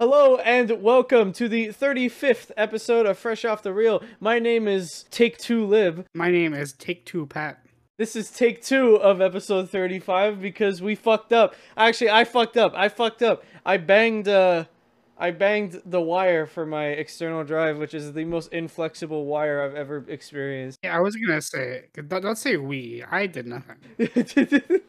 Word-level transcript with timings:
Hello 0.00 0.38
and 0.38 0.82
welcome 0.82 1.30
to 1.34 1.46
the 1.46 1.68
35th 1.68 2.52
episode 2.56 3.04
of 3.04 3.18
Fresh 3.18 3.44
Off 3.44 3.62
the 3.62 3.74
Reel. 3.74 4.02
My 4.18 4.38
name 4.38 4.66
is 4.66 5.04
Take 5.10 5.36
Two 5.36 5.66
Lib. 5.66 6.06
My 6.14 6.30
name 6.30 6.54
is 6.54 6.72
Take 6.72 7.04
Two 7.04 7.26
Pat. 7.26 7.62
This 7.98 8.16
is 8.16 8.30
take 8.30 8.64
two 8.64 8.94
of 8.96 9.20
episode 9.20 9.68
35 9.68 10.40
because 10.40 10.80
we 10.80 10.94
fucked 10.94 11.34
up. 11.34 11.54
Actually, 11.76 12.08
I 12.08 12.24
fucked 12.24 12.56
up. 12.56 12.72
I 12.74 12.88
fucked 12.88 13.22
up. 13.22 13.44
I 13.66 13.76
banged, 13.76 14.26
uh, 14.26 14.64
I 15.18 15.32
banged 15.32 15.82
the 15.84 16.00
wire 16.00 16.46
for 16.46 16.64
my 16.64 16.86
external 16.86 17.44
drive, 17.44 17.76
which 17.76 17.92
is 17.92 18.14
the 18.14 18.24
most 18.24 18.54
inflexible 18.54 19.26
wire 19.26 19.62
I've 19.62 19.74
ever 19.74 20.06
experienced. 20.08 20.78
Yeah, 20.82 20.96
I 20.96 21.00
was 21.00 21.14
gonna 21.14 21.42
say, 21.42 21.88
don't, 21.94 22.22
don't 22.22 22.38
say 22.38 22.56
we. 22.56 23.04
I 23.06 23.26
did 23.26 23.46
nothing. 23.46 23.76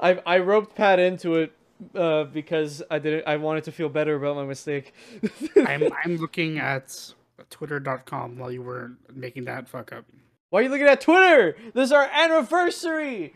I 0.00 0.22
I 0.24 0.38
roped 0.38 0.74
Pat 0.74 0.98
into 0.98 1.34
it 1.34 1.52
uh, 1.94 2.24
because 2.24 2.82
I 2.90 2.98
didn't. 2.98 3.26
I 3.26 3.36
wanted 3.36 3.64
to 3.64 3.72
feel 3.72 3.88
better 3.88 4.14
about 4.16 4.36
my 4.36 4.44
mistake. 4.44 4.92
I'm 5.66 5.88
I'm 6.04 6.16
looking 6.16 6.58
at 6.58 7.12
twitter.com 7.50 8.38
while 8.38 8.50
you 8.50 8.62
were 8.62 8.92
making 9.14 9.44
that 9.44 9.68
fuck 9.68 9.92
up. 9.92 10.04
Why 10.50 10.60
are 10.60 10.62
you 10.62 10.68
looking 10.68 10.86
at 10.86 11.00
Twitter? 11.00 11.56
This 11.74 11.86
is 11.86 11.92
our 11.92 12.08
anniversary. 12.12 13.34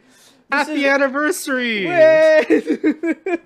This 0.51 0.67
Happy 0.69 0.85
is- 0.85 0.87
anniversary! 0.87 1.87
I 1.91 2.47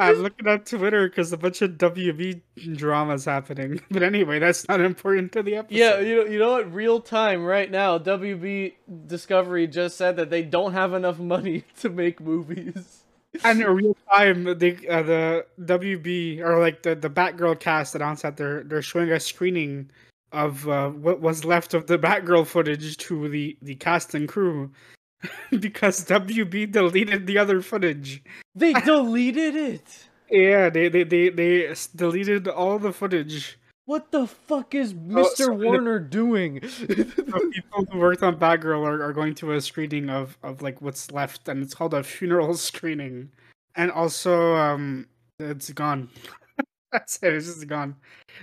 I'm 0.00 0.12
just- 0.12 0.20
looking 0.22 0.48
at 0.48 0.66
Twitter 0.66 1.08
because 1.08 1.32
a 1.32 1.36
bunch 1.36 1.62
of 1.62 1.72
WB 1.72 2.40
dramas 2.76 3.24
happening. 3.26 3.80
But 3.90 4.02
anyway, 4.02 4.38
that's 4.40 4.66
not 4.68 4.80
important 4.80 5.32
to 5.32 5.42
the 5.42 5.56
episode. 5.56 5.76
yeah, 5.78 6.00
you 6.00 6.16
know, 6.16 6.24
you 6.24 6.38
know 6.38 6.52
what? 6.52 6.72
Real 6.72 7.00
time 7.00 7.44
right 7.44 7.70
now, 7.70 7.98
WB 7.98 8.74
Discovery 9.06 9.66
just 9.66 9.96
said 9.96 10.16
that 10.16 10.30
they 10.30 10.42
don't 10.42 10.72
have 10.72 10.92
enough 10.94 11.18
money 11.18 11.64
to 11.80 11.88
make 11.90 12.20
movies. 12.20 13.03
And 13.42 13.60
in 13.60 13.66
real 13.68 13.96
time, 14.12 14.44
they, 14.58 14.76
uh, 14.88 15.02
the 15.02 15.46
WB 15.60 16.40
or 16.40 16.60
like 16.60 16.82
the 16.82 16.94
the 16.94 17.10
Batgirl 17.10 17.58
cast 17.58 17.94
announced 17.94 18.22
that 18.22 18.36
they're 18.36 18.62
they're 18.64 18.82
showing 18.82 19.10
a 19.10 19.18
screening 19.18 19.90
of 20.32 20.68
uh, 20.68 20.90
what 20.90 21.20
was 21.20 21.44
left 21.44 21.74
of 21.74 21.86
the 21.86 21.98
Batgirl 21.98 22.46
footage 22.46 22.96
to 22.98 23.28
the 23.28 23.56
the 23.62 23.74
cast 23.76 24.14
and 24.14 24.28
crew 24.28 24.70
because 25.58 26.04
WB 26.04 26.70
deleted 26.72 27.26
the 27.26 27.38
other 27.38 27.60
footage. 27.60 28.22
They 28.54 28.72
deleted 28.72 29.54
it. 29.54 30.08
Yeah, 30.30 30.70
they 30.70 30.88
they 30.88 31.04
they, 31.04 31.28
they 31.28 31.74
deleted 31.94 32.48
all 32.48 32.78
the 32.78 32.94
footage. 32.94 33.58
What 33.86 34.10
the 34.12 34.26
fuck 34.26 34.74
is 34.74 34.92
Oh, 34.92 34.96
Mr. 34.96 35.36
so 35.36 35.46
the- 35.46 35.52
Warner 35.66 35.98
doing? 35.98 36.60
The 36.60 37.50
people 37.52 37.84
who 37.90 37.98
worked 37.98 38.22
on 38.22 38.38
Batgirl 38.38 38.84
are, 38.86 39.02
are 39.02 39.12
going 39.12 39.34
to 39.36 39.52
a 39.52 39.60
screening 39.60 40.08
of 40.08 40.38
of 40.42 40.62
like 40.62 40.80
what's 40.80 41.10
left, 41.12 41.48
and 41.48 41.62
it's 41.62 41.74
called 41.74 41.92
a 41.94 42.02
funeral 42.02 42.54
screening. 42.70 43.30
And 43.76 43.90
also, 43.90 44.54
um, 44.54 45.06
it's 45.38 45.70
gone. 45.72 46.08
That's 46.92 47.18
it. 47.22 47.34
It's 47.34 47.46
just 47.46 47.66
gone. 47.66 47.96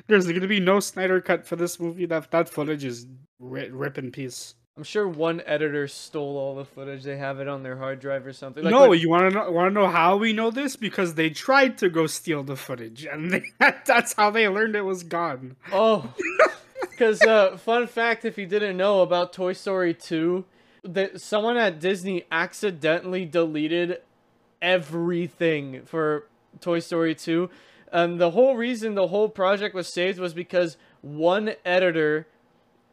There's 0.07 0.27
going 0.27 0.41
to 0.41 0.47
be 0.47 0.59
no 0.59 0.79
Snyder 0.81 1.21
cut 1.21 1.47
for 1.47 1.55
this 1.55 1.79
movie. 1.79 2.05
That 2.05 2.29
that 2.31 2.49
footage 2.49 2.83
is 2.83 3.07
ri- 3.39 3.69
rip 3.71 3.97
in 3.97 4.11
peace. 4.11 4.55
I'm 4.81 4.85
sure 4.85 5.07
one 5.07 5.43
editor 5.45 5.87
stole 5.87 6.37
all 6.37 6.55
the 6.55 6.65
footage. 6.65 7.03
They 7.03 7.15
have 7.15 7.39
it 7.39 7.47
on 7.47 7.61
their 7.61 7.77
hard 7.77 7.99
drive 7.99 8.25
or 8.25 8.33
something. 8.33 8.63
Like, 8.63 8.71
no, 8.71 8.87
like- 8.87 8.99
you 8.99 9.11
want 9.11 9.29
to 9.31 9.35
know? 9.37 9.51
Want 9.51 9.69
to 9.69 9.79
know 9.79 9.87
how 9.87 10.17
we 10.17 10.33
know 10.33 10.49
this? 10.49 10.75
Because 10.75 11.13
they 11.13 11.29
tried 11.29 11.77
to 11.77 11.87
go 11.87 12.07
steal 12.07 12.41
the 12.41 12.55
footage, 12.55 13.05
and 13.05 13.29
they, 13.29 13.43
that's 13.85 14.13
how 14.13 14.31
they 14.31 14.47
learned 14.47 14.75
it 14.75 14.81
was 14.81 15.03
gone. 15.03 15.55
Oh, 15.71 16.11
because 16.81 17.21
uh, 17.21 17.57
fun 17.57 17.85
fact, 17.85 18.25
if 18.25 18.39
you 18.39 18.47
didn't 18.47 18.75
know 18.75 19.01
about 19.01 19.33
Toy 19.33 19.53
Story 19.53 19.93
2, 19.93 20.45
that 20.83 21.21
someone 21.21 21.57
at 21.57 21.79
Disney 21.79 22.23
accidentally 22.31 23.23
deleted 23.23 23.99
everything 24.63 25.83
for 25.85 26.25
Toy 26.59 26.79
Story 26.79 27.13
2. 27.13 27.51
And 27.91 28.19
the 28.19 28.31
whole 28.31 28.55
reason 28.55 28.95
the 28.95 29.09
whole 29.09 29.29
project 29.29 29.75
was 29.75 29.93
saved 29.93 30.17
was 30.17 30.33
because 30.33 30.75
one 31.01 31.53
editor, 31.63 32.25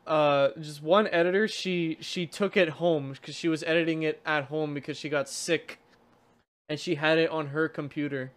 uh, 0.08 0.50
just 0.60 0.82
one 0.82 1.06
editor, 1.08 1.46
she 1.46 1.98
she 2.00 2.26
took 2.26 2.56
it 2.56 2.68
home 2.70 3.12
because 3.12 3.34
she 3.34 3.48
was 3.48 3.62
editing 3.62 4.02
it 4.02 4.20
at 4.24 4.44
home 4.44 4.74
because 4.74 4.96
she 4.96 5.08
got 5.08 5.28
sick, 5.28 5.78
and 6.68 6.80
she 6.80 6.94
had 6.96 7.18
it 7.18 7.30
on 7.30 7.48
her 7.48 7.68
computer. 7.68 8.32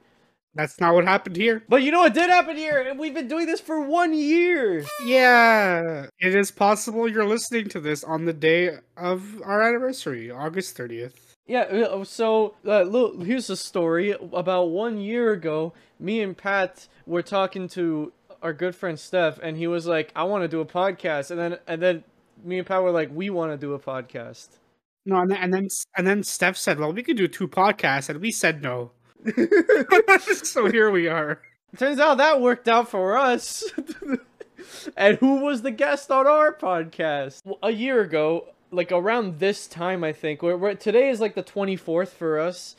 That's 0.54 0.82
not 0.82 0.94
what 0.94 1.06
happened 1.06 1.38
here. 1.38 1.64
But 1.70 1.82
you 1.82 1.92
know 1.92 2.02
what 2.02 2.14
did 2.14 2.30
happen 2.30 2.58
here? 2.58 2.82
And 2.82 3.00
we've 3.00 3.14
been 3.14 3.30
doing 3.30 3.46
this 3.46 3.62
for 3.62 3.80
one 3.82 4.14
year. 4.14 4.84
Yeah, 5.06 6.08
it 6.20 6.36
is 6.36 6.52
possible 6.52 7.08
you're 7.08 7.26
listening 7.26 7.70
to 7.70 7.80
this 7.80 8.04
on 8.04 8.26
the 8.26 8.34
day 8.34 8.78
of 8.98 9.42
our 9.46 9.62
anniversary, 9.62 10.30
August 10.30 10.78
30th. 10.78 11.14
Yeah, 11.48 11.62
uh, 11.62 12.04
so 12.04 12.56
uh, 12.66 12.82
look, 12.82 13.24
here's 13.24 13.50
a 13.50 13.56
story. 13.56 14.12
About 14.12 14.66
one 14.72 14.98
year 14.98 15.32
ago, 15.32 15.74
me 16.00 16.22
and 16.22 16.36
Pat 16.36 16.88
were 17.06 17.24
talking 17.24 17.68
to 17.70 18.12
our 18.42 18.54
good 18.54 18.76
friend 18.76 19.00
Steph, 19.00 19.40
and 19.42 19.58
he 19.58 19.68
was 19.68 19.86
like, 19.86 20.12
"I 20.16 20.24
want 20.24 20.44
to 20.44 20.48
do 20.48 20.62
a 20.62 20.66
podcast," 20.66 21.32
and 21.32 21.40
then 21.40 21.60
and 21.68 21.82
then 21.82 22.04
me 22.44 22.58
and 22.58 22.68
Pat 22.68 22.84
were 22.84 22.92
like, 22.92 23.10
"We 23.14 23.30
want 23.30 23.52
to 23.52 23.58
do 23.58 23.74
a 23.74 23.80
podcast." 23.80 24.50
No, 25.06 25.20
and 25.20 25.32
then, 25.32 25.38
and 25.38 25.54
then 25.54 25.68
and 25.98 26.08
then 26.08 26.24
Steph 26.24 26.58
said, 26.58 26.80
"Well, 26.80 26.94
we 26.94 27.04
could 27.04 27.18
do 27.18 27.28
two 27.28 27.48
podcasts," 27.48 28.10
and 28.10 28.22
we 28.22 28.32
said 28.32 28.62
no. 28.62 28.92
so 30.44 30.70
here 30.70 30.90
we 30.90 31.08
are. 31.08 31.42
Turns 31.78 32.00
out 32.00 32.18
that 32.18 32.42
worked 32.42 32.68
out 32.68 32.90
for 32.90 33.18
us. 33.18 33.64
and 34.98 35.18
who 35.18 35.42
was 35.42 35.62
the 35.62 35.72
guest 35.72 36.12
on 36.12 36.28
our 36.28 36.54
podcast? 36.54 37.42
A 37.64 37.72
year 37.72 38.02
ago, 38.02 38.48
like 38.72 38.92
around 38.92 39.40
this 39.40 39.68
time, 39.68 40.04
I 40.04 40.12
think. 40.12 40.42
We're, 40.42 40.76
today 40.76 41.10
is 41.10 41.20
like 41.20 41.36
the 41.36 41.44
24th 41.44 42.10
for 42.10 42.40
us. 42.40 42.76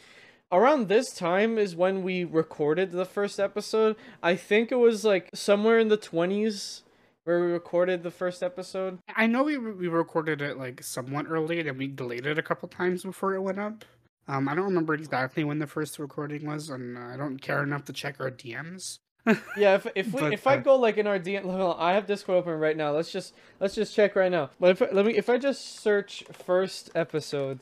Around 0.53 0.89
this 0.89 1.15
time 1.15 1.57
is 1.57 1.75
when 1.75 2.03
we 2.03 2.25
recorded 2.25 2.93
the 2.93 3.07
first 3.07 3.41
episode. 3.41 3.97
I 4.23 4.37
think 4.37 4.71
it 4.71 4.77
was 4.77 5.03
like 5.03 5.31
somewhere 5.33 5.79
in 5.79 5.89
the 5.89 5.97
20s 5.97 6.83
where 7.25 7.41
we 7.41 7.47
recorded 7.51 8.03
the 8.03 8.11
first 8.11 8.43
episode. 8.43 8.99
I 9.17 9.27
know 9.27 9.45
we 9.45 9.57
we 9.57 9.89
recorded 9.89 10.43
it 10.43 10.59
like 10.59 10.83
somewhat 10.83 11.25
early, 11.27 11.59
and 11.59 11.69
then 11.69 11.79
we 11.79 11.87
delayed 11.87 12.27
it 12.27 12.39
a 12.39 12.43
couple 12.43 12.69
times 12.69 13.03
before 13.03 13.35
it 13.35 13.41
went 13.41 13.59
up. 13.59 13.87
Um, 14.29 14.47
I 14.47 14.55
don't 14.55 14.67
remember 14.67 14.93
exactly 14.93 15.43
when 15.43 15.59
the 15.59 15.67
first 15.67 15.99
recording 15.99 16.47
was, 16.47 16.69
and 16.69 16.99
uh, 16.99 17.01
I 17.01 17.17
don't 17.17 17.39
care 17.39 17.63
enough 17.63 17.87
to 17.87 17.95
check 17.95 18.17
our 18.21 18.31
DMs. 18.31 18.99
Yeah, 19.57 19.77
if 19.77 19.87
if 19.95 20.13
we, 20.13 20.21
But, 20.21 20.33
if 20.35 20.47
I 20.47 20.57
uh, 20.57 20.59
go 20.59 20.77
like 20.77 20.99
in 20.99 21.07
our 21.07 21.19
DM, 21.19 21.47
on, 21.47 21.77
I 21.79 21.95
have 21.95 22.07
Discord 22.07 22.39
open 22.39 22.59
right 22.59 22.77
now. 22.77 22.91
Let's 22.91 23.11
just 23.11 23.33
let's 23.59 23.75
just 23.75 23.95
check 23.95 24.17
right 24.17 24.31
now. 24.31 24.51
But 24.61 24.83
if 24.83 24.93
let 24.93 25.07
me 25.07 25.17
if 25.17 25.31
I 25.31 25.39
just 25.39 25.81
search 25.81 26.25
first 26.33 26.91
episode. 26.95 27.61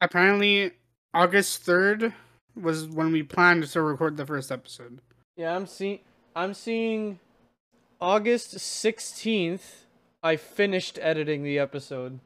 Apparently, 0.00 0.72
August 1.12 1.62
third 1.62 2.14
was 2.56 2.86
when 2.86 3.12
we 3.12 3.22
planned 3.22 3.66
to 3.66 3.82
record 3.82 4.16
the 4.16 4.26
first 4.26 4.50
episode. 4.52 5.00
Yeah, 5.36 5.54
I'm 5.56 5.66
seeing 5.66 6.00
I'm 6.36 6.54
seeing 6.54 7.18
August 8.00 8.56
16th. 8.56 9.84
I 10.22 10.36
finished 10.36 10.98
editing 11.02 11.42
the 11.42 11.58
episode. 11.58 12.20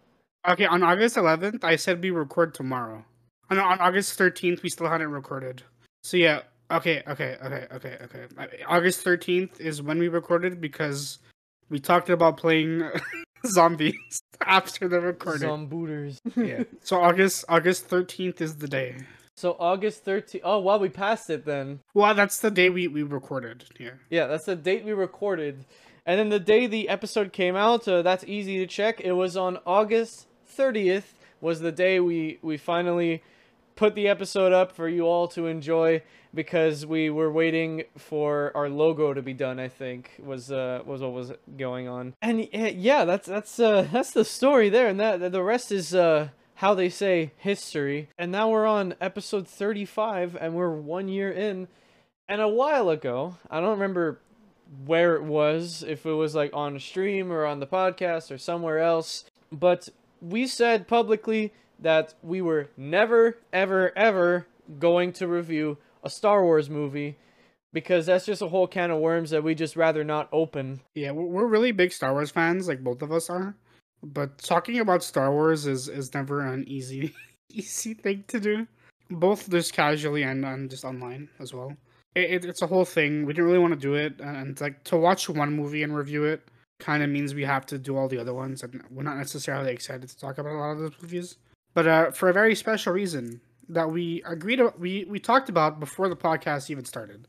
Okay, 0.49 0.67
on 0.67 0.83
August 0.83 1.17
11th, 1.17 1.65
I 1.65 1.77
said 1.77 2.03
we 2.03 2.11
record 2.11 2.55
tomorrow. 2.55 3.05
Oh, 3.51 3.55
on, 3.57 3.59
on 3.59 3.81
August 3.81 4.19
13th, 4.19 4.63
we 4.63 4.69
still 4.71 4.89
hadn't 4.89 5.11
recorded. 5.11 5.63
So 6.03 6.17
yeah, 6.17 6.43
okay, 6.71 7.03
okay, 7.09 7.37
okay, 7.43 7.67
okay, 7.73 7.99
okay. 8.03 8.63
August 8.67 9.05
13th 9.05 9.61
is 9.61 9.83
when 9.83 9.99
we 9.99 10.09
recorded 10.09 10.61
because 10.61 11.19
we 11.69 11.79
talked 11.79 12.09
about 12.09 12.37
playing 12.37 12.89
zombies 13.47 14.23
after 14.47 14.89
the 14.89 15.01
recording. 15.01 15.49
Zombooters. 15.49 16.19
yeah. 16.37 16.65
So 16.83 17.01
August 17.01 17.45
August 17.49 17.89
13th 17.89 18.41
is 18.41 18.57
the 18.57 18.69
day. 18.69 18.97
So 19.39 19.55
August 19.61 20.05
13th. 20.05 20.41
Oh, 20.43 20.59
wow, 20.59 20.79
we 20.79 20.89
passed 20.89 21.31
it 21.31 21.45
then. 21.45 21.79
Well, 21.95 22.13
that's 22.13 22.41
the 22.41 22.51
day 22.51 22.71
we 22.71 22.89
we 22.89 23.05
recorded. 23.05 23.67
Yeah. 23.79 23.91
Yeah, 24.11 24.27
that's 24.27 24.47
the 24.47 24.57
date 24.57 24.85
we 24.85 24.91
recorded. 24.91 25.65
And 26.05 26.19
then 26.19 26.29
the 26.29 26.41
day 26.41 26.67
the 26.67 26.89
episode 26.89 27.33
came 27.33 27.55
out, 27.55 27.87
uh, 27.87 28.03
that's 28.03 28.25
easy 28.25 28.59
to 28.59 28.67
check. 28.67 29.01
It 29.01 29.13
was 29.13 29.37
on 29.37 29.59
August 29.65 30.27
30th 30.57 31.15
was 31.41 31.61
the 31.61 31.71
day 31.71 32.01
we 32.01 32.41
we 32.43 32.57
finally 32.57 33.23
put 33.77 33.95
the 33.95 34.09
episode 34.09 34.53
up 34.53 34.73
for 34.73 34.89
you 34.89 35.03
all 35.03 35.29
to 35.29 35.47
enjoy 35.47 36.03
because 36.35 36.85
we 36.85 37.09
were 37.09 37.31
waiting 37.31 37.85
for 37.97 38.51
our 38.57 38.69
logo 38.69 39.15
to 39.15 39.23
be 39.23 39.35
done, 39.35 39.61
I 39.61 39.69
think 39.69 40.11
was 40.19 40.51
uh 40.51 40.83
was 40.85 41.01
what 41.01 41.13
was 41.13 41.33
going 41.57 41.87
on. 41.87 42.15
And 42.21 42.49
uh, 42.53 42.73
yeah, 42.75 43.05
that's 43.05 43.29
that's 43.29 43.61
uh 43.61 43.87
that's 43.93 44.11
the 44.11 44.25
story 44.25 44.69
there 44.69 44.89
and 44.89 44.99
that 44.99 45.31
the 45.31 45.45
rest 45.45 45.71
is 45.71 45.95
uh 45.95 46.31
how 46.59 46.75
they 46.75 46.89
say 46.89 47.31
history. 47.37 48.09
And 48.19 48.33
now 48.33 48.51
we're 48.51 48.67
on 48.67 48.95
episode 49.01 49.47
35 49.47 50.37
and 50.41 50.55
we're 50.55 50.71
1 50.71 51.07
year 51.07 51.31
in. 51.31 51.69
And 52.29 52.41
a 52.41 52.49
while 52.49 52.91
ago, 52.91 53.37
I 53.49 53.61
don't 53.61 53.79
remember 53.79 54.21
where 54.85 55.15
it 55.15 55.23
was, 55.23 55.85
if 55.87 56.05
it 56.05 56.13
was 56.13 56.35
like 56.35 56.51
on 56.53 56.75
a 56.75 56.81
stream 56.81 57.31
or 57.31 57.47
on 57.47 57.61
the 57.61 57.67
podcast 57.67 58.33
or 58.33 58.39
somewhere 58.39 58.81
else, 58.81 59.25
but 59.53 59.89
we 60.21 60.49
said 60.49 60.89
publicly 60.89 61.53
that 61.79 62.15
we 62.25 62.43
were 62.43 62.71
never, 62.77 63.39
ever, 63.53 63.97
ever 63.97 64.49
going 64.81 65.13
to 65.13 65.29
review 65.29 65.79
a 66.03 66.11
Star 66.11 66.43
Wars 66.43 66.69
movie 66.69 67.17
because 67.73 68.07
that's 68.07 68.27
just 68.27 68.43
a 68.43 68.49
whole 68.49 68.67
can 68.67 68.91
of 68.91 68.99
worms 68.99 69.31
that 69.31 69.45
we 69.45 69.55
just 69.55 69.77
rather 69.77 70.03
not 70.03 70.29
open. 70.33 70.81
Yeah, 70.97 71.13
we're 71.13 71.47
really 71.47 71.71
big 71.71 71.93
Star 71.93 72.15
Wars 72.15 72.33
fans, 72.33 72.67
like 72.67 72.83
both 72.83 73.01
of 73.01 73.13
us 73.13 73.31
are. 73.31 73.55
But 74.03 74.39
talking 74.39 74.79
about 74.81 75.03
Star 75.03 75.33
Wars 75.33 75.67
is 75.67 75.89
is 75.89 76.15
never 76.15 76.41
an 76.41 76.65
easy 76.69 77.15
easy 77.51 77.95
thing 77.95 78.25
to 78.29 78.41
do. 78.41 78.67
Both 79.11 79.49
just 79.51 79.73
casually 79.73 80.23
and, 80.23 80.45
and 80.45 80.69
just 80.69 80.85
online 80.85 81.31
as 81.39 81.55
well. 81.55 81.75
it, 82.15 82.31
it, 82.31 82.45
it's 82.45 82.61
a 82.61 82.67
whole 82.67 82.85
thing. 82.85 83.25
We 83.25 83.33
didn't 83.33 83.47
really 83.47 83.59
want 83.59 83.73
to 83.73 83.81
do 83.81 83.95
it, 83.95 84.21
and 84.21 84.61
like 84.61 84.85
to 84.85 84.97
watch 84.97 85.29
one 85.29 85.53
movie 85.53 85.83
and 85.83 85.97
review 85.97 86.25
it 86.25 86.49
kind 86.79 87.03
of 87.03 87.11
means 87.11 87.35
we 87.35 87.45
have 87.45 87.67
to 87.67 87.79
do 87.79 87.97
all 87.97 88.09
the 88.09 88.19
other 88.19 88.35
ones, 88.35 88.63
and 88.63 88.83
we're 88.91 89.03
not 89.03 89.17
necessarily 89.17 89.73
excited 89.73 90.09
to 90.09 90.19
talk 90.19 90.39
about 90.39 90.53
a 90.53 90.59
lot 90.59 90.73
of 90.73 90.79
those 90.79 90.93
movies. 91.03 91.37
But 91.75 91.87
uh, 91.87 92.11
for 92.11 92.29
a 92.29 92.33
very 92.33 92.55
special 92.55 92.93
reason 92.93 93.41
that 93.69 93.91
we 93.91 94.23
agreed, 94.25 94.61
we 94.79 95.05
we 95.05 95.19
talked 95.19 95.49
about 95.49 95.81
before 95.81 96.09
the 96.09 96.17
podcast 96.17 96.71
even 96.71 96.85
started, 96.85 97.27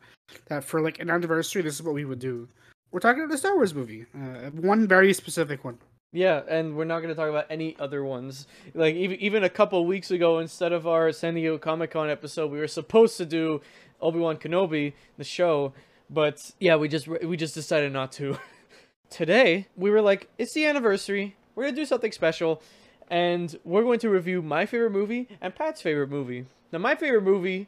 that 0.47 0.63
for 0.63 0.81
like 0.81 0.99
an 0.99 1.09
anniversary, 1.09 1.61
this 1.61 1.75
is 1.75 1.83
what 1.83 1.93
we 1.95 2.05
would 2.05 2.19
do. 2.19 2.47
We're 2.91 2.99
talking 2.99 3.21
about 3.21 3.31
the 3.31 3.37
Star 3.37 3.55
Wars 3.55 3.73
movie, 3.73 4.05
uh, 4.15 4.49
one 4.51 4.87
very 4.87 5.13
specific 5.13 5.63
one. 5.63 5.77
Yeah, 6.11 6.41
and 6.47 6.75
we're 6.75 6.85
not 6.85 7.01
going 7.01 7.09
to 7.09 7.15
talk 7.15 7.29
about 7.29 7.45
any 7.51 7.75
other 7.79 8.03
ones. 8.03 8.47
Like 8.73 8.95
even 8.95 9.19
even 9.19 9.43
a 9.43 9.49
couple 9.49 9.85
weeks 9.85 10.09
ago, 10.09 10.39
instead 10.39 10.71
of 10.71 10.87
our 10.87 11.11
San 11.11 11.35
Diego 11.35 11.57
Comic 11.57 11.91
Con 11.91 12.09
episode, 12.09 12.51
we 12.51 12.57
were 12.57 12.67
supposed 12.67 13.17
to 13.17 13.25
do 13.25 13.61
Obi 14.01 14.19
Wan 14.19 14.37
Kenobi, 14.37 14.93
the 15.17 15.23
show, 15.23 15.73
but 16.09 16.51
yeah, 16.59 16.75
we 16.77 16.87
just 16.87 17.07
we 17.07 17.37
just 17.37 17.53
decided 17.53 17.93
not 17.93 18.11
to. 18.13 18.37
Today, 19.11 19.67
we 19.75 19.89
were 19.91 20.01
like, 20.01 20.29
it's 20.37 20.53
the 20.53 20.65
anniversary. 20.65 21.35
We're 21.53 21.65
gonna 21.65 21.75
do 21.75 21.85
something 21.85 22.11
special, 22.11 22.61
and 23.09 23.57
we're 23.63 23.83
going 23.83 23.99
to 23.99 24.09
review 24.09 24.41
my 24.41 24.65
favorite 24.65 24.91
movie 24.91 25.27
and 25.41 25.53
Pat's 25.53 25.81
favorite 25.81 26.09
movie. 26.09 26.45
Now, 26.71 26.79
my 26.79 26.95
favorite 26.95 27.23
movie, 27.23 27.67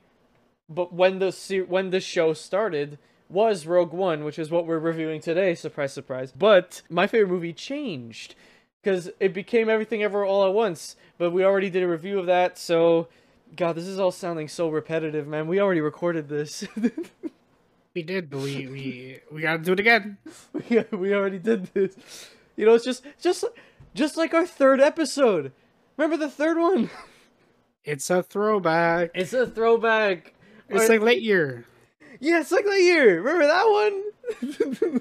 but 0.67 0.93
when 0.93 1.19
the 1.19 1.31
when 1.67 1.91
the 1.91 1.99
show 1.99 2.33
started 2.33 2.97
was 3.31 3.65
Rogue 3.65 3.93
One, 3.93 4.23
which 4.23 4.37
is 4.37 4.51
what 4.51 4.67
we're 4.67 4.79
reviewing 4.79 5.21
today. 5.21 5.55
Surprise, 5.55 5.93
surprise. 5.93 6.31
But 6.31 6.81
my 6.89 7.07
favorite 7.07 7.29
movie 7.29 7.53
changed 7.53 8.35
because 8.81 9.09
it 9.19 9.33
became 9.33 9.69
Everything 9.69 10.03
Ever 10.03 10.25
All 10.25 10.45
at 10.45 10.53
Once. 10.53 10.95
But 11.17 11.31
we 11.31 11.43
already 11.43 11.69
did 11.69 11.83
a 11.83 11.87
review 11.87 12.19
of 12.19 12.25
that, 12.25 12.57
so 12.57 13.07
God, 13.55 13.73
this 13.73 13.87
is 13.87 13.99
all 13.99 14.11
sounding 14.11 14.47
so 14.47 14.69
repetitive, 14.69 15.27
man. 15.27 15.47
We 15.47 15.59
already 15.59 15.81
recorded 15.81 16.29
this. 16.29 16.65
we 17.93 18.03
did, 18.03 18.29
but 18.29 18.39
we 18.39 18.67
we 18.67 19.19
we 19.31 19.41
gotta 19.41 19.59
do 19.59 19.73
it 19.73 19.79
again. 19.79 20.17
we 20.53 20.83
we 20.91 21.13
already 21.13 21.39
did 21.39 21.65
this. 21.73 22.29
You 22.55 22.65
know, 22.65 22.73
it's 22.73 22.85
just 22.85 23.05
just 23.19 23.43
just 23.93 24.17
like 24.17 24.33
our 24.33 24.45
third 24.45 24.79
episode. 24.79 25.51
Remember 25.97 26.17
the 26.17 26.31
third 26.31 26.57
one? 26.57 26.89
It's 27.83 28.11
a 28.11 28.21
throwback. 28.21 29.09
It's 29.15 29.33
a 29.33 29.47
throwback. 29.47 30.35
It's 30.69 30.87
like 30.87 31.01
late 31.01 31.23
year. 31.23 31.65
Yeah, 32.21 32.39
it's 32.39 32.51
like 32.51 32.65
that 32.65 32.79
year. 32.79 33.19
Remember 33.19 33.47
that 33.47 33.67
one? 33.67 34.03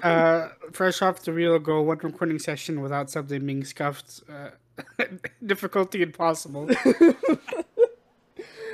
uh, 0.03 0.49
fresh 0.71 1.03
off 1.03 1.21
the 1.21 1.31
reel, 1.31 1.59
go 1.59 1.83
one 1.83 1.99
recording 1.99 2.39
session 2.39 2.81
without 2.81 3.11
something 3.11 3.45
being 3.45 3.63
scuffed. 3.63 4.21
Uh, 4.27 4.49
difficulty 5.45 6.01
impossible. 6.01 6.67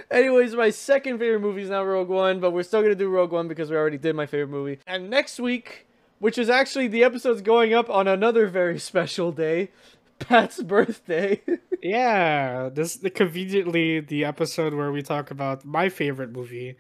Anyways, 0.10 0.56
my 0.56 0.70
second 0.70 1.20
favorite 1.20 1.42
movie 1.42 1.64
is 1.64 1.70
now 1.70 1.84
Rogue 1.84 2.08
One, 2.08 2.40
but 2.40 2.52
we're 2.52 2.64
still 2.64 2.82
gonna 2.82 2.96
do 2.96 3.10
Rogue 3.10 3.34
One 3.34 3.50
because 3.50 3.70
we 3.70 3.76
already 3.76 3.98
did 3.98 4.16
my 4.16 4.26
favorite 4.26 4.50
movie. 4.50 4.80
And 4.88 5.10
next 5.10 5.42
week, 5.42 5.86
which 6.20 6.38
is 6.38 6.50
actually 6.50 6.88
the 6.88 7.04
episode's 7.04 7.42
going 7.42 7.74
up 7.74 7.90
on 7.90 8.08
another 8.08 8.48
very 8.48 8.80
special 8.80 9.34
day, 9.34 9.72
Pat's 10.20 10.64
birthday. 10.64 11.42
yeah, 11.84 12.70
this 12.70 12.96
the 12.96 13.10
conveniently 13.10 14.00
the 14.00 14.24
episode 14.24 14.74
where 14.74 14.94
we 14.94 15.02
talk 15.02 15.32
about 15.32 15.66
my 15.66 15.90
favorite 15.90 16.32
movie, 16.32 16.78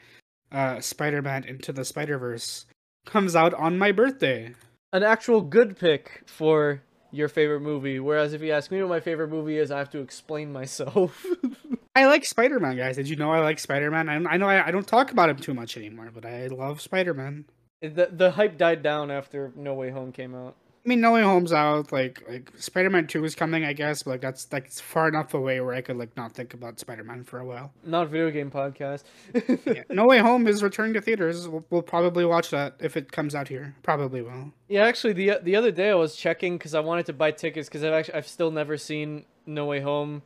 uh, 0.52 0.80
Spider-Man 0.80 1.44
Into 1.44 1.72
the 1.72 1.86
Spider-Verse 1.86 2.66
comes 3.06 3.36
out 3.36 3.54
on 3.54 3.78
my 3.78 3.92
birthday. 3.92 4.54
An 4.94 5.04
actual 5.04 5.42
good 5.42 5.78
pick 5.78 6.24
for 6.26 6.82
your 7.12 7.28
favorite 7.28 7.62
movie. 7.62 8.00
Whereas 8.00 8.34
if 8.34 8.42
you 8.42 8.52
ask 8.52 8.72
me 8.72 8.82
what 8.82 8.90
my 8.90 9.00
favorite 9.00 9.30
movie 9.30 9.58
is, 9.58 9.72
I 9.72 9.80
have 9.80 9.90
to 9.92 10.00
explain 10.00 10.52
myself. 10.52 11.26
I 11.96 12.06
like 12.06 12.26
Spider-Man, 12.26 12.78
guys. 12.78 12.96
Did 12.96 13.10
you 13.10 13.16
know 13.16 13.32
I 13.32 13.40
like 13.40 13.60
Spider-Man? 13.60 14.10
I, 14.10 14.34
I 14.34 14.38
know 14.38 14.48
I, 14.48 14.68
I 14.68 14.72
don't 14.72 14.88
talk 14.88 15.12
about 15.12 15.30
him 15.30 15.38
too 15.38 15.54
much 15.54 15.78
anymore, 15.78 16.12
but 16.14 16.26
I 16.26 16.48
love 16.48 16.82
Spider-Man. 16.82 17.46
The 17.82 18.10
the 18.12 18.32
hype 18.32 18.58
died 18.58 18.82
down 18.82 19.12
after 19.12 19.52
No 19.56 19.76
Way 19.76 19.92
Home 19.92 20.12
came 20.12 20.34
out. 20.34 20.56
I 20.88 20.90
mean, 20.90 21.02
No 21.02 21.12
Way 21.12 21.22
Home's 21.22 21.52
out. 21.52 21.92
Like, 21.92 22.24
like 22.30 22.50
Spider 22.56 22.90
Man 22.90 23.08
Two 23.08 23.26
is 23.26 23.36
coming, 23.36 23.66
I 23.66 23.74
guess. 23.74 24.04
But 24.04 24.12
like, 24.12 24.22
that's 24.22 24.50
like 24.54 24.72
far 24.72 25.10
enough 25.10 25.34
away 25.34 25.60
where 25.60 25.74
I 25.74 25.82
could 25.82 25.98
like 25.98 26.16
not 26.16 26.32
think 26.32 26.54
about 26.54 26.80
Spider 26.80 27.04
Man 27.04 27.26
for 27.26 27.40
a 27.40 27.46
while. 27.46 27.74
Not 27.84 28.08
video 28.08 28.32
game 28.32 28.50
podcast. 28.50 29.04
yeah. 29.66 29.84
No 29.90 30.06
Way 30.06 30.20
Home 30.20 30.48
is 30.48 30.64
returning 30.64 30.94
to 30.94 31.02
theaters. 31.02 31.46
We'll, 31.46 31.66
we'll, 31.70 31.82
probably 31.82 32.24
watch 32.24 32.52
that 32.52 32.76
if 32.80 32.96
it 32.96 33.12
comes 33.12 33.36
out 33.36 33.50
here. 33.50 33.76
Probably 33.84 34.22
will. 34.22 34.54
Yeah, 34.70 34.86
actually, 34.86 35.12
the 35.12 35.40
the 35.44 35.58
other 35.58 35.72
day 35.72 35.90
I 35.90 35.96
was 35.96 36.16
checking 36.16 36.58
because 36.58 36.74
I 36.74 36.80
wanted 36.80 37.08
to 37.08 37.14
buy 37.14 37.32
tickets 37.32 37.68
because 37.68 37.84
I've 37.84 37.92
actually 37.92 38.14
I've 38.14 38.28
still 38.28 38.52
never 38.52 38.78
seen 38.78 39.26
No 39.46 39.66
Way 39.66 39.82
Home, 39.82 40.22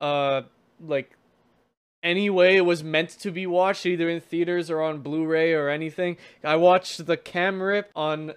uh, 0.00 0.42
like 0.84 1.16
anyway 2.02 2.56
it 2.56 2.62
was 2.62 2.82
meant 2.82 3.10
to 3.10 3.30
be 3.30 3.46
watched 3.46 3.84
either 3.84 4.08
in 4.08 4.20
theaters 4.20 4.70
or 4.70 4.80
on 4.80 5.02
blu-ray 5.02 5.52
or 5.52 5.68
anything 5.68 6.16
i 6.42 6.56
watched 6.56 7.04
the 7.04 7.14
cam 7.14 7.60
rip 7.60 7.90
on 7.94 8.32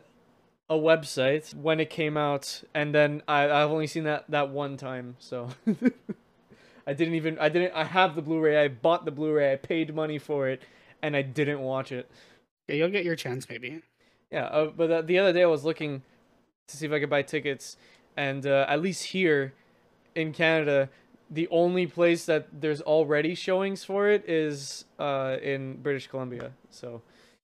a 0.74 0.78
website 0.78 1.54
when 1.54 1.80
it 1.80 1.90
came 1.90 2.18
out, 2.18 2.64
and 2.74 2.94
then 2.94 3.22
I 3.28 3.44
I've 3.44 3.70
only 3.70 3.88
seen 3.88 4.04
that 4.06 4.26
that 4.30 4.50
one 4.50 4.76
time, 4.78 5.16
so 5.20 5.50
I 6.88 6.94
didn't 6.94 7.14
even 7.16 7.38
I 7.40 7.50
didn't 7.50 7.74
I 7.74 7.84
have 7.84 8.16
the 8.16 8.22
Blu-ray. 8.22 8.58
I 8.58 8.68
bought 8.68 9.06
the 9.06 9.12
Blu-ray. 9.12 9.54
I 9.54 9.56
paid 9.56 9.94
money 9.94 10.18
for 10.18 10.50
it, 10.50 10.64
and 11.02 11.16
I 11.16 11.22
didn't 11.22 11.60
watch 11.60 11.92
it. 11.92 12.10
Yeah, 12.68 12.76
you'll 12.76 12.90
get 12.90 13.06
your 13.06 13.16
chance 13.16 13.48
maybe. 13.48 13.82
Yeah, 14.32 14.46
uh, 14.46 14.66
but 14.76 14.88
the, 14.88 15.02
the 15.04 15.20
other 15.20 15.32
day 15.32 15.44
I 15.44 15.48
was 15.48 15.64
looking 15.64 16.02
to 16.68 16.78
see 16.78 16.88
if 16.88 16.92
I 16.92 17.00
could 17.00 17.10
buy 17.10 17.22
tickets, 17.22 17.78
and 18.18 18.46
uh, 18.48 18.66
at 18.68 18.82
least 18.82 19.06
here 19.06 19.54
in 20.16 20.34
Canada, 20.34 20.90
the 21.30 21.48
only 21.50 21.86
place 21.86 22.26
that 22.26 22.48
there's 22.62 22.82
already 22.82 23.36
showings 23.36 23.84
for 23.84 24.08
it 24.08 24.28
is 24.28 24.86
uh, 24.98 25.38
in 25.42 25.78
British 25.82 26.08
Columbia. 26.08 26.52
So 26.72 27.02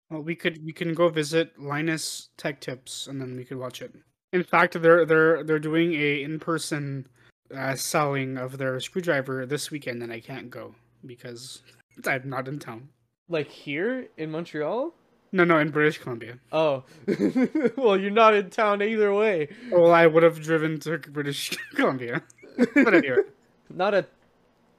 well, 0.09 0.21
we 0.21 0.35
could 0.35 0.63
we 0.65 0.73
can 0.73 0.93
go 0.93 1.09
visit 1.09 1.59
Linus 1.59 2.29
Tech 2.37 2.59
Tips 2.59 3.07
and 3.07 3.21
then 3.21 3.35
we 3.35 3.45
could 3.45 3.57
watch 3.57 3.81
it. 3.81 3.93
In 4.33 4.43
fact, 4.43 4.79
they're 4.81 5.05
they're 5.05 5.43
they're 5.43 5.59
doing 5.59 5.93
a 5.93 6.21
in 6.21 6.39
person 6.39 7.07
uh, 7.55 7.75
selling 7.75 8.37
of 8.37 8.57
their 8.57 8.79
screwdriver 8.79 9.45
this 9.45 9.71
weekend, 9.71 10.03
and 10.03 10.11
I 10.11 10.19
can't 10.19 10.49
go 10.49 10.75
because 11.05 11.61
I'm 12.05 12.29
not 12.29 12.47
in 12.47 12.59
town. 12.59 12.89
Like 13.27 13.49
here 13.49 14.07
in 14.17 14.31
Montreal? 14.31 14.93
No, 15.31 15.43
no, 15.43 15.59
in 15.59 15.69
British 15.69 15.99
Columbia. 15.99 16.39
Oh, 16.51 16.83
well, 17.77 17.99
you're 17.99 18.09
not 18.09 18.33
in 18.33 18.49
town 18.49 18.81
either 18.81 19.13
way. 19.13 19.49
Well, 19.71 19.91
I 19.91 20.07
would 20.07 20.23
have 20.23 20.41
driven 20.41 20.79
to 20.81 20.97
British 20.97 21.55
Columbia, 21.75 22.23
but 22.57 22.93
anyway, 22.95 23.17
not 23.69 23.93
a 23.93 24.07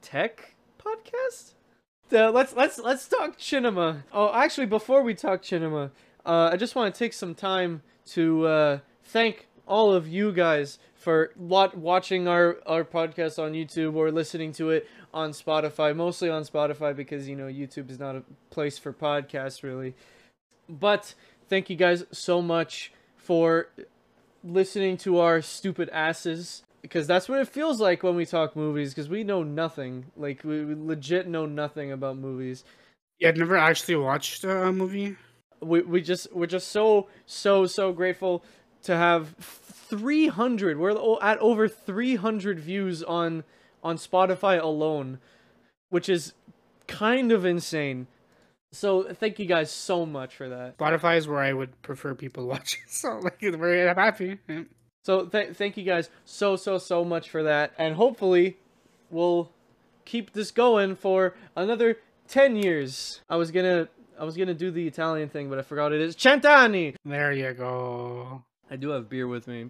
tech 0.01 0.55
podcast 0.77 1.53
uh, 2.13 2.31
let's 2.31 2.55
let's 2.55 2.79
let's 2.79 3.07
talk 3.07 3.35
cinema. 3.37 4.03
Oh, 4.11 4.31
actually, 4.33 4.67
before 4.67 5.01
we 5.01 5.13
talk 5.13 5.43
cinema, 5.43 5.91
uh, 6.25 6.49
I 6.51 6.57
just 6.57 6.75
want 6.75 6.93
to 6.93 6.99
take 6.99 7.13
some 7.13 7.35
time 7.35 7.81
to 8.07 8.45
uh, 8.45 8.79
thank 9.03 9.47
all 9.67 9.93
of 9.93 10.07
you 10.07 10.31
guys 10.31 10.79
for 10.95 11.31
lot 11.39 11.77
watching 11.77 12.27
our 12.27 12.57
our 12.65 12.83
podcast 12.83 13.41
on 13.41 13.53
YouTube 13.53 13.95
or 13.95 14.11
listening 14.11 14.51
to 14.53 14.69
it 14.69 14.87
on 15.13 15.31
Spotify. 15.31 15.95
Mostly 15.95 16.29
on 16.29 16.43
Spotify 16.43 16.95
because 16.95 17.27
you 17.27 17.35
know 17.35 17.47
YouTube 17.47 17.89
is 17.89 17.99
not 17.99 18.15
a 18.15 18.23
place 18.49 18.77
for 18.77 18.93
podcasts 18.93 19.63
really. 19.63 19.95
But 20.69 21.13
thank 21.49 21.69
you 21.69 21.75
guys 21.75 22.05
so 22.11 22.41
much 22.41 22.91
for 23.15 23.67
listening 24.43 24.97
to 24.97 25.19
our 25.19 25.41
stupid 25.41 25.89
asses 25.89 26.63
because 26.81 27.07
that's 27.07 27.29
what 27.29 27.39
it 27.39 27.47
feels 27.47 27.79
like 27.79 28.03
when 28.03 28.15
we 28.15 28.25
talk 28.25 28.55
movies 28.55 28.93
because 28.93 29.09
we 29.09 29.23
know 29.23 29.43
nothing. 29.43 30.05
Like 30.15 30.43
we, 30.43 30.65
we, 30.65 30.75
legit 30.75 31.27
know 31.27 31.45
nothing 31.45 31.91
about 31.91 32.17
movies. 32.17 32.63
Yeah 33.19 33.29
i've 33.29 33.37
never 33.37 33.57
actually 33.57 33.95
watched 33.95 34.43
a 34.43 34.71
movie. 34.71 35.15
We, 35.61 35.81
we 35.81 36.01
just 36.01 36.33
we're 36.33 36.47
just 36.47 36.69
so 36.69 37.07
so 37.25 37.65
so 37.67 37.93
grateful 37.93 38.43
to 38.83 38.95
have 38.95 39.35
300 39.37 40.79
we're 40.79 41.21
at 41.21 41.37
over 41.37 41.67
300 41.67 42.59
views 42.59 43.03
on 43.03 43.43
on 43.83 43.97
spotify 43.97 44.59
alone 44.59 45.19
which 45.89 46.09
is 46.09 46.33
kind 46.87 47.31
of 47.31 47.45
insane. 47.45 48.07
So 48.71 49.03
thank 49.13 49.37
you 49.37 49.45
guys 49.45 49.69
so 49.69 50.05
much 50.05 50.35
for 50.35 50.49
that. 50.49 50.77
Spotify 50.77 51.17
is 51.17 51.27
where 51.27 51.39
i 51.39 51.53
would 51.53 51.79
prefer 51.81 52.15
people 52.15 52.47
watch 52.47 52.79
so 52.87 53.19
like 53.19 53.37
it's 53.41 53.57
very 53.57 53.87
happy. 53.87 54.39
Yeah. 54.47 54.63
So 55.03 55.25
th- 55.25 55.55
thank 55.55 55.77
you 55.77 55.83
guys 55.83 56.09
so 56.25 56.55
so 56.55 56.77
so 56.77 57.03
much 57.03 57.29
for 57.29 57.43
that, 57.43 57.73
and 57.77 57.95
hopefully 57.95 58.57
we'll 59.09 59.51
keep 60.05 60.33
this 60.33 60.51
going 60.51 60.95
for 60.95 61.35
another 61.55 61.97
ten 62.27 62.55
years. 62.55 63.21
I 63.29 63.35
was 63.35 63.51
gonna 63.51 63.87
I 64.19 64.23
was 64.23 64.37
gonna 64.37 64.53
do 64.53 64.69
the 64.69 64.87
Italian 64.87 65.29
thing, 65.29 65.49
but 65.49 65.57
I 65.57 65.63
forgot 65.63 65.91
it 65.91 66.01
is 66.01 66.15
Cent'anni. 66.15 66.95
There 67.03 67.31
you 67.31 67.53
go. 67.53 68.43
I 68.69 68.75
do 68.75 68.89
have 68.89 69.09
beer 69.09 69.27
with 69.27 69.47
me. 69.47 69.69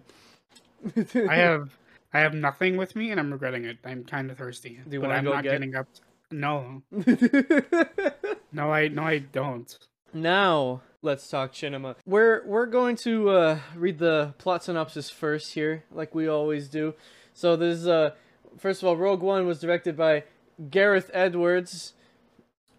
I 1.14 1.36
have 1.36 1.76
I 2.12 2.20
have 2.20 2.34
nothing 2.34 2.76
with 2.76 2.94
me, 2.94 3.10
and 3.10 3.18
I'm 3.18 3.32
regretting 3.32 3.64
it. 3.64 3.78
I'm 3.84 4.04
kind 4.04 4.30
of 4.30 4.36
thirsty. 4.36 4.80
Do 4.86 4.94
you 4.94 5.00
want 5.00 5.14
to 5.14 5.22
go 5.22 5.32
not 5.34 5.44
get? 5.44 5.52
Getting 5.52 5.74
up. 5.74 5.86
To... 5.94 6.00
No. 6.34 6.82
no, 8.52 8.70
I 8.70 8.88
no 8.88 9.02
I 9.02 9.18
don't. 9.18 9.78
Now 10.12 10.82
let's 11.02 11.28
talk 11.28 11.54
cinema. 11.54 11.96
We're 12.06 12.46
we're 12.46 12.66
going 12.66 12.96
to 12.96 13.30
uh, 13.30 13.58
read 13.74 13.98
the 13.98 14.34
plot 14.38 14.64
synopsis 14.64 15.10
first 15.10 15.54
here, 15.54 15.84
like 15.92 16.14
we 16.14 16.28
always 16.28 16.68
do. 16.68 16.94
So 17.34 17.56
this 17.56 17.78
is 17.80 17.88
uh, 17.88 18.12
first 18.58 18.82
of 18.82 18.88
all, 18.88 18.96
Rogue 18.96 19.20
One 19.20 19.46
was 19.46 19.60
directed 19.60 19.96
by 19.96 20.24
Gareth 20.70 21.10
Edwards, 21.12 21.94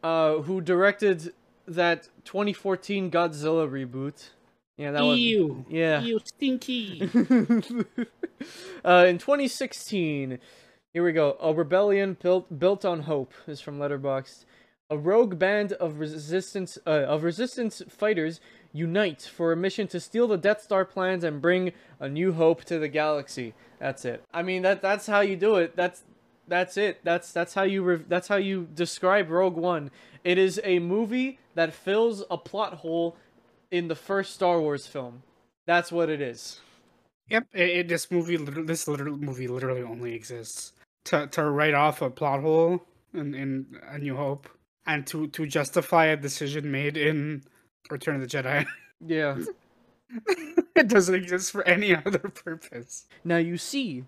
uh, 0.02 0.38
who 0.38 0.62
directed 0.62 1.34
that 1.68 2.10
2014 2.26 3.12
Godzilla 3.12 3.70
reboot. 3.70 4.30
Yeah, 4.78 4.92
that 4.92 5.04
was 5.04 5.20
Ew. 5.20 5.66
yeah. 5.70 6.02
Ew, 6.02 6.20
stinky. 6.24 7.02
uh, 8.84 9.06
in 9.08 9.20
2016, 9.20 10.40
here 10.92 11.04
we 11.04 11.12
go. 11.12 11.38
A 11.40 11.54
rebellion 11.54 12.18
built 12.20 12.58
built 12.58 12.84
on 12.84 13.02
hope 13.02 13.34
is 13.48 13.62
from 13.62 13.78
Letterboxd. 13.78 14.46
A 14.90 14.98
rogue 14.98 15.40
band 15.40 15.74
of 15.74 16.00
resistance 16.00 16.78
uh, 16.86 16.90
of 16.90 17.24
resistance 17.24 17.82
fighters 17.90 18.40
unite 18.72 19.22
for 19.22 19.52
a 19.52 19.56
mission 19.56 19.88
to 19.88 20.00
steal 20.00 20.28
the 20.28 20.38
Death 20.38 20.62
Star 20.62 20.86
plans 20.86 21.24
and 21.24 21.42
bring 21.42 21.72
a 22.00 22.10
new 22.10 22.34
hope 22.34 22.64
to 22.66 22.80
the 22.80 22.88
galaxy. 22.88 23.54
That's 23.80 24.06
it. 24.06 24.24
I 24.34 24.44
mean 24.44 24.62
that 24.64 24.82
that's 24.82 25.08
how 25.08 25.22
you 25.22 25.36
do 25.36 25.56
it. 25.56 25.76
That's 25.76 26.04
that's 26.48 26.78
it. 26.78 27.00
That's 27.04 27.32
that's 27.32 27.54
how 27.54 27.64
you 27.64 28.04
that's 28.08 28.28
how 28.28 28.36
you 28.36 28.68
describe 28.74 29.30
Rogue 29.30 29.56
One. 29.56 29.90
It 30.24 30.38
is 30.38 30.60
a 30.64 30.80
movie 30.80 31.40
that 31.56 31.74
fills 31.74 32.24
a 32.30 32.38
plot 32.38 32.76
hole 32.76 33.16
in 33.72 33.88
the 33.88 33.96
first 33.96 34.34
Star 34.34 34.60
Wars 34.60 34.88
film. 34.88 35.24
That's 35.66 35.92
what 35.92 36.10
it 36.10 36.22
is. 36.22 36.60
Yep, 37.30 37.48
it, 37.54 37.70
it, 37.70 37.88
this 37.88 38.12
movie, 38.12 38.36
this 38.36 38.88
literal 38.88 39.18
movie, 39.18 39.48
literally 39.48 39.82
only 39.82 40.14
exists 40.14 40.74
to 41.06 41.28
to 41.28 41.50
write 41.50 41.74
off 41.74 42.02
a 42.02 42.10
plot 42.10 42.42
hole 42.42 42.84
in, 43.14 43.34
in 43.34 43.66
A 43.88 43.98
New 43.98 44.16
Hope 44.16 44.50
and 44.86 45.06
to 45.08 45.28
to 45.28 45.46
justify 45.46 46.06
a 46.06 46.18
decision 46.18 46.72
made 46.72 46.98
in 46.98 47.44
Return 47.90 48.16
of 48.16 48.22
the 48.22 48.28
Jedi. 48.28 48.66
Yeah. 49.06 49.38
it 50.76 50.88
doesn't 50.88 51.14
exist 51.16 51.52
for 51.52 51.68
any 51.68 51.94
other 51.94 52.20
purpose. 52.20 53.06
Now 53.26 53.36
you 53.38 53.58
see, 53.58 54.06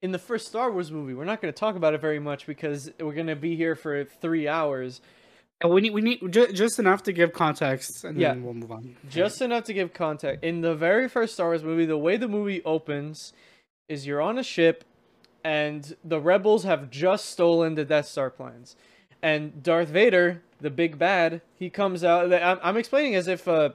in 0.00 0.10
the 0.10 0.18
first 0.18 0.48
Star 0.48 0.72
Wars 0.72 0.90
movie, 0.90 1.14
we're 1.14 1.24
not 1.24 1.40
going 1.40 1.52
to 1.54 1.58
talk 1.58 1.76
about 1.76 1.94
it 1.94 2.00
very 2.00 2.18
much 2.18 2.44
because 2.46 2.90
we're 2.98 3.12
going 3.14 3.28
to 3.28 3.36
be 3.36 3.54
here 3.54 3.76
for 3.76 4.02
three 4.04 4.48
hours. 4.48 5.00
And 5.60 5.72
we 5.72 5.80
need 5.80 5.92
we 5.94 6.00
need 6.00 6.20
just, 6.32 6.54
just 6.54 6.78
enough 6.80 7.04
to 7.04 7.12
give 7.12 7.32
context, 7.32 8.02
and 8.02 8.18
Yeah. 8.18 8.30
then 8.32 8.42
we'll 8.42 8.54
move 8.54 8.72
on. 8.72 8.96
Just 9.08 9.40
enough 9.40 9.62
to 9.64 9.72
give 9.72 9.92
context. 9.94 10.42
In 10.42 10.60
the 10.60 10.74
very 10.74 11.08
first 11.08 11.34
Star 11.34 11.48
Wars 11.50 11.62
movie, 11.62 11.86
the 11.86 11.96
way 11.98 12.16
the 12.16 12.26
movie 12.26 12.62
opens 12.64 13.32
is 13.88 14.08
you're 14.08 14.20
on 14.20 14.38
a 14.38 14.42
ship, 14.42 14.82
and 15.44 15.94
the 16.02 16.18
rebels 16.20 16.64
have 16.64 16.90
just 16.90 17.26
stolen 17.26 17.76
the 17.76 17.84
Death 17.84 18.06
Star 18.06 18.28
plans, 18.28 18.74
and 19.22 19.62
Darth 19.62 19.88
Vader, 19.88 20.42
the 20.60 20.70
big 20.70 20.98
bad, 20.98 21.42
he 21.58 21.70
comes 21.70 22.04
out. 22.04 22.32
I'm, 22.32 22.58
I'm 22.62 22.76
explaining 22.76 23.14
as 23.14 23.28
if 23.28 23.46
uh, 23.48 23.70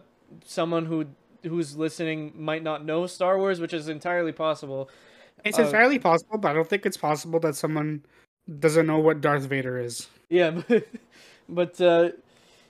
someone 0.46 0.86
who 0.86 1.08
who's 1.44 1.78
listening 1.78 2.34
might 2.36 2.64
not 2.64 2.84
know 2.86 3.08
Star 3.08 3.38
Wars, 3.38 3.60
which 3.60 3.74
is 3.74 3.88
entirely 3.88 4.32
possible. 4.32 4.90
It's 5.44 5.58
Uh, 5.58 5.64
entirely 5.64 6.00
possible, 6.00 6.38
but 6.38 6.52
I 6.52 6.54
don't 6.54 6.68
think 6.70 6.86
it's 6.86 6.98
possible 6.98 7.40
that 7.42 7.56
someone 7.56 8.06
doesn't 8.60 8.86
know 8.88 9.00
what 9.00 9.22
Darth 9.22 9.44
Vader 9.46 9.78
is. 9.80 10.08
Yeah, 10.30 10.52
but, 10.68 10.88
but 11.50 11.82
uh, 11.82 12.10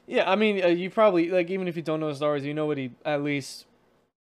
yeah, 0.08 0.30
I 0.30 0.36
mean, 0.36 0.64
uh, 0.64 0.68
you 0.68 0.90
probably 0.90 1.30
like 1.30 1.50
even 1.50 1.68
if 1.68 1.76
you 1.76 1.82
don't 1.82 2.00
know 2.00 2.14
Star 2.14 2.32
Wars, 2.32 2.46
you 2.46 2.54
know 2.54 2.66
what 2.66 2.78
he 2.78 2.92
at 3.06 3.24
least. 3.24 3.66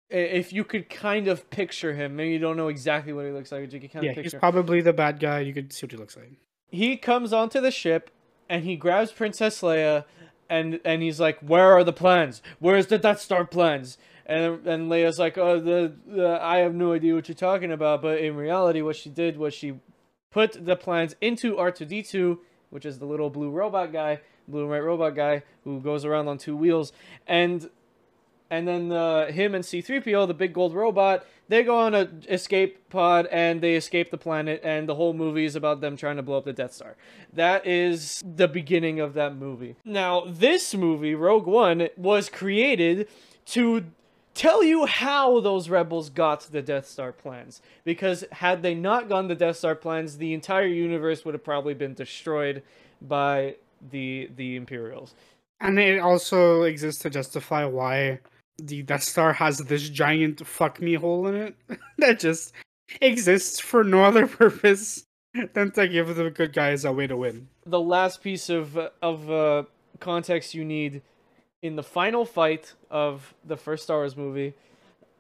If 0.10 0.54
you 0.54 0.64
could 0.64 0.90
kind 0.90 1.28
of 1.28 1.50
picture 1.50 1.94
him, 1.94 2.16
maybe 2.16 2.32
you 2.34 2.40
don't 2.40 2.58
know 2.58 2.70
exactly 2.70 3.14
what 3.14 3.26
he 3.26 3.32
looks 3.32 3.52
like, 3.52 3.64
but 3.66 3.74
you 3.74 3.80
can 3.82 3.90
kind 3.90 4.06
Yeah, 4.06 4.12
of 4.12 4.24
he's 4.24 4.34
probably 4.34 4.82
the 4.82 4.94
bad 4.94 5.20
guy. 5.20 5.40
You 5.42 5.54
could 5.54 5.74
see 5.74 5.86
what 5.86 5.92
he 5.92 5.98
looks 5.98 6.16
like. 6.16 6.32
he 6.70 6.98
comes 6.98 7.34
onto 7.34 7.60
the 7.62 7.72
ship 7.72 8.10
and 8.50 8.64
he 8.64 8.76
grabs 8.76 9.12
Princess 9.12 9.62
Leia, 9.62 10.06
and 10.50 10.80
and 10.86 11.02
he's 11.02 11.20
like, 11.20 11.40
"Where 11.40 11.74
are 11.74 11.84
the 11.84 11.94
plans? 11.94 12.42
Where's 12.60 12.88
the 12.88 12.98
Death 12.98 13.22
Star 13.22 13.46
plans?" 13.46 13.98
And 14.26 14.66
and 14.68 14.90
Leia's 14.92 15.20
like, 15.20 15.38
"Oh, 15.38 15.60
the, 15.60 15.94
the 16.06 16.40
I 16.42 16.58
have 16.58 16.76
no 16.76 16.94
idea 16.94 17.16
what 17.16 17.28
you're 17.28 17.36
talking 17.36 17.72
about." 17.72 18.02
But 18.02 18.20
in 18.20 18.36
reality, 18.36 18.82
what 18.82 18.96
she 18.96 19.10
did 19.10 19.38
was 19.38 19.54
she 19.54 19.80
put 20.32 20.66
the 20.66 20.76
plans 20.76 21.16
into 21.22 21.56
R2D2, 21.56 22.40
which 22.70 22.86
is 22.86 23.00
the 23.00 23.06
little 23.06 23.30
blue 23.30 23.50
robot 23.50 23.92
guy, 23.92 24.22
blue 24.48 24.62
and 24.62 24.70
white 24.70 24.84
robot 24.84 25.16
guy 25.16 25.44
who 25.64 25.80
goes 25.80 26.06
around 26.06 26.28
on 26.28 26.38
two 26.38 26.56
wheels, 26.56 26.92
and 27.26 27.70
and 28.50 28.68
then 28.68 28.92
uh, 28.92 29.32
him 29.32 29.54
and 29.56 29.64
C3PO, 29.64 30.28
the 30.28 30.34
big 30.34 30.54
gold 30.54 30.74
robot, 30.74 31.26
they 31.48 31.64
go 31.64 31.78
on 31.78 31.96
a 31.96 32.10
escape 32.28 32.90
pod 32.90 33.28
and 33.32 33.62
they 33.62 33.76
escape 33.76 34.12
the 34.12 34.18
planet, 34.18 34.62
and 34.64 34.88
the 34.88 34.96
whole 34.96 35.14
movie 35.14 35.46
is 35.46 35.56
about 35.56 35.82
them 35.82 35.98
trying 35.98 36.18
to 36.18 36.24
blow 36.24 36.38
up 36.38 36.46
the 36.46 36.54
Death 36.54 36.74
Star. 36.74 36.96
That 37.34 37.66
is 37.66 38.22
the 38.26 38.48
beginning 38.48 39.00
of 39.00 39.14
that 39.14 39.36
movie. 39.36 39.76
Now, 39.86 40.24
this 40.28 40.74
movie, 40.74 41.16
Rogue 41.16 41.48
One, 41.48 41.90
was 41.96 42.30
created 42.30 43.08
to 43.48 43.86
tell 44.34 44.64
you 44.64 44.86
how 44.86 45.40
those 45.40 45.68
rebels 45.68 46.10
got 46.10 46.42
the 46.42 46.62
Death 46.62 46.88
Star 46.88 47.12
plans. 47.12 47.62
Because 47.84 48.24
had 48.32 48.62
they 48.62 48.76
not 48.76 49.10
gotten 49.10 49.28
the 49.28 49.36
Death 49.36 49.58
Star 49.58 49.76
plans, 49.76 50.18
the 50.18 50.34
entire 50.34 50.68
universe 50.68 51.26
would 51.26 51.34
have 51.34 51.44
probably 51.44 51.74
been 51.74 51.94
destroyed 51.94 52.62
by 53.02 53.56
the 53.92 54.30
the 54.36 54.56
Imperials. 54.56 55.14
And 55.60 55.80
it 55.80 56.00
also 56.00 56.64
exists 56.64 57.02
to 57.02 57.10
justify 57.10 57.66
why 57.66 58.20
the 58.58 58.82
Death 58.84 59.04
Star 59.04 59.34
has 59.34 59.60
this 59.60 59.90
giant 59.90 60.46
fuck 60.46 60.82
me 60.82 60.96
hole 60.96 61.28
in 61.28 61.36
it 61.36 61.56
that 61.98 62.20
just 62.20 62.54
exists 63.02 63.60
for 63.60 63.84
no 63.84 64.04
other 64.04 64.28
purpose 64.42 65.06
than 65.54 65.72
to 65.72 65.88
give 65.88 66.16
the 66.16 66.30
good 66.32 66.54
guys 66.54 66.84
a 66.86 66.92
way 66.92 67.06
to 67.08 67.16
win. 67.18 67.48
the 67.66 67.80
last 67.80 68.22
piece 68.22 68.50
of 68.50 68.78
of 69.02 69.30
uh, 69.30 69.64
context 70.00 70.54
you 70.54 70.66
need 70.66 71.02
in 71.62 71.76
the 71.76 71.84
final 71.84 72.26
fight 72.26 72.74
of 72.90 73.34
the 73.44 73.58
first 73.58 73.84
Star 73.84 73.98
Wars 73.98 74.16
movie, 74.16 74.54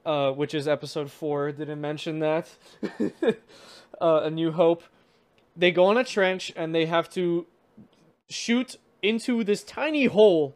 uh, 0.05 0.31
which 0.31 0.53
is 0.53 0.67
Episode 0.67 1.11
Four. 1.11 1.51
Didn't 1.51 1.81
mention 1.81 2.19
that. 2.19 2.49
uh, 4.01 4.21
a 4.23 4.29
New 4.29 4.51
Hope. 4.51 4.83
They 5.55 5.71
go 5.71 5.89
in 5.91 5.97
a 5.97 6.03
trench 6.03 6.53
and 6.55 6.73
they 6.73 6.85
have 6.85 7.09
to 7.11 7.47
shoot 8.29 8.77
into 9.01 9.43
this 9.43 9.63
tiny 9.63 10.05
hole. 10.05 10.55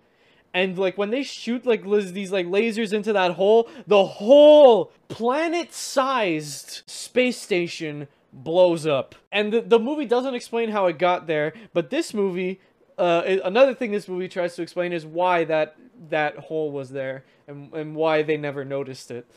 And 0.53 0.77
like 0.77 0.98
when 0.98 1.12
they 1.12 1.24
shoot 1.24 1.65
like 1.65 1.86
las- 1.86 2.12
these 2.12 2.31
like 2.31 2.48
lasers 2.48 2.93
into 2.93 3.13
that 3.13 3.31
hole, 3.31 3.70
the 3.88 4.05
whole 4.05 4.91
planet-sized 5.08 6.84
space 6.88 7.38
station 7.38 8.08
blows 8.34 8.86
up. 8.86 9.15
And 9.31 9.53
the, 9.53 9.62
the 9.62 9.79
movie 9.79 10.05
doesn't 10.05 10.36
explain 10.36 10.70
how 10.70 10.88
it 10.88 10.98
got 10.98 11.27
there, 11.27 11.53
but 11.74 11.89
this 11.89 12.13
movie, 12.13 12.60
uh, 12.98 13.22
another 13.43 13.74
thing 13.74 13.91
this 13.91 14.08
movie 14.08 14.27
tries 14.27 14.55
to 14.55 14.62
explain 14.62 14.93
is 14.93 15.05
why 15.05 15.43
that 15.46 15.75
that 16.10 16.38
hole 16.38 16.72
was 16.72 16.89
there 16.89 17.24
and 17.48 17.72
and 17.74 17.96
why 17.96 18.24
they 18.24 18.38
never 18.38 18.65
noticed 18.65 19.12
it. 19.12 19.29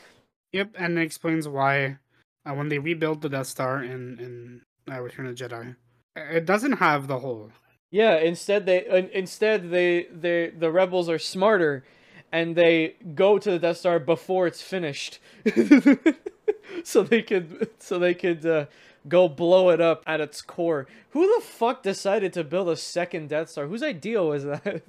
Yep, 0.51 0.71
and 0.77 0.97
it 0.97 1.01
explains 1.01 1.47
why 1.47 1.97
uh, 2.45 2.53
when 2.53 2.69
they 2.69 2.79
rebuild 2.79 3.21
the 3.21 3.29
Death 3.29 3.47
Star 3.47 3.83
in 3.83 4.19
in 4.19 4.61
uh, 4.91 5.01
Return 5.01 5.27
of 5.27 5.37
the 5.37 5.43
Jedi, 5.43 5.75
it 6.15 6.45
doesn't 6.45 6.73
have 6.73 7.07
the 7.07 7.19
hole. 7.19 7.51
Yeah, 7.91 8.17
instead 8.17 8.65
they 8.65 9.09
instead 9.13 9.69
they 9.69 10.07
they 10.11 10.49
the 10.49 10.71
rebels 10.71 11.09
are 11.09 11.19
smarter 11.19 11.83
and 12.31 12.55
they 12.55 12.95
go 13.13 13.37
to 13.39 13.51
the 13.51 13.59
Death 13.59 13.77
Star 13.77 13.99
before 13.99 14.47
it's 14.47 14.61
finished. 14.61 15.19
so 16.83 17.03
they 17.03 17.21
could 17.21 17.69
so 17.79 17.99
they 17.99 18.13
could 18.13 18.45
uh, 18.45 18.65
go 19.07 19.29
blow 19.29 19.69
it 19.69 19.79
up 19.79 20.03
at 20.05 20.19
its 20.21 20.41
core. 20.41 20.87
Who 21.11 21.21
the 21.35 21.41
fuck 21.45 21.83
decided 21.83 22.33
to 22.33 22.43
build 22.43 22.69
a 22.69 22.75
second 22.75 23.29
Death 23.29 23.49
Star? 23.49 23.67
Whose 23.67 23.83
idea 23.83 24.21
was 24.23 24.43
that? 24.43 24.83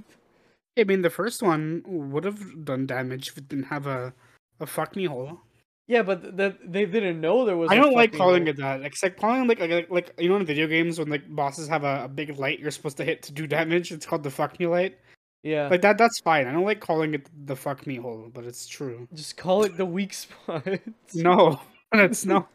I 0.79 0.85
mean, 0.85 1.03
the 1.03 1.11
first 1.11 1.43
one 1.43 1.83
would 1.87 2.25
have 2.25 2.65
done 2.65 2.87
damage 2.87 3.29
if 3.29 3.39
it 3.39 3.49
didn't 3.49 3.67
have 3.67 3.87
a 3.87 4.13
a 4.61 4.67
fuck 4.67 4.97
me 4.97 5.05
hole. 5.07 5.43
Yeah, 5.87 6.03
but 6.03 6.37
th- 6.37 6.57
they 6.65 6.85
didn't 6.85 7.21
know 7.21 7.45
there 7.45 7.57
was 7.57 7.71
I 7.71 7.77
don't 7.77 7.95
like 7.95 8.13
calling 8.13 8.43
hole. 8.47 8.51
it 8.51 8.57
that. 8.59 8.83
Like, 8.83 8.95
like 9.03 9.17
calling 9.17 9.47
like, 9.47 9.61
like 9.61 9.91
like 9.91 10.13
you 10.19 10.29
know 10.29 10.37
in 10.37 10.45
video 10.45 10.67
games 10.67 10.99
when 10.99 11.09
like 11.09 11.23
bosses 11.29 11.69
have 11.69 11.85
a, 11.85 12.05
a 12.05 12.09
big 12.09 12.37
light 12.39 12.59
you're 12.59 12.71
supposed 12.71 12.97
to 12.97 13.05
hit 13.05 13.23
to 13.25 13.33
do 13.33 13.47
damage. 13.47 13.93
It's 13.93 14.07
called 14.07 14.23
the 14.23 14.31
fuck 14.31 14.59
me 14.59 14.67
light. 14.67 14.99
Yeah. 15.43 15.69
Like 15.69 15.83
that. 15.83 15.97
That's 15.97 16.19
fine. 16.19 16.47
I 16.47 16.53
don't 16.53 16.65
like 16.65 16.81
calling 16.81 17.15
it 17.15 17.29
the 17.47 17.55
fuck 17.55 17.87
me 17.87 17.97
hole, 17.97 18.31
but 18.35 18.45
it's 18.45 18.67
true. 18.67 19.07
Just 19.15 19.37
call 19.37 19.63
it 19.63 19.77
the 19.77 19.87
weak 19.87 20.13
spot. 20.13 20.67
No, 21.15 21.61
that's 21.93 22.27
no. 22.27 22.49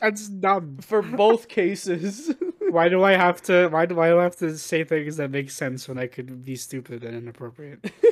That's 0.00 0.28
dumb. 0.28 0.78
For 0.80 1.02
both 1.02 1.48
cases. 1.48 2.32
Why 2.70 2.88
do 2.88 3.02
I 3.02 3.12
have 3.12 3.42
to? 3.42 3.68
Why 3.68 3.86
do 3.86 4.00
I 4.00 4.06
have 4.22 4.36
to 4.36 4.56
say 4.56 4.84
things 4.84 5.16
that 5.16 5.30
make 5.32 5.50
sense 5.50 5.88
when 5.88 5.98
I 5.98 6.06
could 6.06 6.44
be 6.44 6.54
stupid 6.54 7.02
and 7.02 7.16
inappropriate? 7.16 7.92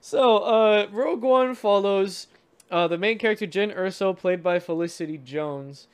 So, 0.00 0.38
uh, 0.38 0.86
Rogue 0.92 1.22
One 1.22 1.54
follows 1.54 2.28
uh, 2.70 2.88
the 2.88 2.98
main 2.98 3.18
character, 3.18 3.46
Jyn 3.46 3.76
Erso, 3.76 4.16
played 4.16 4.42
by 4.42 4.58
Felicity 4.58 5.18
Jones. 5.18 5.86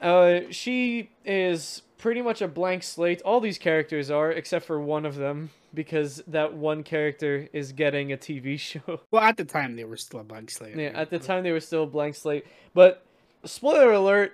Uh, 0.00 0.40
she 0.50 1.10
is 1.24 1.82
pretty 1.98 2.22
much 2.22 2.40
a 2.40 2.48
blank 2.48 2.82
slate. 2.82 3.20
All 3.22 3.40
these 3.40 3.58
characters 3.58 4.10
are, 4.10 4.32
except 4.32 4.64
for 4.64 4.80
one 4.80 5.04
of 5.04 5.16
them, 5.16 5.50
because 5.74 6.22
that 6.26 6.54
one 6.54 6.82
character 6.82 7.48
is 7.52 7.72
getting 7.72 8.12
a 8.12 8.16
TV 8.16 8.58
show. 8.58 9.00
Well, 9.10 9.22
at 9.22 9.36
the 9.36 9.44
time 9.44 9.76
they 9.76 9.84
were 9.84 9.96
still 9.96 10.20
a 10.20 10.24
blank 10.24 10.50
slate. 10.50 10.76
yeah, 10.76 10.92
at 10.94 11.10
the 11.10 11.18
time 11.18 11.42
they 11.42 11.52
were 11.52 11.60
still 11.60 11.84
a 11.84 11.86
blank 11.86 12.14
slate. 12.14 12.46
But, 12.74 13.04
spoiler 13.44 13.92
alert, 13.92 14.32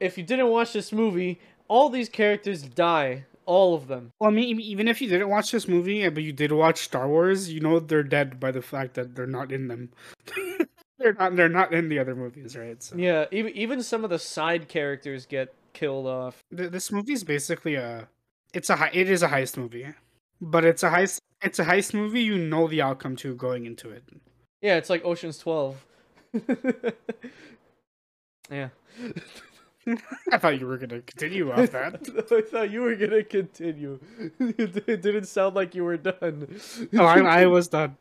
if 0.00 0.16
you 0.16 0.24
didn't 0.24 0.48
watch 0.48 0.72
this 0.72 0.92
movie, 0.92 1.40
all 1.68 1.88
these 1.88 2.08
characters 2.08 2.62
die. 2.62 3.24
All 3.46 3.74
of 3.74 3.88
them. 3.88 4.10
Well, 4.18 4.30
I 4.30 4.32
mean, 4.32 4.58
even 4.58 4.88
if 4.88 5.02
you 5.02 5.08
didn't 5.08 5.28
watch 5.28 5.50
this 5.50 5.68
movie, 5.68 6.08
but 6.08 6.22
you 6.22 6.32
did 6.32 6.50
watch 6.50 6.78
Star 6.78 7.06
Wars, 7.06 7.52
you 7.52 7.60
know 7.60 7.78
they're 7.78 8.02
dead 8.02 8.40
by 8.40 8.50
the 8.50 8.62
fact 8.62 8.94
that 8.94 9.14
they're 9.14 9.26
not 9.26 9.52
in 9.52 9.68
them. 9.68 9.90
they're 10.98 11.14
not. 11.14 11.36
They're 11.36 11.48
not 11.48 11.72
in 11.74 11.88
the 11.88 11.98
other 11.98 12.14
movies, 12.14 12.56
right? 12.56 12.82
So 12.82 12.96
Yeah, 12.96 13.26
even, 13.30 13.52
even 13.56 13.82
some 13.82 14.04
of 14.04 14.10
the 14.10 14.18
side 14.18 14.68
characters 14.68 15.26
get 15.26 15.54
killed 15.72 16.06
off. 16.06 16.38
this 16.50 16.90
movie 16.92 17.12
is 17.14 17.24
basically 17.24 17.74
a. 17.74 18.08
It's 18.52 18.70
a. 18.70 18.76
hei- 18.76 18.90
It 18.92 19.10
is 19.10 19.22
a 19.22 19.28
heist 19.28 19.56
movie, 19.56 19.86
but 20.40 20.64
it's 20.64 20.82
a 20.82 20.90
heist. 20.90 21.18
it's 21.42 21.58
a 21.58 21.64
heist 21.64 21.94
movie. 21.94 22.22
You 22.22 22.38
know 22.38 22.68
the 22.68 22.82
outcome 22.82 23.16
to 23.16 23.34
going 23.34 23.66
into 23.66 23.90
it. 23.90 24.04
Yeah, 24.62 24.76
it's 24.76 24.88
like 24.90 25.04
Ocean's 25.04 25.38
Twelve. 25.38 25.84
yeah. 28.50 28.68
I 30.32 30.38
thought 30.38 30.58
you 30.58 30.66
were 30.66 30.78
gonna 30.78 31.02
continue 31.02 31.52
off 31.52 31.70
that. 31.72 32.00
I 32.32 32.40
thought 32.40 32.70
you 32.70 32.80
were 32.80 32.94
gonna 32.94 33.22
continue. 33.22 33.98
It 34.40 35.02
didn't 35.02 35.26
sound 35.26 35.54
like 35.56 35.74
you 35.74 35.84
were 35.84 35.98
done. 35.98 36.58
oh, 36.96 37.04
I, 37.04 37.42
I 37.42 37.46
was 37.46 37.68
done. 37.68 37.96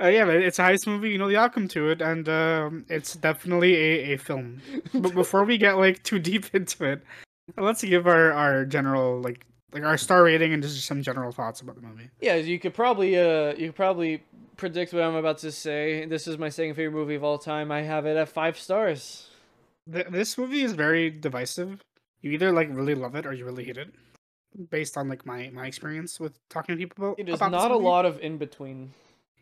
Uh, 0.00 0.08
yeah, 0.08 0.26
but 0.26 0.36
it's 0.36 0.58
a 0.58 0.62
heist 0.62 0.86
movie. 0.86 1.10
You 1.10 1.18
know 1.18 1.28
the 1.28 1.36
outcome 1.36 1.68
to 1.68 1.88
it, 1.88 2.02
and 2.02 2.28
um, 2.28 2.84
it's 2.88 3.14
definitely 3.14 3.74
a, 3.74 4.14
a 4.14 4.16
film. 4.18 4.60
But 4.92 5.14
before 5.14 5.44
we 5.44 5.56
get 5.56 5.78
like 5.78 6.02
too 6.02 6.18
deep 6.18 6.46
into 6.54 6.84
it, 6.84 7.02
let's 7.56 7.82
give 7.82 8.06
our, 8.06 8.32
our 8.32 8.64
general 8.64 9.20
like 9.20 9.46
like 9.72 9.84
our 9.84 9.96
star 9.96 10.22
rating 10.24 10.52
and 10.52 10.62
just 10.62 10.84
some 10.86 11.02
general 11.02 11.32
thoughts 11.32 11.60
about 11.60 11.76
the 11.76 11.82
movie. 11.82 12.10
Yeah, 12.20 12.36
you 12.36 12.58
could 12.58 12.74
probably 12.74 13.18
uh 13.18 13.54
you 13.54 13.68
could 13.68 13.76
probably 13.76 14.22
predict 14.56 14.92
what 14.92 15.02
I'm 15.02 15.14
about 15.14 15.38
to 15.38 15.52
say. 15.52 16.04
This 16.04 16.26
is 16.26 16.38
my 16.38 16.50
second 16.50 16.74
favorite 16.74 16.98
movie 16.98 17.14
of 17.14 17.24
all 17.24 17.38
time. 17.38 17.72
I 17.72 17.82
have 17.82 18.06
it 18.06 18.16
at 18.16 18.28
five 18.28 18.58
stars. 18.58 19.28
Th- 19.90 20.06
this 20.10 20.36
movie 20.36 20.62
is 20.62 20.72
very 20.72 21.10
divisive. 21.10 21.80
You 22.20 22.32
either 22.32 22.52
like 22.52 22.68
really 22.70 22.94
love 22.94 23.14
it 23.14 23.24
or 23.24 23.32
you 23.32 23.44
really 23.44 23.64
hate 23.64 23.76
it, 23.78 23.94
based 24.70 24.96
on 24.96 25.08
like 25.08 25.24
my 25.24 25.50
my 25.54 25.66
experience 25.66 26.20
with 26.20 26.38
talking 26.48 26.76
to 26.76 26.78
people. 26.78 27.14
It 27.16 27.28
is 27.28 27.40
not 27.40 27.70
a 27.70 27.76
lot 27.76 28.04
of 28.04 28.18
in 28.20 28.36
between. 28.36 28.92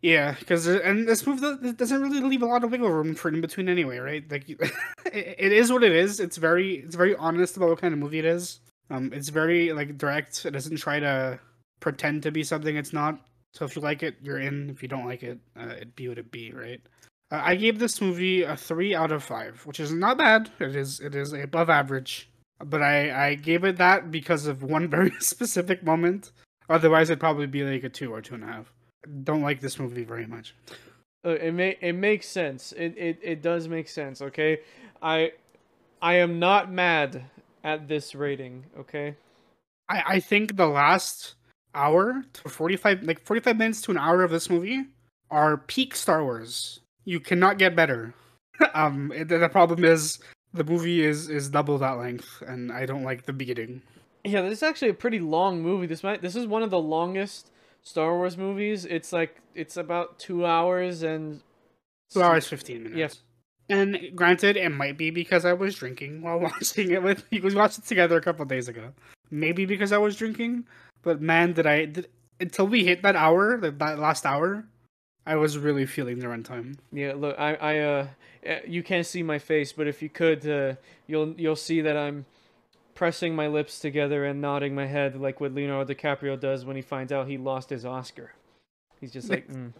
Yeah, 0.04 0.36
because 0.38 0.66
and 0.66 1.08
this 1.08 1.26
movie 1.26 1.72
doesn't 1.72 2.02
really 2.02 2.20
leave 2.20 2.42
a 2.42 2.46
lot 2.46 2.62
of 2.62 2.70
wiggle 2.70 2.90
room 2.90 3.14
for 3.14 3.30
in 3.30 3.40
between 3.40 3.70
anyway, 3.70 3.96
right? 3.96 4.22
Like, 4.30 4.46
it, 4.50 4.70
it 5.06 5.50
is 5.50 5.72
what 5.72 5.82
it 5.82 5.92
is. 5.92 6.20
It's 6.20 6.36
very 6.36 6.74
it's 6.74 6.94
very 6.94 7.16
honest 7.16 7.56
about 7.56 7.70
what 7.70 7.80
kind 7.80 7.94
of 7.94 8.00
movie 8.00 8.18
it 8.18 8.26
is. 8.26 8.60
Um, 8.90 9.14
it's 9.14 9.30
very 9.30 9.72
like 9.72 9.96
direct. 9.96 10.44
It 10.44 10.50
doesn't 10.50 10.76
try 10.76 11.00
to 11.00 11.40
pretend 11.80 12.22
to 12.24 12.30
be 12.30 12.44
something 12.44 12.76
it's 12.76 12.92
not. 12.92 13.18
So 13.54 13.64
if 13.64 13.76
you 13.76 13.80
like 13.80 14.02
it, 14.02 14.16
you're 14.20 14.40
in. 14.40 14.68
If 14.68 14.82
you 14.82 14.90
don't 14.90 15.06
like 15.06 15.22
it, 15.22 15.38
uh, 15.58 15.68
it 15.68 15.96
be 15.96 16.10
what 16.10 16.18
it 16.18 16.30
be, 16.30 16.52
right? 16.52 16.82
Uh, 17.32 17.40
I 17.42 17.54
gave 17.54 17.78
this 17.78 18.02
movie 18.02 18.42
a 18.42 18.58
three 18.58 18.94
out 18.94 19.10
of 19.10 19.24
five, 19.24 19.64
which 19.64 19.80
is 19.80 19.90
not 19.90 20.18
bad. 20.18 20.50
It 20.60 20.76
is 20.76 21.00
it 21.00 21.14
is 21.14 21.32
above 21.32 21.70
average, 21.70 22.28
but 22.62 22.82
I 22.82 23.28
I 23.28 23.34
gave 23.36 23.64
it 23.64 23.78
that 23.78 24.10
because 24.10 24.46
of 24.46 24.62
one 24.62 24.86
very 24.96 25.12
specific 25.20 25.82
moment. 25.82 26.30
Otherwise, 26.68 27.08
it'd 27.08 27.20
probably 27.20 27.46
be 27.46 27.64
like 27.64 27.84
a 27.84 27.88
two 27.88 28.12
or 28.12 28.20
two 28.20 28.34
and 28.34 28.44
a 28.44 28.48
half. 28.48 28.74
Don't 29.24 29.42
like 29.42 29.60
this 29.60 29.78
movie 29.78 30.04
very 30.04 30.26
much. 30.26 30.54
Uh, 31.24 31.30
it 31.30 31.52
may 31.52 31.76
it 31.80 31.94
makes 31.94 32.28
sense. 32.28 32.72
It, 32.72 32.94
it 32.96 33.18
it 33.22 33.42
does 33.42 33.68
make 33.68 33.88
sense. 33.88 34.20
Okay, 34.22 34.60
I 35.02 35.32
I 36.02 36.14
am 36.14 36.38
not 36.38 36.70
mad 36.70 37.24
at 37.62 37.88
this 37.88 38.14
rating. 38.14 38.64
Okay. 38.78 39.16
I 39.88 40.02
I 40.06 40.20
think 40.20 40.56
the 40.56 40.66
last 40.66 41.34
hour 41.74 42.22
to 42.34 42.48
forty 42.48 42.76
five 42.76 43.02
like 43.02 43.24
forty 43.24 43.40
five 43.40 43.56
minutes 43.58 43.80
to 43.82 43.90
an 43.90 43.98
hour 43.98 44.22
of 44.22 44.30
this 44.30 44.50
movie 44.50 44.84
are 45.30 45.56
peak 45.56 45.96
Star 45.96 46.22
Wars. 46.22 46.80
You 47.04 47.20
cannot 47.20 47.58
get 47.58 47.74
better. 47.74 48.14
um, 48.74 49.12
it- 49.12 49.28
the 49.28 49.48
problem 49.48 49.84
is 49.84 50.18
the 50.52 50.64
movie 50.64 51.02
is 51.02 51.28
is 51.28 51.48
double 51.48 51.78
that 51.78 51.92
length, 51.98 52.42
and 52.46 52.70
I 52.70 52.86
don't 52.86 53.02
like 53.02 53.24
the 53.24 53.32
beginning. 53.32 53.82
Yeah, 54.24 54.42
this 54.42 54.58
is 54.58 54.62
actually 54.62 54.90
a 54.90 54.94
pretty 54.94 55.20
long 55.20 55.60
movie. 55.62 55.86
This 55.86 56.02
might 56.02 56.22
this 56.22 56.36
is 56.36 56.46
one 56.46 56.62
of 56.62 56.70
the 56.70 56.78
longest 56.80 57.50
Star 57.84 58.16
Wars 58.16 58.36
movies. 58.36 58.84
It's 58.84 59.12
like 59.12 59.40
it's 59.54 59.76
about 59.76 60.18
two 60.18 60.44
hours 60.44 61.02
and 61.02 61.42
Two 62.10 62.22
hours 62.22 62.46
fifteen 62.46 62.84
minutes. 62.84 62.98
Yep. 62.98 63.12
And 63.70 64.10
granted, 64.14 64.56
it 64.56 64.68
might 64.70 64.98
be 64.98 65.10
because 65.10 65.44
I 65.44 65.52
was 65.52 65.74
drinking 65.74 66.22
while 66.22 66.38
watching 66.48 66.90
it 66.90 67.02
with 67.02 67.24
you. 67.30 67.42
We 67.42 67.54
watched 67.54 67.78
it 67.78 67.84
together 67.86 68.16
a 68.16 68.20
couple 68.20 68.44
days 68.44 68.68
ago. 68.68 68.92
Maybe 69.30 69.64
because 69.64 69.90
I 69.90 69.98
was 69.98 70.16
drinking, 70.16 70.66
but 71.02 71.20
man, 71.20 71.54
did 71.54 71.66
I 71.66 71.86
did, 71.86 72.08
until 72.38 72.66
we 72.66 72.84
hit 72.84 73.02
that 73.02 73.16
hour, 73.16 73.56
that, 73.58 73.78
that 73.78 73.98
last 73.98 74.26
hour, 74.26 74.64
I 75.26 75.36
was 75.36 75.56
really 75.56 75.86
feeling 75.86 76.18
the 76.18 76.26
runtime. 76.26 76.76
Yeah, 76.92 77.14
look, 77.16 77.38
I, 77.38 77.54
I, 77.54 77.78
uh, 77.78 78.06
eh, 78.44 78.60
you 78.66 78.82
can't 78.82 79.06
see 79.06 79.22
my 79.22 79.38
face, 79.38 79.72
but 79.72 79.86
if 79.86 80.02
you 80.02 80.10
could, 80.10 80.46
uh, 80.46 80.74
you'll, 81.06 81.32
you'll 81.40 81.56
see 81.56 81.80
that 81.80 81.96
I'm 81.96 82.26
pressing 82.94 83.34
my 83.34 83.46
lips 83.46 83.78
together 83.78 84.24
and 84.24 84.40
nodding 84.40 84.74
my 84.74 84.86
head 84.86 85.16
like 85.16 85.40
what 85.40 85.54
Leonardo 85.54 85.92
DiCaprio 85.92 86.38
does 86.38 86.64
when 86.64 86.76
he 86.76 86.82
finds 86.82 87.12
out 87.12 87.28
he 87.28 87.38
lost 87.38 87.70
his 87.70 87.84
Oscar. 87.84 88.32
He's 89.00 89.12
just 89.12 89.28
like, 89.28 89.48
mm, 89.48 89.72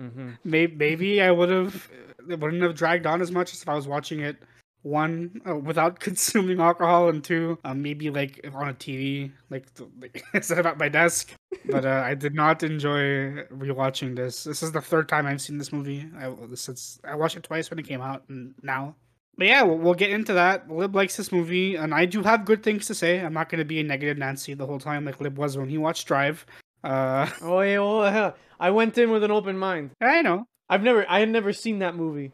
mm-hmm. 0.00 0.30
Maybe, 0.44 0.74
maybe 0.74 1.22
I 1.22 1.30
would 1.30 1.50
have 1.50 1.90
it 2.28 2.38
wouldn't 2.38 2.62
have 2.62 2.74
dragged 2.74 3.06
on 3.06 3.20
as 3.20 3.30
much 3.30 3.52
as 3.52 3.62
if 3.62 3.68
I 3.68 3.74
was 3.74 3.88
watching 3.88 4.20
it 4.20 4.36
one 4.82 5.40
uh, 5.48 5.56
without 5.56 6.00
consuming 6.00 6.60
alcohol, 6.60 7.08
and 7.08 7.22
two, 7.22 7.58
um, 7.64 7.82
maybe 7.82 8.10
like 8.10 8.40
on 8.54 8.68
a 8.68 8.74
TV, 8.74 9.30
like, 9.50 9.66
like 10.00 10.24
instead 10.34 10.58
of 10.58 10.66
at 10.66 10.78
my 10.78 10.88
desk. 10.88 11.32
But 11.66 11.84
uh, 11.84 12.02
I 12.04 12.14
did 12.14 12.34
not 12.34 12.62
enjoy 12.62 13.44
rewatching 13.52 14.16
this. 14.16 14.44
This 14.44 14.62
is 14.62 14.72
the 14.72 14.80
third 14.80 15.08
time 15.08 15.26
I've 15.26 15.42
seen 15.42 15.58
this 15.58 15.72
movie. 15.72 16.08
I 16.18 16.32
since 16.54 16.98
I 17.04 17.14
watched 17.14 17.36
it 17.36 17.42
twice 17.42 17.70
when 17.70 17.78
it 17.78 17.86
came 17.86 18.00
out, 18.00 18.24
and 18.28 18.54
now. 18.62 18.94
But 19.40 19.46
yeah, 19.48 19.62
we'll, 19.62 19.78
we'll 19.78 19.94
get 19.94 20.10
into 20.10 20.34
that. 20.34 20.70
Lib 20.70 20.94
likes 20.94 21.16
this 21.16 21.32
movie, 21.32 21.74
and 21.74 21.94
I 21.94 22.04
do 22.04 22.22
have 22.22 22.44
good 22.44 22.62
things 22.62 22.86
to 22.88 22.94
say. 22.94 23.20
I'm 23.20 23.32
not 23.32 23.48
going 23.48 23.60
to 23.60 23.64
be 23.64 23.80
a 23.80 23.82
negative 23.82 24.18
Nancy 24.18 24.52
the 24.52 24.66
whole 24.66 24.78
time 24.78 25.06
like 25.06 25.18
Lib 25.18 25.38
was 25.38 25.56
when 25.56 25.70
he 25.70 25.78
watched 25.78 26.06
Drive. 26.06 26.44
Uh, 26.84 27.26
Oh 27.40 27.62
yeah, 27.62 27.78
well, 27.78 28.12
hell, 28.12 28.36
I 28.60 28.68
went 28.68 28.98
in 28.98 29.10
with 29.10 29.24
an 29.24 29.30
open 29.30 29.56
mind. 29.56 29.92
I 29.98 30.20
know, 30.20 30.44
I've 30.68 30.82
never, 30.82 31.06
I 31.08 31.20
had 31.20 31.30
never 31.30 31.54
seen 31.54 31.78
that 31.78 31.96
movie. 31.96 32.32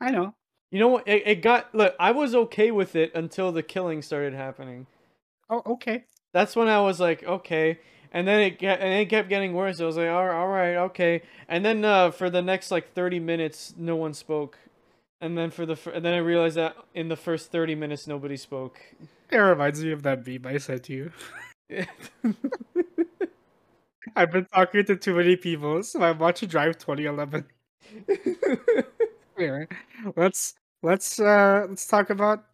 I 0.00 0.10
know. 0.10 0.32
You 0.70 0.78
know 0.78 0.88
what? 0.88 1.06
It, 1.06 1.22
it 1.26 1.42
got 1.42 1.74
look. 1.74 1.94
I 2.00 2.12
was 2.12 2.34
okay 2.34 2.70
with 2.70 2.96
it 2.96 3.14
until 3.14 3.52
the 3.52 3.62
killing 3.62 4.00
started 4.00 4.32
happening. 4.32 4.86
Oh, 5.50 5.62
okay. 5.66 6.04
That's 6.32 6.56
when 6.56 6.68
I 6.68 6.80
was 6.80 6.98
like, 6.98 7.24
okay. 7.24 7.78
And 8.10 8.26
then 8.26 8.40
it 8.40 8.58
get, 8.58 8.80
and 8.80 8.90
it 8.94 9.10
kept 9.10 9.28
getting 9.28 9.52
worse. 9.52 9.82
I 9.82 9.84
was 9.84 9.98
like, 9.98 10.08
all, 10.08 10.30
all 10.30 10.48
right, 10.48 10.76
okay. 10.76 11.20
And 11.46 11.62
then 11.62 11.84
uh, 11.84 12.10
for 12.10 12.30
the 12.30 12.40
next 12.40 12.70
like 12.70 12.94
thirty 12.94 13.20
minutes, 13.20 13.74
no 13.76 13.96
one 13.96 14.14
spoke. 14.14 14.56
And 15.20 15.36
then 15.36 15.50
for 15.50 15.66
the 15.66 15.74
fir- 15.76 15.90
and 15.92 16.04
then 16.04 16.14
I 16.14 16.18
realized 16.18 16.56
that 16.56 16.76
in 16.94 17.08
the 17.08 17.16
first 17.16 17.50
thirty 17.50 17.74
minutes, 17.74 18.06
nobody 18.06 18.36
spoke. 18.36 18.80
It 19.30 19.36
reminds 19.36 19.82
me 19.82 19.92
of 19.92 20.02
that 20.04 20.26
meme 20.26 20.46
I 20.46 20.58
sent 20.58 20.84
to 20.84 20.92
you. 20.92 21.12
I've 24.16 24.30
been 24.32 24.46
talking 24.46 24.84
to 24.86 24.96
too 24.96 25.14
many 25.14 25.36
people, 25.36 25.82
so 25.82 26.02
I'm 26.02 26.18
watching 26.18 26.48
Drive 26.48 26.78
2011. 26.78 27.44
Anyway, 29.38 29.66
let's 30.16 30.54
let's 30.82 31.20
uh 31.20 31.66
let's 31.68 31.86
talk 31.86 32.10
about 32.10 32.44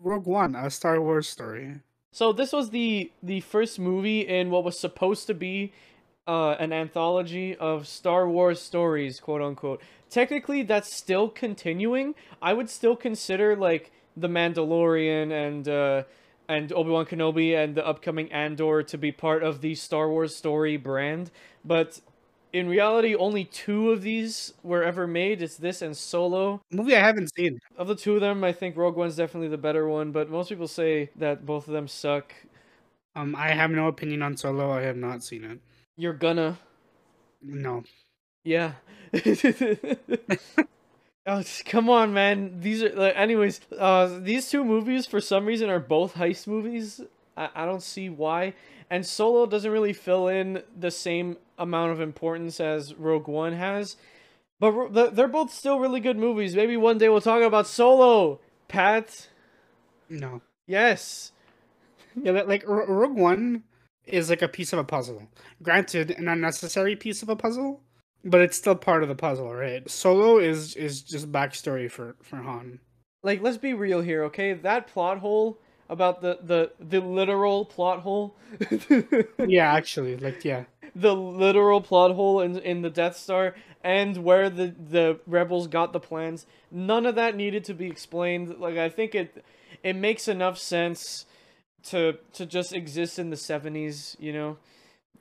Rogue 0.00 0.26
One, 0.26 0.54
a 0.54 0.70
Star 0.70 1.00
Wars 1.00 1.28
story. 1.28 1.80
So 2.12 2.32
this 2.32 2.52
was 2.52 2.70
the 2.70 3.10
the 3.22 3.40
first 3.40 3.78
movie 3.78 4.20
in 4.20 4.50
what 4.50 4.64
was 4.64 4.78
supposed 4.78 5.26
to 5.26 5.34
be 5.34 5.72
uh, 6.30 6.52
an 6.60 6.72
anthology 6.72 7.56
of 7.56 7.88
Star 7.88 8.28
Wars 8.28 8.62
stories, 8.62 9.18
quote 9.18 9.42
unquote. 9.42 9.82
Technically, 10.08 10.62
that's 10.62 10.96
still 10.96 11.28
continuing. 11.28 12.14
I 12.40 12.52
would 12.52 12.70
still 12.70 12.94
consider 12.94 13.56
like 13.56 13.90
the 14.16 14.28
Mandalorian 14.28 15.32
and 15.32 15.68
uh, 15.68 16.04
and 16.48 16.72
Obi 16.72 16.90
Wan 16.90 17.04
Kenobi 17.04 17.56
and 17.56 17.74
the 17.74 17.84
upcoming 17.84 18.30
Andor 18.30 18.84
to 18.84 18.96
be 18.96 19.10
part 19.10 19.42
of 19.42 19.60
the 19.60 19.74
Star 19.74 20.08
Wars 20.08 20.36
story 20.36 20.76
brand, 20.76 21.32
but 21.64 22.00
in 22.52 22.68
reality, 22.68 23.16
only 23.16 23.44
two 23.44 23.90
of 23.90 24.02
these 24.02 24.54
were 24.62 24.84
ever 24.84 25.08
made. 25.08 25.42
It's 25.42 25.56
this 25.56 25.82
and 25.82 25.96
Solo. 25.96 26.60
Movie 26.70 26.96
I 26.96 27.00
haven't 27.00 27.32
seen. 27.34 27.60
Of 27.76 27.88
the 27.88 27.94
two 27.96 28.14
of 28.14 28.20
them, 28.20 28.42
I 28.44 28.52
think 28.52 28.76
Rogue 28.76 28.96
One's 28.96 29.16
definitely 29.16 29.48
the 29.48 29.58
better 29.58 29.88
one, 29.88 30.12
but 30.12 30.30
most 30.30 30.48
people 30.48 30.68
say 30.68 31.10
that 31.16 31.44
both 31.44 31.66
of 31.66 31.72
them 31.72 31.88
suck. 31.88 32.32
Um, 33.16 33.34
I 33.36 33.48
have 33.48 33.72
no 33.72 33.88
opinion 33.88 34.22
on 34.22 34.36
Solo. 34.36 34.70
I 34.70 34.82
have 34.82 34.96
not 34.96 35.24
seen 35.24 35.44
it. 35.44 35.60
You're 36.00 36.14
gonna. 36.14 36.58
No. 37.42 37.84
Yeah. 38.42 38.72
oh, 41.26 41.42
come 41.66 41.90
on, 41.90 42.14
man. 42.14 42.58
These 42.60 42.82
are 42.82 42.88
like, 42.94 43.14
anyways. 43.16 43.60
Uh, 43.78 44.18
these 44.18 44.48
two 44.48 44.64
movies 44.64 45.04
for 45.04 45.20
some 45.20 45.44
reason 45.44 45.68
are 45.68 45.78
both 45.78 46.14
heist 46.14 46.46
movies. 46.46 47.02
I, 47.36 47.50
I 47.54 47.66
don't 47.66 47.82
see 47.82 48.08
why. 48.08 48.54
And 48.88 49.04
Solo 49.04 49.44
doesn't 49.44 49.70
really 49.70 49.92
fill 49.92 50.28
in 50.28 50.62
the 50.74 50.90
same 50.90 51.36
amount 51.58 51.92
of 51.92 52.00
importance 52.00 52.60
as 52.60 52.94
Rogue 52.94 53.28
One 53.28 53.52
has. 53.52 53.96
But 54.58 55.14
they're 55.14 55.28
both 55.28 55.52
still 55.52 55.78
really 55.80 56.00
good 56.00 56.16
movies. 56.16 56.56
Maybe 56.56 56.78
one 56.78 56.96
day 56.96 57.10
we'll 57.10 57.20
talk 57.20 57.42
about 57.42 57.66
Solo, 57.66 58.40
Pat. 58.68 59.28
No. 60.08 60.40
Yes. 60.66 61.32
Yeah, 62.16 62.32
li- 62.32 62.42
like 62.44 62.66
Ro- 62.66 62.86
Rogue 62.86 63.18
One 63.18 63.64
is 64.12 64.30
like 64.30 64.42
a 64.42 64.48
piece 64.48 64.72
of 64.72 64.78
a 64.78 64.84
puzzle. 64.84 65.28
Granted, 65.62 66.10
an 66.12 66.28
unnecessary 66.28 66.96
piece 66.96 67.22
of 67.22 67.28
a 67.28 67.36
puzzle, 67.36 67.82
but 68.24 68.40
it's 68.40 68.56
still 68.56 68.74
part 68.76 69.02
of 69.02 69.08
the 69.08 69.14
puzzle, 69.14 69.54
right? 69.54 69.88
Solo 69.90 70.38
is 70.38 70.74
is 70.76 71.02
just 71.02 71.30
backstory 71.32 71.90
for 71.90 72.16
for 72.22 72.36
Han. 72.36 72.80
like 73.22 73.40
let's 73.42 73.58
be 73.58 73.74
real 73.74 74.00
here 74.00 74.24
okay 74.24 74.52
that 74.54 74.86
plot 74.86 75.18
hole 75.18 75.58
about 75.88 76.20
the 76.22 76.38
the 76.42 76.70
the 76.80 77.00
literal 77.00 77.64
plot 77.64 78.00
hole 78.00 78.36
Yeah, 79.38 79.72
actually, 79.72 80.16
like 80.16 80.44
yeah. 80.44 80.64
the 80.94 81.14
literal 81.14 81.80
plot 81.80 82.12
hole 82.14 82.40
in 82.40 82.58
in 82.58 82.82
the 82.82 82.90
death 82.90 83.16
star 83.16 83.54
and 83.82 84.18
where 84.18 84.50
the 84.50 84.74
the 84.96 85.18
rebels 85.26 85.66
got 85.66 85.92
the 85.92 86.00
plans 86.00 86.46
none 86.70 87.06
of 87.06 87.14
that 87.14 87.34
needed 87.36 87.64
to 87.64 87.74
be 87.74 87.86
explained 87.86 88.58
like 88.58 88.76
i 88.76 88.88
think 88.88 89.14
it 89.14 89.44
it 89.82 89.96
makes 89.96 90.28
enough 90.28 90.58
sense 90.58 91.24
to 91.84 92.18
to 92.34 92.46
just 92.46 92.72
exist 92.72 93.18
in 93.18 93.30
the 93.30 93.36
70s 93.36 94.16
you 94.18 94.32
know 94.32 94.56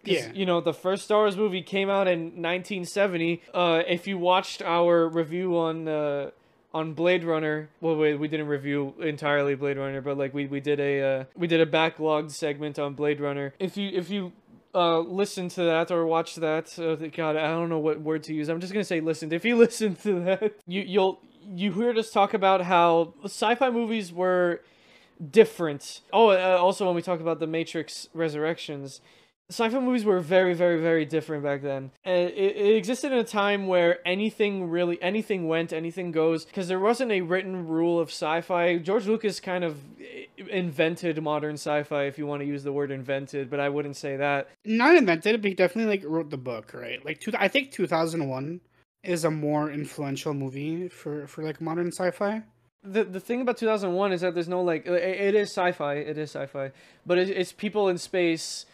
Yeah. 0.03 0.31
You 0.33 0.45
know, 0.45 0.61
the 0.61 0.73
first 0.73 1.03
Star 1.03 1.19
Wars 1.19 1.35
movie 1.35 1.61
came 1.61 1.89
out 1.89 2.07
in 2.07 2.41
1970. 2.41 3.41
Uh, 3.53 3.83
if 3.85 4.07
you 4.07 4.17
watched 4.17 4.61
our 4.61 5.07
review 5.09 5.57
on 5.57 5.87
uh, 5.87 6.31
on 6.73 6.93
Blade 6.93 7.23
Runner, 7.23 7.67
well, 7.81 7.97
we, 7.97 8.15
we 8.15 8.27
didn't 8.27 8.47
review 8.47 8.93
entirely 8.99 9.55
Blade 9.55 9.77
Runner, 9.77 10.01
but 10.01 10.17
like 10.17 10.33
we, 10.33 10.45
we 10.47 10.59
did 10.61 10.79
a 10.79 11.01
uh, 11.01 11.23
we 11.35 11.47
did 11.47 11.59
a 11.59 11.65
backlogged 11.65 12.31
segment 12.31 12.79
on 12.79 12.93
Blade 12.93 13.19
Runner. 13.19 13.53
If 13.59 13.75
you 13.75 13.89
if 13.89 14.09
you 14.09 14.31
uh, 14.73 14.99
listen 14.99 15.49
to 15.49 15.63
that 15.63 15.91
or 15.91 16.05
watch 16.05 16.35
that, 16.35 16.77
uh, 16.79 16.95
God, 17.07 17.35
I 17.35 17.47
don't 17.47 17.69
know 17.69 17.79
what 17.79 17.99
word 17.99 18.23
to 18.23 18.33
use. 18.33 18.47
I'm 18.49 18.61
just 18.61 18.71
gonna 18.71 18.85
say 18.85 19.01
listened. 19.01 19.33
If 19.33 19.43
you 19.43 19.55
listen 19.65 19.95
to 19.97 20.19
that, 20.21 20.53
you 20.65 20.81
you'll 20.81 21.19
you 21.45 21.73
heard 21.73 21.97
us 21.97 22.09
talk 22.11 22.33
about 22.33 22.61
how 22.61 23.15
sci-fi 23.25 23.69
movies 23.69 24.13
were 24.13 24.61
different. 25.19 26.01
Oh, 26.13 26.29
uh, 26.29 26.57
also 26.59 26.85
when 26.85 26.95
we 26.95 27.01
talk 27.01 27.19
about 27.19 27.39
the 27.39 27.47
Matrix 27.47 28.07
Resurrections, 28.13 29.01
sci-fi 29.49 29.79
movies 29.79 30.05
were 30.05 30.19
very, 30.19 30.53
very, 30.53 30.79
very 30.79 31.05
different 31.05 31.43
back 31.43 31.61
then. 31.61 31.91
And 32.05 32.29
it, 32.29 32.55
it 32.55 32.75
existed 32.75 33.11
in 33.11 33.17
a 33.17 33.23
time 33.23 33.67
where 33.67 33.97
anything 34.07 34.69
really, 34.69 35.01
anything 35.01 35.47
went, 35.47 35.73
anything 35.73 36.11
goes, 36.11 36.45
because 36.45 36.67
there 36.67 36.79
wasn't 36.79 37.11
a 37.11 37.21
written 37.21 37.67
rule 37.67 37.99
of 37.99 38.09
sci-fi. 38.09 38.77
George 38.77 39.07
Lucas 39.07 39.39
kind 39.39 39.63
of 39.63 39.79
invented 40.49 41.21
modern 41.21 41.55
sci-fi, 41.55 42.03
if 42.03 42.17
you 42.17 42.27
want 42.27 42.41
to 42.41 42.47
use 42.47 42.63
the 42.63 42.71
word 42.71 42.91
invented, 42.91 43.49
but 43.49 43.59
I 43.59 43.69
wouldn't 43.69 43.97
say 43.97 44.17
that. 44.17 44.49
Not 44.63 44.95
invented, 44.95 45.41
but 45.41 45.49
he 45.49 45.55
definitely 45.55 45.97
like 45.97 46.05
wrote 46.07 46.29
the 46.29 46.37
book, 46.37 46.71
right? 46.73 47.03
Like, 47.03 47.19
two, 47.19 47.31
I 47.37 47.47
think 47.47 47.71
two 47.71 47.87
thousand 47.87 48.29
one 48.29 48.61
is 49.03 49.23
a 49.23 49.31
more 49.31 49.71
influential 49.71 50.33
movie 50.33 50.89
for 50.89 51.25
for 51.25 51.43
like 51.43 51.59
modern 51.59 51.87
sci-fi. 51.87 52.43
The 52.83 53.03
the 53.03 53.19
thing 53.19 53.41
about 53.41 53.57
2001 53.57 54.13
is 54.13 54.21
that 54.21 54.33
there's 54.33 54.47
no 54.47 54.61
like 54.61 54.85
it, 54.85 54.93
it 54.93 55.35
is 55.35 55.49
sci-fi 55.49 55.95
it 55.95 56.17
is 56.17 56.29
sci-fi 56.31 56.71
but 57.05 57.17
it, 57.17 57.29
it's 57.29 57.51
people 57.51 57.89
in 57.89 57.97
space 57.97 58.65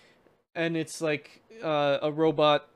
and 0.53 0.77
it's 0.77 1.01
like 1.01 1.41
uh, 1.63 1.97
a 2.01 2.11
robot 2.11 2.67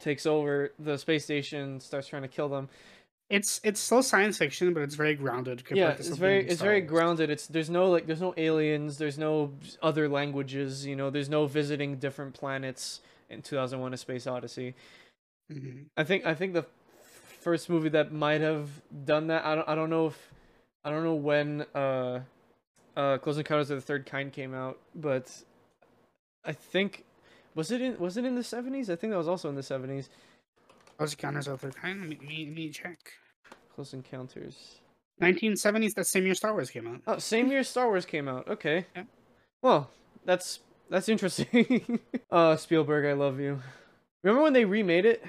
takes 0.00 0.26
over 0.26 0.72
the 0.78 0.96
space 0.98 1.24
station 1.24 1.78
starts 1.80 2.08
trying 2.08 2.22
to 2.22 2.28
kill 2.28 2.48
them 2.48 2.68
It's 3.30 3.60
it's 3.62 3.80
still 3.80 4.02
science 4.02 4.36
fiction, 4.38 4.74
but 4.74 4.82
it's 4.82 4.96
very 4.96 5.14
grounded. 5.14 5.62
yeah 5.70 5.90
it's 5.90 6.08
very 6.08 6.44
it's 6.46 6.60
very 6.60 6.80
grounded 6.80 7.30
it's 7.30 7.46
there's 7.46 7.70
no 7.70 7.88
like 7.88 8.06
there's 8.06 8.20
no 8.20 8.34
aliens 8.36 8.98
there's 8.98 9.18
no 9.18 9.52
other 9.82 10.08
languages 10.08 10.84
you 10.84 10.96
know 10.96 11.08
there's 11.10 11.28
no 11.30 11.46
visiting 11.46 11.96
different 11.98 12.34
planets 12.34 13.00
in 13.30 13.40
2001 13.40 13.94
a 13.94 13.96
space 13.96 14.26
odyssey 14.26 14.74
Mhm. 15.50 15.86
I 15.96 16.04
think 16.04 16.24
I 16.24 16.34
think 16.34 16.54
the 16.54 16.64
first 17.40 17.68
movie 17.68 17.90
that 17.90 18.12
might 18.12 18.40
have 18.40 18.68
done 19.04 19.26
that. 19.26 19.44
I 19.44 19.54
don't 19.56 19.68
I 19.68 19.74
don't 19.74 19.90
know 19.90 20.06
if 20.06 20.32
I 20.84 20.90
don't 20.90 21.04
know 21.04 21.14
when 21.14 21.64
uh 21.74 22.20
uh 22.96 23.18
Close 23.18 23.38
Encounters 23.38 23.70
of 23.70 23.78
the 23.78 23.82
Third 23.82 24.06
Kind 24.06 24.32
came 24.32 24.54
out, 24.54 24.78
but 24.94 25.30
I 26.44 26.52
think 26.52 27.04
was 27.54 27.70
it 27.70 27.80
in 27.80 27.98
was 27.98 28.16
it 28.16 28.24
in 28.24 28.34
the 28.34 28.44
seventies? 28.44 28.90
I 28.90 28.96
think 28.96 29.12
that 29.12 29.18
was 29.18 29.28
also 29.28 29.48
in 29.48 29.54
the 29.54 29.62
seventies. 29.62 30.08
Close 30.98 31.14
Encounters 31.14 31.48
of 31.48 31.60
the 31.60 31.66
Third 31.68 31.76
Kind. 31.76 32.00
Let 32.00 32.08
me, 32.08 32.18
let 32.46 32.54
me, 32.54 32.70
check. 32.70 32.98
Close 33.74 33.94
Encounters. 33.94 34.76
1970s. 35.20 35.94
That 35.94 36.06
same 36.06 36.24
year 36.24 36.34
Star 36.34 36.52
Wars 36.52 36.70
came 36.70 36.86
out. 36.86 37.00
Oh, 37.06 37.18
same 37.18 37.50
year 37.50 37.62
Star 37.62 37.88
Wars 37.88 38.04
came 38.04 38.28
out. 38.28 38.48
Okay. 38.48 38.86
Yeah. 38.96 39.04
Well, 39.62 39.90
that's 40.24 40.58
that's 40.90 41.08
interesting. 41.08 42.00
uh 42.30 42.56
Spielberg, 42.56 43.06
I 43.06 43.12
love 43.12 43.38
you. 43.38 43.60
Remember 44.24 44.42
when 44.42 44.52
they 44.52 44.64
remade 44.64 45.06
it? 45.06 45.24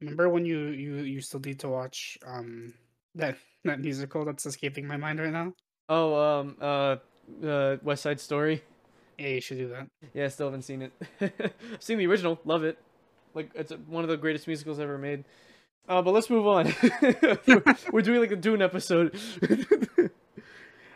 Remember 0.00 0.28
when 0.28 0.44
you 0.44 0.58
you 0.68 0.96
you 0.96 1.20
still 1.20 1.40
need 1.40 1.58
to 1.60 1.68
watch 1.68 2.18
um 2.26 2.74
that 3.18 3.36
that 3.64 3.80
musical 3.80 4.24
that's 4.24 4.46
escaping 4.46 4.86
my 4.86 4.96
mind 4.96 5.20
right 5.20 5.32
now? 5.32 5.52
Oh, 5.88 6.14
um 6.14 6.56
uh 6.60 6.96
uh 7.44 7.76
West 7.82 8.02
Side 8.02 8.20
Story. 8.20 8.62
Yeah, 9.18 9.28
you 9.28 9.40
should 9.40 9.58
do 9.58 9.68
that. 9.68 9.88
Yeah, 10.14 10.24
I 10.26 10.28
still 10.28 10.46
haven't 10.46 10.62
seen 10.62 10.82
it. 10.82 10.92
I've 11.20 11.52
seen 11.80 11.98
the 11.98 12.06
original, 12.06 12.40
love 12.44 12.64
it. 12.64 12.78
Like 13.34 13.50
it's 13.54 13.72
one 13.86 14.04
of 14.04 14.10
the 14.10 14.16
greatest 14.16 14.46
musicals 14.46 14.78
ever 14.78 14.96
made. 14.96 15.24
Uh, 15.88 16.02
but 16.02 16.12
let's 16.12 16.28
move 16.30 16.46
on. 16.46 16.72
We're 17.92 18.02
doing 18.02 18.20
like 18.20 18.30
a 18.30 18.36
Dune 18.36 18.60
episode. 18.62 19.18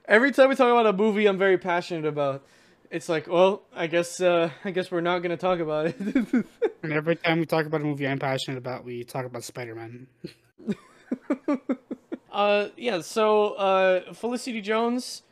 Every 0.07 0.33
time 0.33 0.51
we 0.51 0.55
talk 0.55 0.71
about 0.71 0.87
a 0.87 0.93
movie, 0.93 1.27
I'm 1.27 1.39
very 1.39 1.57
passionate 1.57 2.05
about. 2.07 2.45
It's 2.91 3.09
like, 3.09 3.27
well, 3.27 3.63
I 3.75 3.87
guess, 3.87 4.21
uh, 4.21 4.51
I 4.65 4.71
guess 4.71 4.91
we're 4.91 5.01
not 5.01 5.21
gonna 5.21 5.39
talk 5.39 5.61
about 5.61 5.87
it. 5.87 6.45
And 6.83 6.93
every 6.93 7.17
time 7.17 7.39
we 7.39 7.47
talk 7.47 7.65
about 7.65 7.81
a 7.81 7.85
movie 7.85 8.07
I'm 8.07 8.19
passionate 8.19 8.59
about, 8.59 8.85
we 8.85 9.05
talk 9.05 9.25
about 9.25 9.45
Spider 9.45 9.75
Man. 9.75 10.09
Uh, 12.33 12.69
yeah. 12.77 13.01
So, 13.01 13.53
uh, 13.53 14.15
Felicity 14.15 14.61
Jones. 14.61 15.23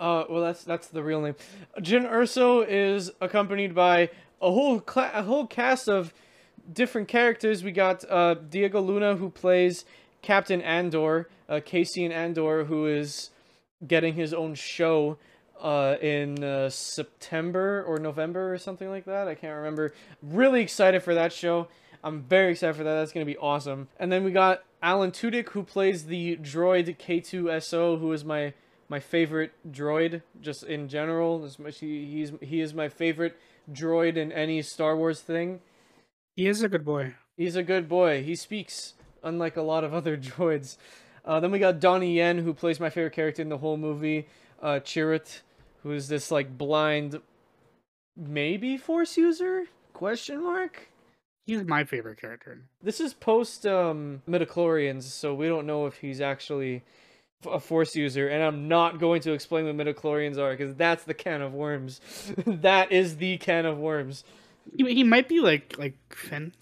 Uh, 0.00 0.24
well, 0.30 0.42
that's 0.42 0.64
that's 0.64 0.88
the 0.88 1.02
real 1.02 1.20
name. 1.20 1.34
Jyn 1.78 2.10
Erso 2.10 2.64
is 2.66 3.10
accompanied 3.20 3.74
by 3.74 4.08
a 4.40 4.50
whole 4.50 4.80
cla- 4.80 5.10
a 5.12 5.22
whole 5.22 5.46
cast 5.46 5.88
of 5.88 6.14
different 6.72 7.06
characters. 7.06 7.62
We 7.62 7.72
got 7.72 8.10
uh, 8.10 8.34
Diego 8.34 8.80
Luna 8.80 9.16
who 9.16 9.28
plays 9.28 9.84
Captain 10.22 10.62
Andor, 10.62 11.28
uh, 11.50 11.60
and 11.60 12.12
Andor, 12.12 12.64
who 12.64 12.86
is 12.86 13.30
getting 13.86 14.14
his 14.14 14.32
own 14.32 14.54
show 14.54 15.18
uh, 15.60 15.96
in 16.00 16.42
uh, 16.42 16.70
September 16.70 17.84
or 17.86 17.98
November 17.98 18.52
or 18.52 18.56
something 18.56 18.88
like 18.88 19.04
that. 19.04 19.28
I 19.28 19.34
can't 19.34 19.56
remember. 19.56 19.92
Really 20.22 20.62
excited 20.62 21.02
for 21.02 21.14
that 21.14 21.32
show. 21.32 21.68
I'm 22.02 22.22
very 22.22 22.52
excited 22.52 22.76
for 22.76 22.84
that. 22.84 22.94
That's 22.94 23.12
gonna 23.12 23.26
be 23.26 23.36
awesome. 23.36 23.88
And 23.98 24.10
then 24.10 24.24
we 24.24 24.32
got 24.32 24.62
Alan 24.82 25.10
Tudyk 25.10 25.50
who 25.50 25.62
plays 25.62 26.06
the 26.06 26.36
droid 26.36 26.96
K2SO, 26.98 27.98
who 27.98 28.12
is 28.12 28.24
my 28.24 28.54
my 28.88 28.98
favorite 28.98 29.52
droid 29.70 30.22
just 30.40 30.64
in 30.64 30.88
general. 30.88 31.44
As 31.44 31.58
much 31.58 31.80
he, 31.80 32.06
he's 32.06 32.32
he 32.40 32.60
is 32.60 32.74
my 32.74 32.88
favorite 32.88 33.36
droid 33.70 34.16
in 34.16 34.32
any 34.32 34.62
Star 34.62 34.96
Wars 34.96 35.20
thing. 35.20 35.60
He 36.36 36.46
is 36.46 36.62
a 36.62 36.68
good 36.68 36.84
boy. 36.84 37.14
He's 37.36 37.56
a 37.56 37.62
good 37.62 37.88
boy. 37.88 38.22
He 38.22 38.34
speaks, 38.34 38.94
unlike 39.22 39.56
a 39.56 39.62
lot 39.62 39.84
of 39.84 39.94
other 40.00 40.16
droids. 40.16 40.76
Uh, 41.24 41.38
then 41.40 41.50
we 41.50 41.58
got 41.58 41.80
Donnie 41.80 42.16
Yen, 42.16 42.38
who 42.38 42.54
plays 42.54 42.80
my 42.80 42.90
favorite 42.90 43.12
character 43.12 43.42
in 43.42 43.50
the 43.50 43.58
whole 43.58 43.76
movie, 43.76 44.26
uh, 44.62 44.80
Chirrut, 44.82 45.40
who 45.82 45.92
is 45.92 46.08
this 46.08 46.30
like 46.30 46.56
blind, 46.56 47.20
maybe 48.16 48.78
Force 48.78 49.16
user? 49.18 49.64
Question 49.92 50.42
mark. 50.42 50.88
He's 51.46 51.64
my 51.64 51.84
favorite 51.84 52.20
character. 52.20 52.62
This 52.82 53.00
is 53.00 53.14
post 53.14 53.66
um, 53.66 54.22
midichlorians, 54.28 55.02
so 55.04 55.34
we 55.34 55.48
don't 55.48 55.66
know 55.66 55.86
if 55.86 55.96
he's 55.96 56.20
actually 56.20 56.82
a 57.46 57.58
Force 57.58 57.96
user. 57.96 58.28
And 58.28 58.42
I'm 58.42 58.68
not 58.68 58.98
going 59.00 59.22
to 59.22 59.32
explain 59.32 59.64
what 59.64 59.74
midichlorians 59.76 60.38
are 60.38 60.50
because 60.52 60.74
that's 60.74 61.04
the 61.04 61.14
can 61.14 61.42
of 61.42 61.54
worms. 61.54 62.00
that 62.46 62.92
is 62.92 63.16
the 63.16 63.38
can 63.38 63.66
of 63.66 63.78
worms. 63.78 64.24
He, 64.76 64.94
he 64.94 65.04
might 65.04 65.28
be 65.28 65.40
like 65.40 65.76
like 65.78 65.96
Finn. 66.14 66.52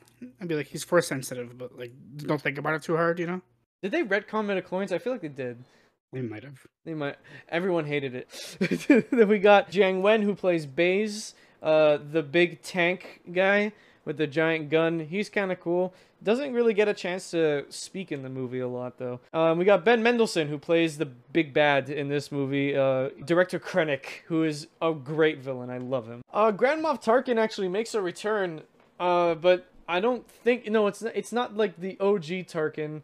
I'd 0.41 0.49
be 0.49 0.55
like 0.55 0.69
he's 0.69 0.85
force 0.85 1.09
sensitive, 1.09 1.59
but 1.59 1.77
like 1.79 1.93
don't 2.17 2.41
think 2.41 2.59
about 2.59 2.75
it 2.75 2.83
too 2.83 2.97
hard, 2.97 3.19
you 3.19 3.27
know. 3.27 3.43
Did 3.83 3.93
they 3.93 4.03
retcon 4.03 4.47
midichlorians? 4.47 4.93
I 4.93 4.99
feel 4.99 5.13
like 5.13 5.23
they 5.23 5.29
did. 5.29 5.65
They 6.13 6.23
might 6.23 6.45
have. 6.45 6.67
They 6.85 6.95
might. 6.95 7.17
Everyone 7.49 7.85
hated 7.85 8.15
it. 8.15 9.07
then 9.11 9.29
we 9.29 9.39
got 9.39 9.71
Jiang 9.71 10.01
Wen 10.01 10.23
who 10.23 10.35
plays 10.35 10.65
Baze, 10.65 11.35
uh, 11.63 11.99
the 12.11 12.23
big 12.23 12.63
tank 12.63 13.21
guy 13.31 13.73
with 14.09 14.17
the 14.17 14.27
giant 14.27 14.71
gun. 14.71 15.01
He's 15.01 15.29
kind 15.29 15.53
of 15.53 15.61
cool. 15.61 15.95
Doesn't 16.23 16.55
really 16.55 16.73
get 16.73 16.89
a 16.89 16.95
chance 16.95 17.31
to 17.31 17.67
speak 17.69 18.11
in 18.11 18.23
the 18.23 18.31
movie 18.31 18.59
a 18.59 18.67
lot 18.67 18.97
though. 18.99 19.21
Um, 19.33 19.59
we 19.59 19.67
got 19.67 19.85
Ben 19.85 20.03
Mendelsohn 20.03 20.49
who 20.49 20.59
plays 20.59 20.97
the 20.97 21.05
big 21.05 21.53
bad 21.53 21.91
in 21.91 22.09
this 22.09 22.33
movie. 22.33 22.75
Uh, 22.75 23.11
Director 23.25 23.61
Krennic, 23.61 24.23
who 24.27 24.43
is 24.43 24.67
a 24.81 24.93
great 24.93 25.39
villain. 25.39 25.69
I 25.69 25.77
love 25.77 26.09
him. 26.09 26.23
Uh, 26.33 26.51
Grand 26.51 26.83
Moff 26.83 27.05
Tarkin 27.05 27.37
actually 27.37 27.69
makes 27.69 27.95
a 27.95 28.01
return. 28.01 28.63
Uh, 28.99 29.35
but 29.35 29.67
I 29.87 30.01
don't 30.01 30.27
think 30.29 30.67
no, 30.69 30.87
it's 30.87 31.03
it's 31.03 31.33
not 31.33 31.57
like 31.57 31.79
the 31.79 31.97
OG 32.01 32.49
Tarkin. 32.49 33.03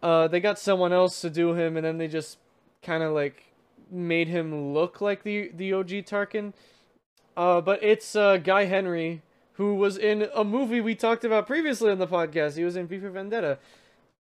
Uh, 0.00 0.28
they 0.28 0.38
got 0.38 0.58
someone 0.60 0.92
else 0.92 1.20
to 1.22 1.28
do 1.28 1.54
him, 1.54 1.76
and 1.76 1.84
then 1.84 1.98
they 1.98 2.06
just 2.08 2.38
kind 2.82 3.02
of 3.02 3.12
like 3.12 3.42
made 3.90 4.28
him 4.28 4.72
look 4.72 5.00
like 5.00 5.24
the 5.24 5.50
the 5.54 5.72
OG 5.72 5.88
Tarkin. 6.06 6.52
Uh, 7.36 7.60
but 7.60 7.82
it's 7.82 8.16
uh, 8.16 8.38
Guy 8.38 8.64
Henry 8.64 9.22
who 9.56 9.74
was 9.74 9.96
in 9.98 10.28
a 10.34 10.44
movie 10.44 10.80
we 10.80 10.94
talked 10.94 11.24
about 11.24 11.46
previously 11.46 11.90
on 11.90 11.98
the 11.98 12.06
podcast. 12.06 12.56
He 12.56 12.64
was 12.64 12.76
in 12.76 12.86
V 12.86 12.98
for 12.98 13.10
Vendetta. 13.10 13.58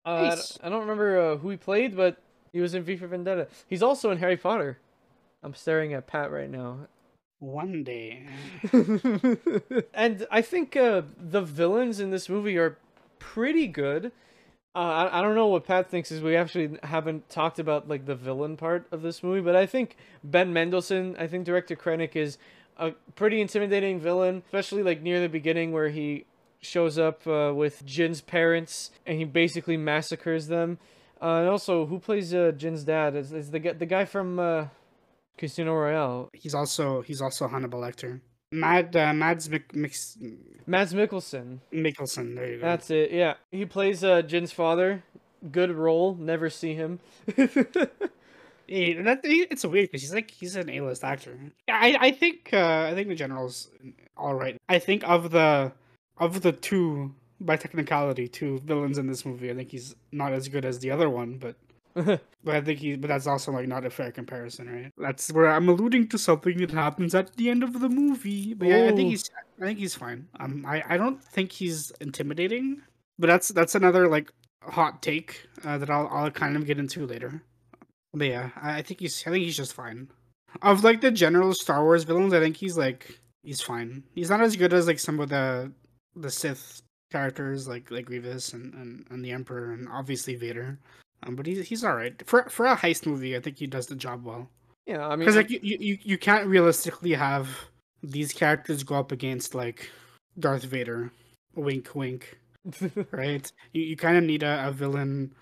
Uh, 0.04 0.08
I 0.08 0.22
Nice. 0.30 0.54
don't- 0.54 0.66
I 0.66 0.70
don't 0.70 0.80
remember 0.80 1.18
uh, 1.20 1.36
who 1.36 1.50
he 1.50 1.56
played, 1.56 1.96
but 1.96 2.16
he 2.52 2.60
was 2.60 2.74
in 2.74 2.82
V 2.82 2.96
for 2.96 3.06
Vendetta. 3.06 3.48
He's 3.68 3.82
also 3.82 4.10
in 4.10 4.18
Harry 4.18 4.36
Potter. 4.36 4.78
I'm 5.42 5.54
staring 5.54 5.92
at 5.94 6.06
Pat 6.06 6.30
right 6.30 6.50
now. 6.50 6.86
One 7.38 7.82
day. 7.84 8.26
and 9.94 10.26
I 10.30 10.42
think 10.42 10.76
uh, 10.76 11.02
the 11.16 11.40
villains 11.42 12.00
in 12.00 12.10
this 12.10 12.28
movie 12.28 12.58
are 12.58 12.76
pretty 13.18 13.66
good. 13.66 14.12
Uh, 14.74 14.78
I, 14.78 15.18
I 15.18 15.22
don't 15.22 15.34
know 15.34 15.46
what 15.48 15.64
Pat 15.64 15.90
thinks 15.90 16.12
is 16.12 16.22
we 16.22 16.36
actually 16.36 16.78
haven't 16.82 17.28
talked 17.28 17.58
about 17.58 17.88
like 17.88 18.06
the 18.06 18.14
villain 18.14 18.56
part 18.56 18.86
of 18.92 19.02
this 19.02 19.22
movie, 19.22 19.40
but 19.40 19.56
I 19.56 19.66
think 19.66 19.96
Ben 20.22 20.52
Mendelsohn, 20.52 21.16
I 21.18 21.26
think 21.26 21.44
director 21.44 21.74
Krennic 21.76 22.14
is 22.14 22.38
a 22.80 22.92
pretty 23.14 23.40
intimidating 23.40 24.00
villain, 24.00 24.42
especially 24.46 24.82
like 24.82 25.02
near 25.02 25.20
the 25.20 25.28
beginning 25.28 25.72
where 25.72 25.88
he 25.90 26.24
shows 26.60 26.98
up 26.98 27.26
uh, 27.26 27.52
with 27.54 27.84
Jyn's 27.86 28.20
parents 28.20 28.90
and 29.06 29.18
he 29.18 29.24
basically 29.24 29.76
massacres 29.76 30.48
them. 30.48 30.78
Uh, 31.22 31.40
and 31.40 31.48
also, 31.48 31.86
who 31.86 31.98
plays 31.98 32.34
uh, 32.34 32.52
Jyn's 32.56 32.82
dad? 32.84 33.14
Is, 33.14 33.32
is 33.32 33.50
the 33.50 33.58
guy 33.58 33.72
the 33.74 33.86
guy 33.86 34.04
from 34.06 34.38
uh, 34.38 34.66
Casino 35.36 35.74
Royale? 35.74 36.30
He's 36.32 36.54
also 36.54 37.02
he's 37.02 37.20
also 37.20 37.46
Hannibal 37.46 37.80
Lecter. 37.80 38.20
Mad 38.52 38.96
uh, 38.96 39.12
Mads 39.12 39.48
Mik- 39.48 39.74
Mix- 39.76 40.18
Mads 40.66 40.92
Mikkelsen. 40.94 41.58
Mikkelsen. 41.72 42.34
There 42.34 42.52
you 42.52 42.56
go. 42.56 42.62
That's 42.62 42.90
it. 42.90 43.12
Yeah, 43.12 43.34
he 43.52 43.64
plays 43.66 44.02
uh, 44.02 44.22
Jyn's 44.22 44.50
father. 44.52 45.04
Good 45.52 45.70
role. 45.70 46.16
Never 46.18 46.50
see 46.50 46.74
him. 46.74 47.00
Yeah, 48.70 49.02
that, 49.02 49.20
it's 49.24 49.64
weird 49.64 49.88
because 49.88 50.02
he's 50.02 50.14
like 50.14 50.30
he's 50.30 50.54
an 50.54 50.70
A-list 50.70 51.02
actor. 51.02 51.36
I 51.68 51.96
I 52.00 52.10
think 52.12 52.50
uh, 52.52 52.86
I 52.88 52.94
think 52.94 53.08
the 53.08 53.16
general's 53.16 53.68
all 54.16 54.34
right. 54.34 54.56
I 54.68 54.78
think 54.78 55.02
of 55.08 55.32
the 55.32 55.72
of 56.18 56.42
the 56.42 56.52
two 56.52 57.12
by 57.40 57.56
technicality 57.56 58.28
two 58.28 58.60
villains 58.60 58.96
in 58.96 59.08
this 59.08 59.26
movie, 59.26 59.50
I 59.50 59.54
think 59.54 59.72
he's 59.72 59.96
not 60.12 60.32
as 60.32 60.46
good 60.46 60.64
as 60.64 60.78
the 60.78 60.92
other 60.92 61.10
one, 61.10 61.38
but 61.38 61.56
but 62.44 62.54
I 62.54 62.60
think 62.60 62.78
he 62.78 62.94
but 62.94 63.08
that's 63.08 63.26
also 63.26 63.50
like 63.50 63.66
not 63.66 63.84
a 63.84 63.90
fair 63.90 64.12
comparison, 64.12 64.70
right? 64.72 64.92
That's 64.96 65.32
where 65.32 65.48
I'm 65.48 65.68
alluding 65.68 66.06
to 66.10 66.18
something 66.18 66.58
that 66.58 66.70
happens 66.70 67.12
at 67.12 67.34
the 67.34 67.50
end 67.50 67.64
of 67.64 67.80
the 67.80 67.88
movie. 67.88 68.54
But 68.54 68.68
yeah, 68.68 68.86
I 68.86 68.94
think 68.94 69.10
he's 69.10 69.28
I 69.60 69.64
think 69.64 69.80
he's 69.80 69.96
fine. 69.96 70.28
Um, 70.38 70.64
I 70.64 70.84
I 70.88 70.96
don't 70.96 71.20
think 71.20 71.50
he's 71.50 71.90
intimidating, 72.00 72.82
but 73.18 73.26
that's 73.26 73.48
that's 73.48 73.74
another 73.74 74.06
like 74.06 74.30
hot 74.62 75.02
take 75.02 75.48
uh, 75.64 75.78
that 75.78 75.90
I'll 75.90 76.06
I'll 76.12 76.30
kind 76.30 76.54
of 76.56 76.66
get 76.66 76.78
into 76.78 77.04
later. 77.04 77.42
But 78.14 78.28
yeah, 78.28 78.50
I 78.60 78.78
I 78.78 78.82
think 78.82 79.00
he's 79.00 79.22
I 79.26 79.30
think 79.30 79.44
he's 79.44 79.56
just 79.56 79.72
fine. 79.74 80.08
Of 80.62 80.82
like 80.82 81.00
the 81.00 81.10
general 81.12 81.54
Star 81.54 81.82
Wars 81.84 82.04
villains, 82.04 82.32
I 82.34 82.40
think 82.40 82.56
he's 82.56 82.76
like 82.76 83.18
he's 83.42 83.60
fine. 83.60 84.02
He's 84.14 84.30
not 84.30 84.40
as 84.42 84.56
good 84.56 84.72
as 84.72 84.86
like 84.86 84.98
some 84.98 85.20
of 85.20 85.28
the 85.28 85.70
the 86.16 86.30
Sith 86.30 86.82
characters 87.12 87.68
like 87.68 87.90
like 87.90 88.06
Grievous 88.06 88.52
and, 88.52 88.74
and, 88.74 89.06
and 89.10 89.24
the 89.24 89.30
Emperor 89.32 89.72
and 89.72 89.88
obviously 89.88 90.34
Vader. 90.34 90.78
Um, 91.22 91.36
but 91.36 91.46
he's 91.46 91.66
he's 91.68 91.84
all 91.84 91.94
right 91.94 92.20
for 92.26 92.48
for 92.48 92.66
a 92.66 92.76
heist 92.76 93.06
movie. 93.06 93.36
I 93.36 93.40
think 93.40 93.58
he 93.58 93.66
does 93.66 93.86
the 93.86 93.94
job 93.94 94.24
well. 94.24 94.48
yeah, 94.86 95.06
I 95.06 95.10
mean, 95.10 95.20
Because 95.20 95.36
like 95.36 95.50
you, 95.50 95.60
you 95.62 95.76
you- 95.80 95.98
you 96.02 96.18
can't 96.18 96.46
realistically 96.46 97.12
have 97.12 97.48
these 98.02 98.32
characters 98.32 98.82
go 98.82 98.94
up 98.96 99.12
against 99.12 99.54
like 99.54 99.88
Darth 100.38 100.64
Vader, 100.64 101.12
wink 101.54 101.94
wink, 101.94 102.38
right? 103.12 103.50
You 103.72 103.82
you 103.82 103.96
kind 103.96 104.16
of 104.16 104.24
need 104.24 104.42
a, 104.42 104.66
a 104.68 104.72
villain 104.72 105.32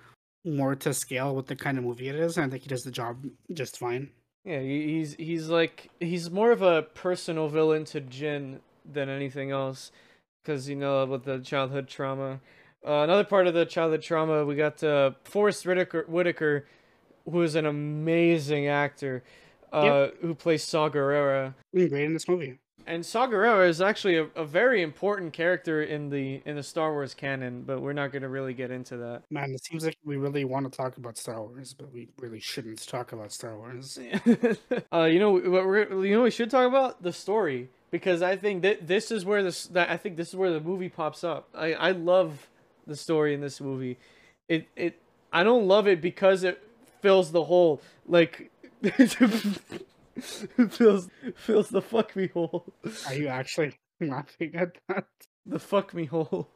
more 0.44 0.74
to 0.77 0.94
scale 0.94 1.35
with 1.35 1.46
the 1.46 1.57
kind 1.57 1.79
of 1.79 1.85
movie 1.85 2.09
it 2.09 2.14
is, 2.14 2.37
and 2.37 2.46
I 2.46 2.48
think 2.48 2.62
he 2.62 2.68
does 2.68 2.85
the 2.85 2.90
job 2.90 3.24
just 3.53 3.79
fine. 3.79 4.11
yeah, 4.44 4.61
he's 4.61 5.14
he's 5.14 5.48
like 5.48 5.90
he's 6.01 6.31
more 6.31 6.53
of 6.53 6.62
a 6.62 6.83
personal 6.83 7.48
villain 7.48 7.85
to 7.87 8.01
Jyn 8.01 8.61
than 8.90 9.09
anything 9.09 9.51
else, 9.51 9.92
because 10.42 10.68
you 10.68 10.77
know 10.77 11.05
with 11.05 11.24
the 11.24 11.38
childhood 11.40 11.88
trauma. 11.88 12.40
Uh, 12.87 13.03
another 13.03 13.24
part 13.24 13.46
of 13.48 13.55
the 13.55 13.66
childhood 13.66 14.03
trauma, 14.03 14.44
we 14.44 14.55
got 14.55 14.83
uh, 14.85 15.11
Forest 15.24 15.66
Whitaker, 15.66 16.05
Whitaker, 16.07 16.66
who 17.29 17.42
is 17.42 17.57
an 17.57 17.66
amazing 17.66 18.68
actor, 18.68 19.24
uh, 19.72 20.09
who 20.20 20.35
plays 20.35 20.62
Saw 20.62 20.88
Gerrera. 20.88 21.55
Great 21.74 21.92
in 21.92 22.12
this 22.14 22.29
movie. 22.29 22.59
And 22.88 23.05
Saw 23.05 23.27
Gerrera 23.27 23.68
is 23.68 23.83
actually 23.83 24.16
a, 24.16 24.24
a 24.35 24.46
very 24.46 24.81
important 24.81 25.35
character 25.35 25.83
in 25.83 26.09
the 26.09 26.40
in 26.46 26.57
the 26.57 26.62
Star 26.62 26.90
Wars 26.92 27.12
canon, 27.12 27.62
but 27.62 27.83
we're 27.83 27.92
not 27.92 28.12
going 28.12 28.22
to 28.22 28.31
really 28.31 28.55
get 28.55 28.70
into 28.70 28.96
that. 28.96 29.24
Man, 29.31 29.51
it 29.53 29.62
seems 29.62 29.85
like 29.85 29.98
we 30.05 30.16
really 30.16 30.46
want 30.46 30.70
to 30.70 30.74
talk 30.74 30.96
about 30.96 31.18
Star 31.18 31.42
Wars, 31.42 31.74
but 31.74 31.92
we 31.92 32.09
really 32.18 32.40
shouldn't 32.40 32.85
talk 32.88 33.12
about 33.12 33.31
Star 33.31 33.59
Wars. 33.59 33.98
uh, 34.92 35.03
you 35.03 35.18
know 35.18 35.33
what 35.33 35.42
we're 35.66 36.03
you 36.05 36.16
know 36.16 36.22
we 36.22 36.31
should 36.31 36.51
talk 36.51 36.66
about 36.66 37.03
the 37.03 37.12
story 37.12 37.68
because 37.90 38.22
I 38.22 38.37
think 38.37 38.62
that 38.62 38.87
this 38.87 39.11
is 39.11 39.22
where 39.22 39.42
this 39.42 39.66
that 39.66 39.90
I 39.90 39.98
think 39.98 40.16
this 40.16 40.29
is 40.29 40.37
where 40.37 40.51
the 40.51 40.61
movie 40.61 40.88
pops 40.88 41.22
up. 41.22 41.51
I 41.55 41.74
I 41.74 41.90
love 41.90 42.48
the 42.87 42.96
story 42.96 43.35
in 43.35 43.42
this 43.42 43.61
movie. 43.61 43.98
It 44.48 44.66
it 44.77 44.98
I 45.31 45.42
don't 45.42 45.68
love 45.68 45.87
it 45.87 46.01
because 46.01 46.42
it 46.42 46.66
fills 47.03 47.33
the 47.33 47.44
hole 47.44 47.83
like 48.07 48.51
fills 50.70 51.09
fills 51.37 51.68
the 51.68 51.83
fuck 51.83 52.14
me 52.16 52.28
hole. 52.28 52.72
Are 53.07 53.14
you 53.14 53.28
actually 53.28 53.76
laughing 54.00 54.54
at 54.54 54.78
that? 54.88 55.07
The 55.46 55.59
fuck 55.59 55.94
me 55.94 56.04
hole 56.07 56.48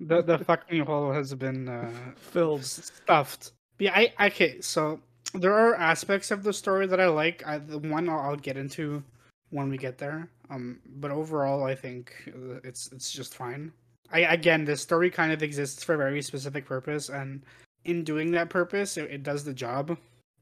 The 0.00 0.22
the 0.22 0.38
fuck 0.38 0.70
me 0.70 0.78
hole 0.80 1.12
has 1.12 1.34
been 1.34 1.68
uh, 1.68 1.90
filled. 2.16 2.64
stuffed. 2.64 3.52
Yeah, 3.78 3.92
I 3.94 4.26
okay. 4.26 4.60
So 4.60 5.00
there 5.34 5.52
are 5.54 5.74
aspects 5.74 6.30
of 6.30 6.42
the 6.42 6.52
story 6.52 6.86
that 6.86 7.00
I 7.00 7.08
like. 7.08 7.46
I, 7.46 7.58
the 7.58 7.78
one 7.78 8.08
I'll, 8.08 8.20
I'll 8.20 8.36
get 8.36 8.56
into 8.56 9.02
when 9.50 9.68
we 9.68 9.76
get 9.78 9.98
there. 9.98 10.28
Um, 10.50 10.80
but 10.86 11.10
overall, 11.10 11.64
I 11.64 11.74
think 11.74 12.12
uh, 12.28 12.60
it's 12.64 12.90
it's 12.92 13.10
just 13.10 13.34
fine. 13.34 13.72
I 14.12 14.20
again, 14.20 14.64
the 14.64 14.76
story 14.76 15.10
kind 15.10 15.32
of 15.32 15.42
exists 15.42 15.82
for 15.82 15.94
a 15.94 15.98
very 15.98 16.22
specific 16.22 16.64
purpose, 16.66 17.08
and 17.08 17.42
in 17.84 18.04
doing 18.04 18.30
that 18.32 18.50
purpose, 18.50 18.96
it, 18.96 19.10
it 19.10 19.22
does 19.22 19.44
the 19.44 19.54
job. 19.54 19.96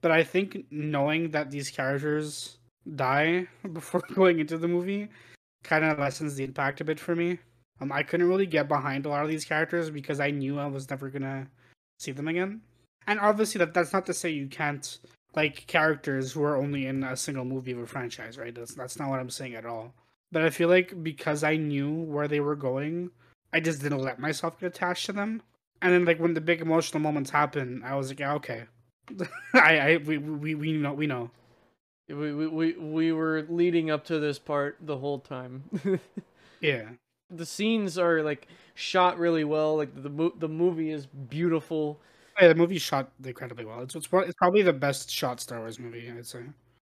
But 0.04 0.12
I 0.12 0.22
think 0.22 0.66
knowing 0.70 1.30
that 1.30 1.50
these 1.50 1.70
characters 1.70 2.58
die 2.94 3.48
before 3.72 4.02
going 4.14 4.38
into 4.38 4.58
the 4.58 4.68
movie 4.68 5.08
kind 5.62 5.82
of 5.82 5.98
lessens 5.98 6.34
the 6.34 6.44
impact 6.44 6.82
a 6.82 6.84
bit 6.84 7.00
for 7.00 7.16
me. 7.16 7.38
Um, 7.80 7.90
I 7.90 8.02
couldn't 8.02 8.28
really 8.28 8.44
get 8.44 8.68
behind 8.68 9.06
a 9.06 9.08
lot 9.08 9.22
of 9.22 9.30
these 9.30 9.46
characters 9.46 9.88
because 9.88 10.20
I 10.20 10.30
knew 10.30 10.58
I 10.58 10.66
was 10.66 10.90
never 10.90 11.08
gonna 11.08 11.48
see 11.98 12.12
them 12.12 12.28
again. 12.28 12.60
And 13.06 13.18
obviously, 13.18 13.60
that 13.60 13.72
that's 13.72 13.94
not 13.94 14.04
to 14.04 14.12
say 14.12 14.28
you 14.28 14.46
can't 14.46 14.98
like 15.34 15.66
characters 15.68 16.32
who 16.32 16.42
are 16.42 16.58
only 16.58 16.84
in 16.84 17.02
a 17.02 17.16
single 17.16 17.46
movie 17.46 17.72
of 17.72 17.78
a 17.78 17.86
franchise, 17.86 18.36
right? 18.36 18.54
That's 18.54 18.74
that's 18.74 18.98
not 18.98 19.08
what 19.08 19.20
I'm 19.20 19.30
saying 19.30 19.54
at 19.54 19.64
all. 19.64 19.94
But 20.30 20.42
I 20.42 20.50
feel 20.50 20.68
like 20.68 21.02
because 21.02 21.42
I 21.42 21.56
knew 21.56 21.90
where 21.90 22.28
they 22.28 22.40
were 22.40 22.56
going, 22.56 23.10
I 23.54 23.60
just 23.60 23.80
didn't 23.80 24.02
let 24.02 24.18
myself 24.18 24.60
get 24.60 24.66
attached 24.66 25.06
to 25.06 25.14
them. 25.14 25.40
And 25.80 25.94
then, 25.94 26.04
like 26.04 26.20
when 26.20 26.34
the 26.34 26.42
big 26.42 26.60
emotional 26.60 27.00
moments 27.00 27.30
happen, 27.30 27.82
I 27.82 27.94
was 27.94 28.10
like, 28.10 28.20
yeah, 28.20 28.34
okay, 28.34 28.64
I, 29.54 29.78
I, 29.78 29.96
we, 29.98 30.18
we, 30.18 30.54
we 30.54 30.72
know, 30.72 30.92
we 30.94 31.06
know. 31.06 31.30
We, 32.08 32.34
we 32.34 32.46
we 32.46 32.72
we 32.74 33.12
were 33.12 33.46
leading 33.48 33.90
up 33.90 34.04
to 34.06 34.18
this 34.18 34.38
part 34.38 34.76
the 34.80 34.98
whole 34.98 35.18
time. 35.20 35.64
Yeah, 36.60 36.90
the 37.30 37.44
scenes 37.46 37.98
are 37.98 38.22
like 38.22 38.48
shot 38.74 39.18
really 39.18 39.44
well. 39.44 39.76
Like 39.76 40.02
the 40.02 40.08
mo- 40.08 40.32
the 40.38 40.48
movie 40.48 40.90
is 40.90 41.06
beautiful. 41.06 42.00
yeah 42.40 42.48
the 42.48 42.54
movie 42.54 42.78
shot 42.78 43.10
incredibly 43.24 43.64
well. 43.64 43.82
It's 43.82 43.94
it's, 43.94 44.08
it's 44.12 44.34
probably 44.38 44.62
the 44.62 44.72
best 44.72 45.10
shot 45.10 45.40
Star 45.40 45.58
Wars 45.60 45.78
movie, 45.78 46.10
I'd 46.10 46.26
say. 46.26 46.44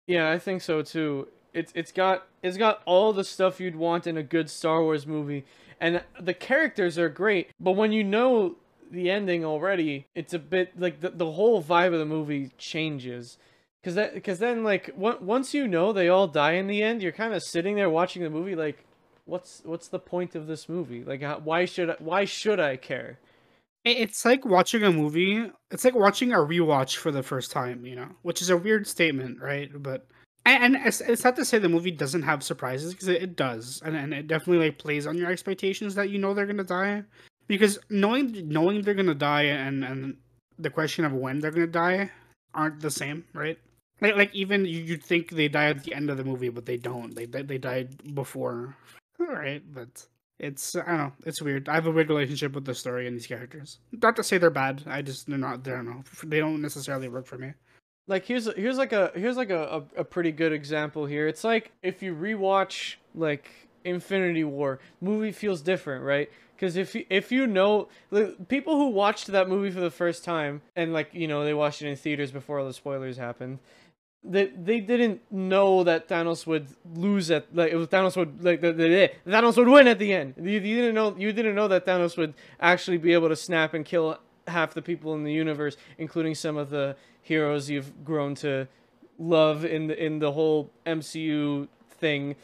Yeah, 0.07 0.29
I 0.29 0.39
think 0.39 0.61
so 0.61 0.81
too. 0.81 1.27
It's 1.53 1.71
it's 1.75 1.91
got 1.91 2.27
it's 2.43 2.57
got 2.57 2.81
all 2.85 3.13
the 3.13 3.23
stuff 3.23 3.59
you'd 3.59 3.75
want 3.75 4.07
in 4.07 4.17
a 4.17 4.23
good 4.23 4.49
Star 4.49 4.81
Wars 4.81 5.05
movie, 5.07 5.45
and 5.79 6.03
the 6.19 6.33
characters 6.33 6.97
are 6.97 7.09
great. 7.09 7.49
But 7.59 7.73
when 7.73 7.91
you 7.91 8.03
know 8.03 8.55
the 8.91 9.09
ending 9.09 9.45
already, 9.45 10.07
it's 10.15 10.33
a 10.33 10.39
bit 10.39 10.79
like 10.79 10.99
the 10.99 11.09
the 11.09 11.31
whole 11.31 11.63
vibe 11.63 11.93
of 11.93 11.99
the 11.99 12.05
movie 12.05 12.51
changes. 12.57 13.37
Cause 13.83 13.95
that, 13.95 14.23
cause 14.23 14.37
then 14.37 14.63
like 14.63 14.91
on- 15.01 15.25
once 15.25 15.55
you 15.55 15.67
know 15.67 15.91
they 15.91 16.07
all 16.07 16.27
die 16.27 16.51
in 16.51 16.67
the 16.67 16.83
end, 16.83 17.01
you're 17.01 17.11
kind 17.11 17.33
of 17.33 17.41
sitting 17.41 17.75
there 17.75 17.89
watching 17.89 18.21
the 18.21 18.29
movie 18.29 18.55
like, 18.55 18.85
what's 19.25 19.61
what's 19.65 19.87
the 19.87 19.99
point 19.99 20.35
of 20.35 20.45
this 20.45 20.69
movie? 20.69 21.03
Like, 21.03 21.23
how, 21.23 21.39
why 21.39 21.65
should 21.65 21.89
I, 21.89 21.95
why 21.99 22.25
should 22.25 22.59
I 22.59 22.75
care? 22.75 23.17
It's 23.83 24.23
like 24.23 24.45
watching 24.45 24.83
a 24.83 24.91
movie. 24.91 25.49
It's 25.71 25.83
like 25.83 25.95
watching 25.95 26.31
a 26.33 26.37
rewatch 26.37 26.97
for 26.97 27.11
the 27.11 27.23
first 27.23 27.51
time, 27.51 27.83
you 27.83 27.95
know, 27.95 28.09
which 28.21 28.39
is 28.39 28.51
a 28.51 28.57
weird 28.57 28.85
statement, 28.85 29.41
right? 29.41 29.71
But 29.73 30.05
and, 30.45 30.75
it's, 30.75 31.01
it's 31.01 31.23
not 31.23 31.35
to 31.35 31.45
say 31.45 31.59
the 31.59 31.69
movie 31.69 31.91
doesn't 31.91 32.23
have 32.23 32.43
surprises 32.43 32.93
because 32.93 33.07
it, 33.07 33.21
it 33.23 33.35
does, 33.35 33.81
and 33.85 33.95
and 33.95 34.13
it 34.13 34.27
definitely 34.27 34.67
like 34.67 34.77
plays 34.77 35.07
on 35.07 35.17
your 35.17 35.31
expectations 35.31 35.95
that 35.95 36.09
you 36.09 36.19
know 36.19 36.33
they're 36.33 36.45
gonna 36.45 36.63
die, 36.63 37.03
because 37.51 37.79
knowing 37.89 38.47
knowing 38.49 38.81
they're 38.81 38.93
gonna 38.95 39.15
die 39.15 39.43
and 39.43 39.83
and 39.83 40.17
the 40.57 40.69
question 40.69 41.05
of 41.05 41.13
when 41.13 41.39
they're 41.39 41.51
gonna 41.51 41.67
die 41.67 42.11
aren't 42.53 42.79
the 42.81 42.91
same, 42.91 43.25
right? 43.33 43.57
Like 44.01 44.15
like 44.15 44.35
even 44.35 44.65
you 44.65 44.79
you'd 44.81 45.03
think 45.03 45.31
they 45.31 45.47
die 45.47 45.67
at 45.67 45.83
the 45.83 45.93
end 45.93 46.09
of 46.09 46.17
the 46.17 46.23
movie, 46.23 46.49
but 46.49 46.65
they 46.65 46.77
don't. 46.77 47.15
They 47.15 47.25
they 47.25 47.43
they 47.43 47.57
died 47.57 48.15
before, 48.15 48.75
right? 49.19 49.63
But 49.73 50.05
it's 50.39 50.75
I 50.75 50.85
don't 50.85 50.97
know. 50.97 51.13
It's 51.25 51.41
weird. 51.41 51.69
I 51.69 51.75
have 51.75 51.87
a 51.87 51.91
weird 51.91 52.09
relationship 52.09 52.53
with 52.53 52.65
the 52.65 52.73
story 52.75 53.07
and 53.07 53.15
these 53.15 53.27
characters. 53.27 53.79
Not 53.91 54.15
to 54.17 54.23
say 54.23 54.37
they're 54.39 54.49
bad. 54.49 54.83
I 54.87 55.01
just 55.03 55.27
they're 55.27 55.37
not. 55.37 55.63
They 55.63 55.71
don't 55.71 55.85
know. 55.85 56.03
They 56.25 56.39
don't 56.39 56.61
necessarily 56.61 57.09
work 57.09 57.27
for 57.27 57.37
me. 57.37 57.53
like 58.07 58.25
here's 58.25 58.51
here's 58.55 58.77
like 58.77 58.93
a 58.93 59.11
here's 59.15 59.37
like 59.37 59.51
a, 59.51 59.83
a, 59.97 60.01
a 60.01 60.03
pretty 60.03 60.31
good 60.31 60.53
example 60.53 61.05
here. 61.05 61.27
It's 61.27 61.43
like 61.43 61.71
if 61.83 62.01
you 62.03 62.15
rewatch 62.15 62.95
like 63.15 63.49
Infinity 63.85 64.43
War, 64.43 64.79
movie 65.01 65.31
feels 65.31 65.61
different, 65.61 66.03
right? 66.03 66.29
Because 66.61 66.75
if 66.75 66.93
you, 66.93 67.05
if 67.09 67.31
you 67.31 67.47
know 67.47 67.87
the 68.11 68.35
people 68.47 68.75
who 68.75 68.89
watched 68.89 69.25
that 69.25 69.49
movie 69.49 69.71
for 69.71 69.79
the 69.79 69.89
first 69.89 70.23
time 70.23 70.61
and 70.75 70.93
like 70.93 71.09
you 71.11 71.27
know 71.27 71.43
they 71.43 71.55
watched 71.55 71.81
it 71.81 71.87
in 71.87 71.95
theaters 71.95 72.29
before 72.29 72.59
all 72.59 72.67
the 72.67 72.73
spoilers 72.73 73.17
happened, 73.17 73.57
they 74.23 74.45
they 74.45 74.79
didn't 74.79 75.21
know 75.31 75.83
that 75.83 76.07
Thanos 76.07 76.45
would 76.45 76.67
lose 76.93 77.31
at 77.31 77.47
like 77.55 77.71
it 77.71 77.77
was 77.77 77.87
Thanos 77.87 78.15
would 78.15 78.43
like 78.43 78.61
the, 78.61 78.73
the, 78.73 79.11
Thanos 79.25 79.57
would 79.57 79.69
win 79.69 79.87
at 79.87 79.97
the 79.97 80.13
end. 80.13 80.35
You, 80.37 80.59
you 80.59 80.75
didn't 80.75 80.93
know 80.93 81.15
you 81.17 81.33
didn't 81.33 81.55
know 81.55 81.67
that 81.67 81.87
Thanos 81.87 82.15
would 82.15 82.35
actually 82.59 82.97
be 82.97 83.13
able 83.13 83.29
to 83.29 83.35
snap 83.35 83.73
and 83.73 83.83
kill 83.83 84.19
half 84.47 84.75
the 84.75 84.83
people 84.83 85.15
in 85.15 85.23
the 85.23 85.33
universe, 85.33 85.77
including 85.97 86.35
some 86.35 86.57
of 86.57 86.69
the 86.69 86.95
heroes 87.23 87.71
you've 87.71 88.05
grown 88.05 88.35
to 88.35 88.67
love 89.17 89.65
in 89.65 89.87
the 89.87 90.05
in 90.05 90.19
the 90.19 90.33
whole 90.33 90.69
MCU 90.85 91.67
thing. 91.89 92.35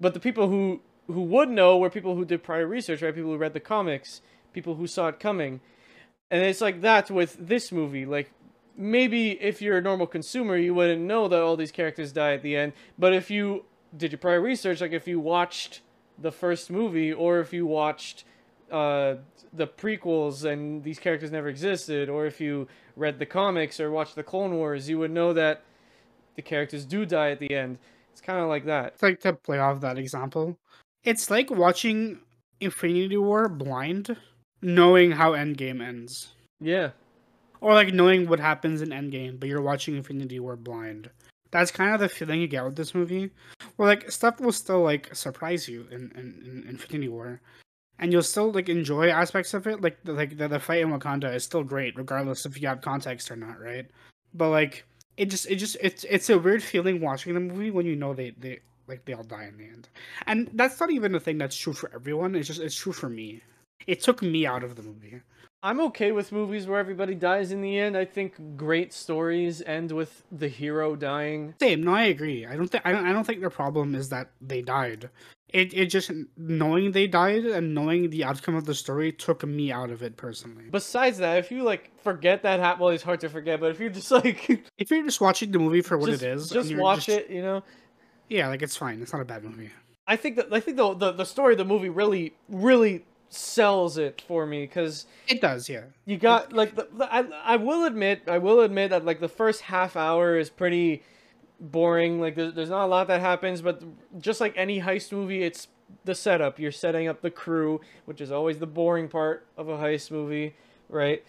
But 0.00 0.14
the 0.14 0.20
people 0.20 0.48
who 0.48 0.80
who 1.06 1.22
would 1.22 1.48
know 1.48 1.78
were 1.78 1.90
people 1.90 2.16
who 2.16 2.24
did 2.24 2.42
prior 2.42 2.66
research, 2.66 3.02
right? 3.02 3.14
People 3.14 3.30
who 3.30 3.36
read 3.36 3.54
the 3.54 3.60
comics, 3.60 4.20
people 4.52 4.76
who 4.76 4.86
saw 4.86 5.08
it 5.08 5.20
coming. 5.20 5.60
And 6.30 6.42
it's 6.44 6.60
like 6.60 6.80
that 6.80 7.10
with 7.10 7.36
this 7.38 7.72
movie. 7.72 8.06
Like 8.06 8.32
maybe 8.76 9.32
if 9.32 9.60
you're 9.60 9.78
a 9.78 9.82
normal 9.82 10.06
consumer, 10.06 10.56
you 10.56 10.74
wouldn't 10.74 11.02
know 11.02 11.28
that 11.28 11.40
all 11.40 11.56
these 11.56 11.72
characters 11.72 12.12
die 12.12 12.34
at 12.34 12.42
the 12.42 12.56
end. 12.56 12.72
But 12.98 13.12
if 13.12 13.30
you 13.30 13.64
did 13.96 14.12
your 14.12 14.18
prior 14.18 14.40
research, 14.40 14.80
like 14.80 14.92
if 14.92 15.06
you 15.06 15.20
watched 15.20 15.82
the 16.18 16.32
first 16.32 16.70
movie 16.70 17.12
or 17.12 17.40
if 17.40 17.52
you 17.52 17.66
watched 17.66 18.24
uh, 18.70 19.16
the 19.52 19.66
prequels 19.66 20.50
and 20.50 20.82
these 20.82 20.98
characters 20.98 21.30
never 21.30 21.48
existed, 21.48 22.08
or 22.08 22.26
if 22.26 22.40
you 22.40 22.68
read 22.96 23.18
the 23.18 23.26
comics 23.26 23.80
or 23.80 23.90
watched 23.90 24.14
the 24.14 24.22
Clone 24.22 24.54
Wars, 24.54 24.88
you 24.88 24.98
would 24.98 25.10
know 25.10 25.32
that 25.32 25.62
the 26.36 26.42
characters 26.42 26.84
do 26.84 27.04
die 27.04 27.30
at 27.30 27.38
the 27.38 27.54
end. 27.54 27.78
It's 28.12 28.20
kind 28.20 28.40
of 28.40 28.48
like 28.48 28.64
that. 28.66 28.94
It's 28.94 29.02
like 29.02 29.20
to 29.20 29.34
play 29.34 29.58
off 29.58 29.80
that 29.80 29.98
example. 29.98 30.58
It's 31.04 31.30
like 31.30 31.50
watching 31.50 32.20
Infinity 32.60 33.16
War 33.16 33.48
blind, 33.48 34.16
knowing 34.60 35.12
how 35.12 35.32
Endgame 35.32 35.82
ends. 35.82 36.32
Yeah. 36.60 36.90
Or 37.60 37.74
like 37.74 37.92
knowing 37.92 38.28
what 38.28 38.40
happens 38.40 38.82
in 38.82 38.90
Endgame, 38.90 39.38
but 39.38 39.48
you're 39.48 39.62
watching 39.62 39.96
Infinity 39.96 40.38
War 40.40 40.56
blind. 40.56 41.10
That's 41.50 41.70
kind 41.70 41.92
of 41.92 42.00
the 42.00 42.08
feeling 42.08 42.40
you 42.40 42.48
get 42.48 42.64
with 42.64 42.76
this 42.76 42.94
movie. 42.94 43.30
Where 43.76 43.88
like 43.88 44.10
stuff 44.10 44.40
will 44.40 44.52
still 44.52 44.82
like 44.82 45.14
surprise 45.14 45.68
you 45.68 45.86
in, 45.90 46.12
in, 46.16 46.42
in 46.44 46.66
Infinity 46.68 47.08
War. 47.08 47.40
And 47.98 48.12
you'll 48.12 48.22
still 48.22 48.52
like 48.52 48.68
enjoy 48.68 49.10
aspects 49.10 49.54
of 49.54 49.66
it. 49.66 49.80
Like 49.80 50.02
the, 50.04 50.12
like 50.12 50.36
the, 50.38 50.48
the 50.48 50.58
fight 50.58 50.82
in 50.82 50.90
Wakanda 50.90 51.34
is 51.34 51.44
still 51.44 51.62
great, 51.62 51.96
regardless 51.96 52.46
if 52.46 52.60
you 52.60 52.68
have 52.68 52.80
context 52.80 53.30
or 53.30 53.36
not, 53.36 53.60
right? 53.60 53.86
But 54.34 54.48
like 54.48 54.84
it 55.16 55.26
just 55.26 55.46
it 55.46 55.56
just 55.56 55.76
it's 55.80 56.04
it's 56.04 56.30
a 56.30 56.38
weird 56.38 56.62
feeling 56.62 57.00
watching 57.00 57.34
the 57.34 57.40
movie 57.40 57.70
when 57.70 57.86
you 57.86 57.96
know 57.96 58.14
they 58.14 58.30
they 58.30 58.60
like 58.92 59.04
they 59.04 59.14
all 59.14 59.24
die 59.24 59.44
in 59.44 59.56
the 59.56 59.64
end. 59.64 59.88
And 60.26 60.50
that's 60.54 60.78
not 60.78 60.90
even 60.90 61.14
a 61.14 61.20
thing 61.20 61.38
that's 61.38 61.56
true 61.56 61.72
for 61.72 61.90
everyone. 61.94 62.34
It's 62.34 62.48
just 62.48 62.60
it's 62.60 62.76
true 62.76 62.92
for 62.92 63.08
me. 63.08 63.40
It 63.86 64.00
took 64.00 64.22
me 64.22 64.46
out 64.46 64.62
of 64.62 64.76
the 64.76 64.82
movie. 64.82 65.20
I'm 65.64 65.80
okay 65.80 66.10
with 66.10 66.32
movies 66.32 66.66
where 66.66 66.80
everybody 66.80 67.14
dies 67.14 67.52
in 67.52 67.62
the 67.62 67.78
end. 67.78 67.96
I 67.96 68.04
think 68.04 68.56
great 68.56 68.92
stories 68.92 69.62
end 69.62 69.92
with 69.92 70.24
the 70.32 70.48
hero 70.48 70.96
dying. 70.96 71.54
Same. 71.60 71.84
No, 71.84 71.94
I 71.94 72.04
agree. 72.04 72.46
I 72.46 72.56
don't 72.56 72.68
think 72.68 72.84
I 72.84 72.92
don't, 72.92 73.06
I 73.06 73.12
don't 73.12 73.24
think 73.24 73.40
the 73.40 73.50
problem 73.50 73.94
is 73.94 74.08
that 74.10 74.30
they 74.40 74.60
died. 74.60 75.08
It 75.48 75.72
it 75.72 75.86
just 75.86 76.10
knowing 76.36 76.92
they 76.92 77.06
died 77.06 77.44
and 77.44 77.74
knowing 77.74 78.10
the 78.10 78.24
outcome 78.24 78.56
of 78.56 78.64
the 78.64 78.74
story 78.74 79.12
took 79.12 79.44
me 79.44 79.70
out 79.70 79.90
of 79.90 80.02
it 80.02 80.16
personally. 80.16 80.64
Besides 80.70 81.18
that, 81.18 81.38
if 81.38 81.50
you 81.52 81.62
like 81.62 81.90
forget 82.02 82.42
that 82.42 82.58
happened, 82.58 82.80
well, 82.80 82.90
it's 82.90 83.02
hard 83.02 83.20
to 83.20 83.28
forget. 83.28 83.60
But 83.60 83.70
if 83.70 83.78
you're 83.78 83.90
just 83.90 84.10
like 84.10 84.48
if 84.78 84.90
you're 84.90 85.04
just 85.04 85.20
watching 85.20 85.52
the 85.52 85.58
movie 85.58 85.82
for 85.82 85.96
what 85.96 86.10
just, 86.10 86.22
it 86.22 86.28
is, 86.28 86.48
just 86.48 86.74
watch 86.74 87.06
just, 87.06 87.18
it. 87.18 87.30
You 87.30 87.42
know. 87.42 87.62
Yeah, 88.32 88.48
like 88.48 88.62
it's 88.62 88.76
fine. 88.76 89.02
It's 89.02 89.12
not 89.12 89.20
a 89.20 89.26
bad 89.26 89.44
movie. 89.44 89.70
I 90.06 90.16
think 90.16 90.36
that 90.36 90.52
I 90.52 90.60
think 90.60 90.76
the 90.76 90.94
the, 90.94 91.12
the 91.12 91.24
story 91.24 91.54
of 91.54 91.58
the 91.58 91.64
movie 91.64 91.90
really 91.90 92.34
really 92.48 93.04
sells 93.28 93.98
it 93.98 94.22
for 94.26 94.44
me 94.44 94.62
because 94.62 95.06
it 95.26 95.40
does 95.40 95.66
yeah. 95.66 95.84
you 96.04 96.18
got 96.18 96.52
like 96.52 96.74
the, 96.76 96.86
the, 96.92 97.10
I, 97.10 97.24
I 97.44 97.56
will 97.56 97.86
admit 97.86 98.20
i 98.28 98.36
will 98.36 98.60
admit 98.60 98.90
that 98.90 99.06
like 99.06 99.20
the 99.20 99.28
first 99.28 99.62
half 99.62 99.96
hour 99.96 100.36
is 100.36 100.50
pretty 100.50 101.02
boring. 101.62 102.20
Like 102.20 102.34
there's, 102.34 102.52
there's 102.54 102.70
not 102.70 102.84
a 102.84 102.88
lot 102.88 103.06
that 103.08 103.20
happens 103.20 103.62
but 103.62 103.82
just 104.18 104.40
like 104.40 104.52
any 104.56 104.80
heist 104.80 105.12
movie 105.12 105.42
it's 105.42 105.68
the 106.04 106.14
setup. 106.14 106.58
You're 106.58 106.72
setting 106.72 107.08
up 107.08 107.22
the 107.22 107.30
crew 107.30 107.80
which 108.04 108.20
is 108.20 108.32
always 108.32 108.58
the 108.58 108.66
boring 108.66 109.08
part 109.08 109.46
of 109.56 109.68
a 109.68 109.76
heist 109.76 110.10
movie 110.10 110.54
right? 110.88 111.24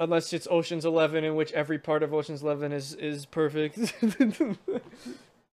Unless 0.00 0.32
it's 0.32 0.48
oceans 0.50 0.84
11 0.84 1.22
in 1.22 1.36
which 1.36 1.52
every 1.52 1.78
part 1.78 2.02
of 2.02 2.12
oceans 2.12 2.42
11 2.42 2.72
is 2.72 2.94
is 2.94 3.26
perfect 3.26 3.78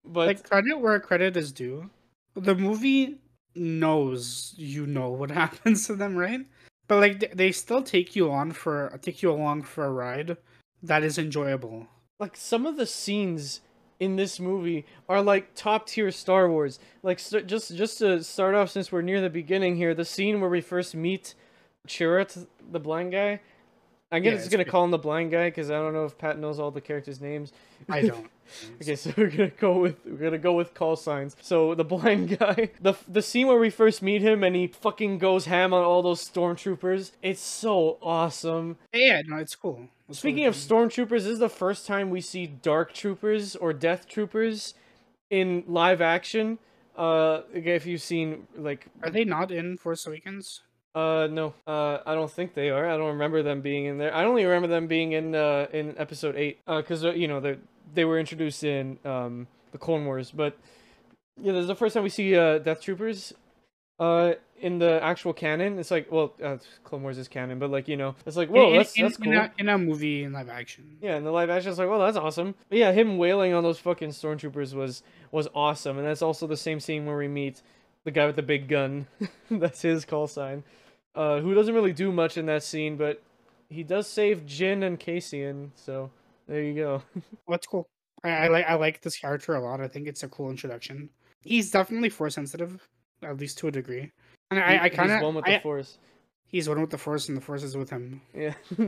but 0.05 0.27
like 0.27 0.49
credit 0.49 0.79
where 0.79 1.01
credit 1.01 1.37
is 1.37 1.53
due 1.53 1.91
the 2.35 2.55
movie 2.55 3.19
knows 3.55 4.55
you 4.57 4.87
know 4.87 5.11
what 5.11 5.31
happens 5.43 5.87
to 5.87 5.95
them, 5.95 6.17
right? 6.17 6.41
But 6.87 6.97
like 6.97 7.35
they 7.35 7.53
still 7.53 7.83
take 7.83 8.15
you 8.15 8.31
on 8.31 8.53
for 8.53 8.99
take 9.03 9.23
you 9.23 9.31
along 9.31 9.63
for 9.63 9.85
a 9.85 9.91
ride 9.91 10.37
that 10.83 11.03
is 11.03 11.19
enjoyable. 11.19 11.87
Like 12.21 12.37
some 12.37 12.67
of 12.67 12.77
the 12.77 12.87
scenes 12.87 13.61
in 14.01 14.17
this 14.17 14.39
movie 14.39 14.85
are 15.09 15.23
like 15.23 15.55
top 15.55 15.87
tier 15.87 16.11
Star 16.11 16.51
Wars. 16.51 16.79
Like 17.03 17.19
st- 17.19 17.47
just 17.47 17.75
just 17.75 17.99
to 17.99 18.23
start 18.23 18.55
off, 18.55 18.71
since 18.71 18.93
we're 18.93 19.03
near 19.03 19.21
the 19.21 19.31
beginning 19.31 19.77
here, 19.77 19.95
the 19.95 20.05
scene 20.05 20.41
where 20.41 20.51
we 20.51 20.61
first 20.61 20.95
meet 20.95 21.35
Chirrut, 21.89 22.47
the 22.71 22.81
blind 22.81 23.13
guy. 23.13 23.41
I'm 24.15 24.23
yeah, 24.23 24.31
just 24.33 24.51
gonna 24.51 24.63
good. 24.63 24.71
call 24.71 24.85
him 24.85 24.93
the 24.93 24.99
blind 24.99 25.33
guy 25.33 25.49
because 25.49 25.71
I 25.71 25.75
don't 25.75 25.93
know 25.93 26.05
if 26.05 26.17
Pat 26.17 26.39
knows 26.39 26.61
all 26.61 26.71
the 26.71 26.81
characters' 26.81 27.21
names. 27.21 27.53
I 27.89 28.03
don't. 28.03 28.31
okay, 28.81 28.95
so 28.95 29.13
we're 29.17 29.29
gonna 29.29 29.49
go 29.49 29.79
with 29.81 29.97
we're 30.07 30.17
gonna 30.17 30.39
go 30.39 30.53
with 30.53 30.73
call 30.73 30.95
signs. 30.95 31.35
So 31.41 31.75
the 31.75 31.83
blind 31.83 32.39
guy, 32.39 32.71
the 32.81 32.95
the 33.09 33.23
scene 33.23 33.49
where 33.49 33.59
we 33.59 33.71
first 33.71 34.03
meet 34.03 34.23
him 34.23 34.45
and 34.45 34.55
he 34.55 34.69
fucking 34.69 35.19
goes 35.19 35.47
ham 35.47 35.75
on 35.75 35.83
all 35.83 36.01
those 36.01 36.27
stormtroopers. 36.29 37.11
It's 37.23 37.41
so 37.41 37.99
awesome. 38.01 38.77
Yeah, 38.93 39.23
no, 39.27 39.39
it's 39.39 39.57
cool. 39.57 39.89
Speaking 40.13 40.45
of 40.45 40.55
stormtroopers, 40.55 41.09
this 41.09 41.27
is 41.27 41.39
the 41.41 41.49
first 41.49 41.85
time 41.87 42.11
we 42.11 42.21
see 42.21 42.47
dark 42.47 42.93
troopers 42.93 43.57
or 43.57 43.73
death 43.73 44.07
troopers 44.07 44.75
in 45.29 45.65
live 45.67 46.01
action. 46.01 46.59
Uh, 46.97 47.41
if 47.53 47.85
you've 47.85 48.03
seen 48.03 48.47
like, 48.57 48.87
are 49.03 49.11
they 49.11 49.25
not 49.25 49.51
in 49.51 49.77
Force 49.77 50.07
Awakens? 50.07 50.61
Uh, 50.95 51.27
no. 51.31 51.55
Uh, 51.67 51.99
I 52.07 52.15
don't 52.15 52.31
think 52.31 52.55
they 52.55 52.71
are. 52.71 52.89
I 52.89 52.97
don't 52.97 53.09
remember 53.09 53.43
them 53.43 53.61
being 53.61 53.87
in 53.87 53.99
there. 53.99 54.15
I 54.15 54.25
only 54.25 54.45
remember 54.45 54.69
them 54.69 54.87
being 54.87 55.13
in 55.13 55.35
uh 55.35 55.67
in 55.73 55.95
episode 55.99 56.37
eight. 56.37 56.61
Uh, 56.67 56.83
cause 56.83 57.05
uh, 57.05 57.13
you 57.13 57.27
know 57.27 57.41
they 57.41 57.57
they 57.93 58.05
were 58.05 58.19
introduced 58.19 58.63
in 58.63 58.99
um 59.05 59.49
the 59.73 59.79
Clone 59.79 60.05
Wars, 60.05 60.31
but 60.31 60.57
yeah, 61.41 61.53
this 61.53 61.63
is 61.63 61.67
the 61.67 61.75
first 61.75 61.95
time 61.95 62.05
we 62.05 62.11
see 62.11 62.37
uh 62.37 62.59
Death 62.59 62.81
Troopers. 62.81 63.33
Uh, 63.99 64.35
in 64.61 64.79
the 64.79 65.03
actual 65.03 65.33
canon, 65.33 65.79
it's 65.79 65.91
like 65.91 66.11
well, 66.11 66.33
uh, 66.43 66.57
Clone 66.85 67.03
Wars 67.03 67.19
is 67.19 67.29
canon, 67.29 67.59
but 67.59 67.71
like 67.71 67.89
you 67.89 67.97
know, 67.97 68.15
it's 68.25 68.37
like 68.37 68.49
whoa, 68.49 68.71
in, 68.71 68.77
that's 68.79 68.97
in, 68.97 69.03
that's 69.03 69.17
cool. 69.17 69.33
In 69.33 69.39
a, 69.39 69.53
in 69.59 69.69
a, 69.69 69.79
movie 69.79 70.23
in 70.23 70.33
live 70.33 70.49
action. 70.49 70.97
Yeah, 71.01 71.17
in 71.17 71.25
the 71.25 71.33
live 71.33 71.51
action, 71.51 71.71
it's 71.71 71.79
like 71.79 71.89
well, 71.89 72.01
that's 72.01 72.17
awesome. 72.17 72.55
But 72.69 72.79
yeah, 72.79 72.93
him 72.93 73.19
wailing 73.19 73.53
on 73.53 73.63
those 73.63 73.79
fucking 73.79 74.11
stormtroopers 74.11 74.75
was 74.75 75.03
was 75.33 75.49
awesome, 75.55 75.99
and 75.99 76.07
that's 76.07 76.23
also 76.23 76.47
the 76.47 76.57
same 76.57 76.79
scene 76.79 77.05
where 77.05 77.17
we 77.17 77.29
meet 77.29 77.63
the 78.05 78.11
guy 78.11 78.27
with 78.27 78.37
the 78.37 78.43
big 78.43 78.69
gun. 78.69 79.07
that's 79.51 79.83
his 79.83 80.05
call 80.05 80.29
sign 80.29 80.63
uh, 81.15 81.41
who 81.41 81.55
doesn't 81.55 81.75
really 81.75 81.93
do 81.93 82.13
much 82.13 82.37
in 82.37 82.47
that 82.47 82.63
scene, 82.63 82.97
but 82.97 83.23
he 83.69 83.83
does 83.83 84.07
save 84.07 84.47
Jyn 84.47 84.85
and 84.85 84.99
Cassian, 84.99 85.73
so 85.75 86.11
there 86.47 86.63
you 86.63 86.75
go. 86.75 87.03
What's 87.47 87.67
cool. 87.67 87.87
I, 88.23 88.31
I, 88.31 88.49
like 88.49 88.67
I 88.67 88.75
like 88.75 89.01
this 89.01 89.17
character 89.17 89.55
a 89.55 89.61
lot. 89.61 89.81
I 89.81 89.89
think 89.89 90.07
it's 90.07 90.23
a 90.23 90.29
cool 90.29 90.51
introduction. 90.51 91.09
He's 91.43 91.71
definitely 91.71 92.09
force 92.09 92.35
sensitive, 92.35 92.87
at 93.23 93.39
least 93.39 93.59
to 93.59 93.69
a 93.69 93.71
degree. 93.71 94.11
And 94.51 94.61
I, 94.61 94.85
I 94.85 94.89
kind 94.89 95.11
of 95.11 95.23
one 95.23 95.35
with 95.35 95.45
the 95.45 95.61
force. 95.61 95.99
He's 96.47 96.69
one 96.69 96.81
with 96.81 96.91
the 96.91 96.99
force, 96.99 97.29
and 97.29 97.37
the 97.37 97.41
force 97.41 97.63
is 97.63 97.77
with 97.77 97.91
him. 97.91 98.21
Yeah. 98.35 98.55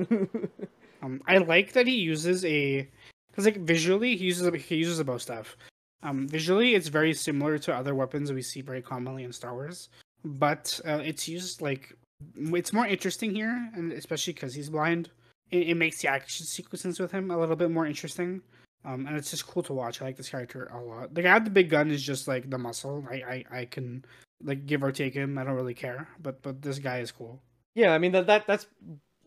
um, 1.02 1.20
I 1.26 1.38
like 1.38 1.72
that 1.72 1.86
he 1.86 1.96
uses 1.96 2.44
a 2.44 2.88
because 3.30 3.44
like 3.44 3.58
visually 3.58 4.16
he 4.16 4.26
uses 4.26 4.46
a, 4.46 4.56
he 4.56 4.76
uses 4.76 4.98
a 4.98 5.04
bow 5.04 5.18
staff. 5.18 5.56
Um, 6.02 6.28
visually 6.28 6.74
it's 6.74 6.88
very 6.88 7.12
similar 7.12 7.58
to 7.58 7.74
other 7.74 7.94
weapons 7.94 8.32
we 8.32 8.42
see 8.42 8.60
very 8.60 8.82
commonly 8.82 9.24
in 9.24 9.32
Star 9.32 9.54
Wars, 9.54 9.88
but 10.24 10.78
uh, 10.86 11.00
it's 11.04 11.26
used 11.26 11.60
like 11.60 11.96
it's 12.34 12.72
more 12.72 12.86
interesting 12.86 13.34
here, 13.34 13.70
and 13.74 13.92
especially 13.92 14.32
because 14.32 14.54
he's 14.54 14.70
blind, 14.70 15.10
it, 15.50 15.68
it, 15.68 15.74
makes 15.76 16.00
the 16.00 16.08
action 16.08 16.46
sequences 16.46 16.98
with 16.98 17.12
him 17.12 17.30
a 17.30 17.38
little 17.38 17.56
bit 17.56 17.70
more 17.70 17.86
interesting. 17.86 18.42
Um, 18.84 19.06
and 19.06 19.16
it's 19.16 19.30
just 19.30 19.46
cool 19.46 19.62
to 19.64 19.72
watch. 19.72 20.00
I 20.00 20.06
like 20.06 20.16
this 20.16 20.28
character 20.28 20.66
a 20.66 20.80
lot. 20.80 21.12
The 21.12 21.22
guy 21.22 21.34
with 21.34 21.44
the 21.44 21.50
big 21.50 21.70
gun 21.70 21.90
is 21.90 22.02
just 22.02 22.28
like 22.28 22.48
the 22.48 22.58
muscle. 22.58 23.04
I, 23.10 23.14
I, 23.14 23.44
I 23.60 23.64
can 23.64 24.04
like 24.42 24.66
give 24.66 24.82
or 24.82 24.92
take 24.92 25.14
him. 25.14 25.38
I 25.38 25.44
don't 25.44 25.54
really 25.54 25.74
care, 25.74 26.08
but 26.20 26.42
but 26.42 26.62
this 26.62 26.78
guy 26.78 27.00
is 27.00 27.10
cool. 27.10 27.40
Yeah, 27.74 27.92
I 27.92 27.98
mean 27.98 28.12
that 28.12 28.26
that 28.28 28.46
that's 28.46 28.66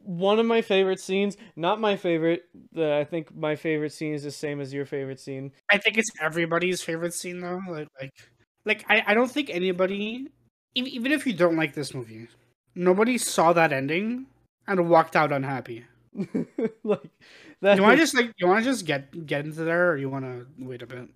one 0.03 0.39
of 0.39 0.45
my 0.45 0.61
favorite 0.61 0.99
scenes. 0.99 1.35
Not 1.55 1.81
my 1.81 1.97
favorite. 1.97 2.43
The 2.71 2.95
I 2.95 3.03
think 3.03 3.35
my 3.35 3.55
favorite 3.55 3.91
scene 3.91 4.13
is 4.13 4.23
the 4.23 4.31
same 4.31 4.61
as 4.61 4.73
your 4.73 4.85
favorite 4.85 5.19
scene. 5.19 5.51
I 5.69 5.77
think 5.77 5.97
it's 5.97 6.09
everybody's 6.21 6.81
favorite 6.81 7.13
scene 7.13 7.41
though. 7.41 7.61
Like 7.67 7.87
like 7.99 8.11
like 8.65 8.85
I, 8.87 9.03
I 9.07 9.13
don't 9.13 9.31
think 9.31 9.49
anybody 9.49 10.27
even 10.75 11.11
if 11.11 11.25
you 11.25 11.33
don't 11.33 11.57
like 11.57 11.73
this 11.73 11.93
movie, 11.93 12.27
nobody 12.75 13.17
saw 13.17 13.53
that 13.53 13.73
ending 13.73 14.27
and 14.67 14.89
walked 14.89 15.15
out 15.15 15.31
unhappy. 15.31 15.85
like 16.83 17.09
that. 17.61 17.77
You 17.77 17.83
want 17.83 17.97
to 17.97 18.03
just 18.03 18.15
like 18.15 18.33
you 18.37 18.47
want 18.47 18.63
to 18.63 18.69
just 18.69 18.85
get 18.85 19.25
get 19.25 19.45
into 19.45 19.63
there, 19.63 19.91
or 19.91 19.97
you 19.97 20.09
want 20.09 20.25
to 20.25 20.47
wait 20.57 20.81
a 20.81 20.87
bit? 20.87 21.09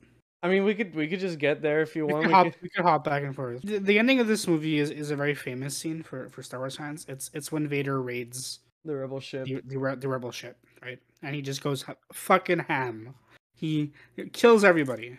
I 0.43 0.49
mean, 0.49 0.65
we 0.65 0.75
could 0.75 0.93
we 0.93 1.07
could 1.07 1.19
just 1.19 1.39
get 1.39 1.61
there 1.61 1.81
if 1.81 1.95
you 1.95 2.05
we 2.05 2.13
want. 2.13 2.23
Could 2.25 2.27
we, 2.27 2.33
hop, 2.33 2.45
could... 2.45 2.55
we 2.61 2.69
could 2.69 2.83
hop 2.83 3.03
back 3.03 3.23
and 3.23 3.35
forth. 3.35 3.61
The, 3.61 3.79
the, 3.79 3.97
ending 3.97 4.19
of 4.19 4.27
this 4.27 4.45
movie 4.47 4.77
is, 4.77 4.91
is 4.91 5.09
a 5.09 5.15
very 5.15 5.33
famous 5.33 5.75
scene 5.75 6.03
for, 6.03 6.27
for 6.29 6.43
Star 6.43 6.59
Wars 6.59 6.75
fans. 6.75 7.05
It's 7.07 7.31
it's 7.33 7.51
when 7.51 7.67
Vader 7.67 8.01
raids 8.01 8.59
the 8.83 8.95
rebel 8.95 9.21
ship, 9.21 9.45
the, 9.45 9.61
the, 9.65 9.97
the 9.99 10.07
rebel 10.07 10.31
ship, 10.31 10.57
right? 10.83 10.99
And 11.21 11.33
he 11.33 11.41
just 11.41 11.63
goes 11.63 11.85
fucking 12.11 12.59
ham. 12.59 13.15
He 13.55 13.93
kills 14.33 14.65
everybody. 14.65 15.17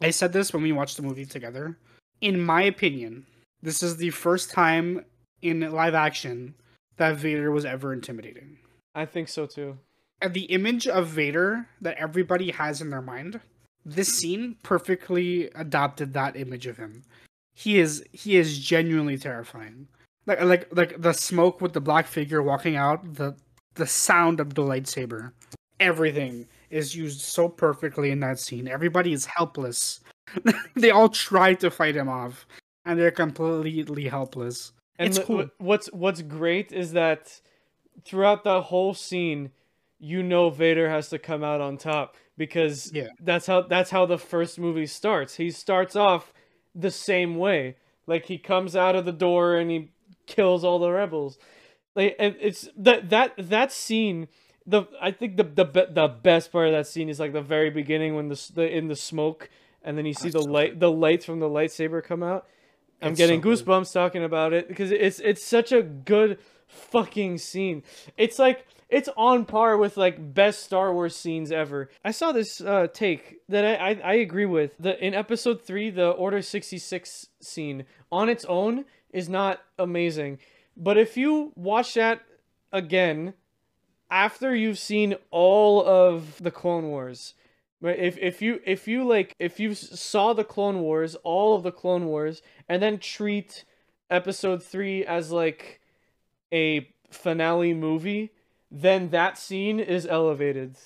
I 0.00 0.10
said 0.10 0.32
this 0.32 0.52
when 0.52 0.62
we 0.62 0.72
watched 0.72 0.96
the 0.96 1.02
movie 1.02 1.26
together. 1.26 1.76
In 2.22 2.40
my 2.40 2.62
opinion, 2.62 3.26
this 3.62 3.82
is 3.82 3.98
the 3.98 4.10
first 4.10 4.50
time 4.50 5.04
in 5.42 5.60
live 5.72 5.94
action 5.94 6.54
that 6.96 7.16
Vader 7.16 7.50
was 7.50 7.64
ever 7.64 7.92
intimidating. 7.92 8.58
I 8.94 9.04
think 9.06 9.28
so 9.28 9.46
too. 9.46 9.78
And 10.20 10.34
the 10.34 10.44
image 10.44 10.86
of 10.86 11.08
Vader 11.08 11.68
that 11.80 11.96
everybody 11.96 12.52
has 12.52 12.80
in 12.80 12.90
their 12.90 13.02
mind, 13.02 13.40
this 13.84 14.16
scene 14.16 14.56
perfectly 14.62 15.46
adopted 15.54 16.12
that 16.12 16.36
image 16.36 16.66
of 16.66 16.76
him. 16.76 17.02
He 17.54 17.78
is 17.78 18.04
he 18.12 18.36
is 18.36 18.58
genuinely 18.58 19.18
terrifying. 19.18 19.88
Like 20.26 20.42
like 20.42 20.68
like 20.74 21.00
the 21.00 21.12
smoke 21.12 21.60
with 21.60 21.72
the 21.72 21.80
black 21.80 22.06
figure 22.06 22.42
walking 22.42 22.76
out, 22.76 23.14
the 23.14 23.34
the 23.74 23.86
sound 23.86 24.40
of 24.40 24.54
the 24.54 24.62
lightsaber. 24.62 25.32
Everything 25.80 26.46
is 26.70 26.94
used 26.94 27.20
so 27.20 27.48
perfectly 27.48 28.10
in 28.10 28.20
that 28.20 28.38
scene. 28.38 28.68
Everybody 28.68 29.12
is 29.12 29.26
helpless 29.26 30.00
they 30.74 30.90
all 30.90 31.08
try 31.08 31.54
to 31.54 31.70
fight 31.70 31.96
him 31.96 32.08
off, 32.08 32.46
and 32.84 32.98
they're 32.98 33.10
completely 33.10 34.08
helpless. 34.08 34.72
And 34.98 35.08
it's 35.08 35.18
cool. 35.18 35.48
what's 35.58 35.86
what's 35.92 36.22
great 36.22 36.72
is 36.72 36.92
that 36.92 37.40
throughout 38.04 38.44
the 38.44 38.62
whole 38.62 38.94
scene, 38.94 39.50
you 39.98 40.22
know 40.22 40.50
Vader 40.50 40.88
has 40.90 41.08
to 41.10 41.18
come 41.18 41.42
out 41.44 41.60
on 41.60 41.76
top 41.76 42.16
because 42.36 42.92
Yeah. 42.92 43.08
that's 43.20 43.46
how 43.46 43.62
that's 43.62 43.90
how 43.90 44.06
the 44.06 44.18
first 44.18 44.58
movie 44.58 44.86
starts. 44.86 45.36
He 45.36 45.50
starts 45.50 45.96
off 45.96 46.32
the 46.74 46.90
same 46.90 47.36
way, 47.36 47.76
like 48.06 48.26
he 48.26 48.38
comes 48.38 48.74
out 48.76 48.96
of 48.96 49.04
the 49.04 49.12
door 49.12 49.56
and 49.56 49.70
he 49.70 49.90
kills 50.26 50.64
all 50.64 50.78
the 50.78 50.90
rebels. 50.90 51.38
Like 51.94 52.16
and 52.18 52.36
it's 52.40 52.68
that 52.76 53.10
that 53.10 53.34
that 53.36 53.72
scene. 53.72 54.28
The 54.64 54.84
I 55.00 55.10
think 55.10 55.36
the 55.36 55.42
the 55.44 55.64
the 55.90 56.08
best 56.08 56.52
part 56.52 56.68
of 56.68 56.72
that 56.72 56.86
scene 56.86 57.08
is 57.08 57.18
like 57.18 57.32
the 57.32 57.42
very 57.42 57.70
beginning 57.70 58.14
when 58.14 58.28
the 58.28 58.50
the 58.54 58.76
in 58.76 58.86
the 58.88 58.94
smoke 58.96 59.50
and 59.82 59.98
then 59.98 60.06
you 60.06 60.14
see 60.14 60.30
the 60.30 60.40
light 60.40 60.78
the 60.78 60.90
lights 60.90 61.24
from 61.24 61.40
the 61.40 61.48
lightsaber 61.48 62.02
come 62.02 62.22
out. 62.22 62.46
I'm 63.02 63.12
It's 63.12 63.18
getting 63.18 63.40
so 63.40 63.42
good. 63.42 63.58
goosebumps 63.58 63.92
talking 63.92 64.24
about 64.24 64.52
it 64.52 64.68
because 64.68 64.90
it's 64.90 65.18
it's 65.20 65.44
such 65.44 65.72
a 65.72 65.82
good 65.82 66.38
fucking 66.68 67.38
scene. 67.38 67.82
It's 68.16 68.38
like 68.38 68.66
it's 68.88 69.08
on 69.16 69.44
par 69.44 69.76
with 69.76 69.96
like 69.96 70.34
best 70.34 70.62
Star 70.62 70.92
Wars 70.92 71.16
scenes 71.16 71.50
ever. 71.50 71.88
I 72.04 72.10
saw 72.12 72.32
this 72.32 72.60
uh, 72.60 72.86
take 72.92 73.38
that 73.48 73.64
I, 73.64 73.90
I 73.90 74.00
I 74.04 74.14
agree 74.14 74.46
with. 74.46 74.76
The 74.78 74.98
in 75.04 75.14
Episode 75.14 75.62
three, 75.62 75.90
the 75.90 76.10
Order 76.10 76.42
sixty 76.42 76.78
six 76.78 77.28
scene 77.40 77.84
on 78.10 78.28
its 78.28 78.44
own 78.46 78.84
is 79.10 79.28
not 79.28 79.60
amazing, 79.78 80.38
but 80.76 80.96
if 80.96 81.16
you 81.16 81.52
watch 81.56 81.94
that 81.94 82.22
again 82.72 83.34
after 84.10 84.54
you've 84.54 84.78
seen 84.78 85.16
all 85.30 85.84
of 85.84 86.42
the 86.42 86.50
Clone 86.50 86.84
Wars, 86.88 87.34
right? 87.82 87.98
If 87.98 88.16
if 88.18 88.40
you 88.40 88.60
if 88.64 88.88
you 88.88 89.04
like 89.04 89.34
if 89.38 89.60
you 89.60 89.74
saw 89.74 90.32
the 90.32 90.44
Clone 90.44 90.80
Wars, 90.80 91.16
all 91.16 91.54
of 91.56 91.64
the 91.64 91.72
Clone 91.72 92.06
Wars, 92.06 92.42
and 92.68 92.82
then 92.82 92.98
treat 92.98 93.64
Episode 94.10 94.62
three 94.62 95.06
as 95.06 95.32
like 95.32 95.80
a 96.52 96.88
finale 97.10 97.74
movie, 97.74 98.32
then 98.70 99.10
that 99.10 99.38
scene 99.38 99.80
is 99.80 100.06
elevated 100.06 100.76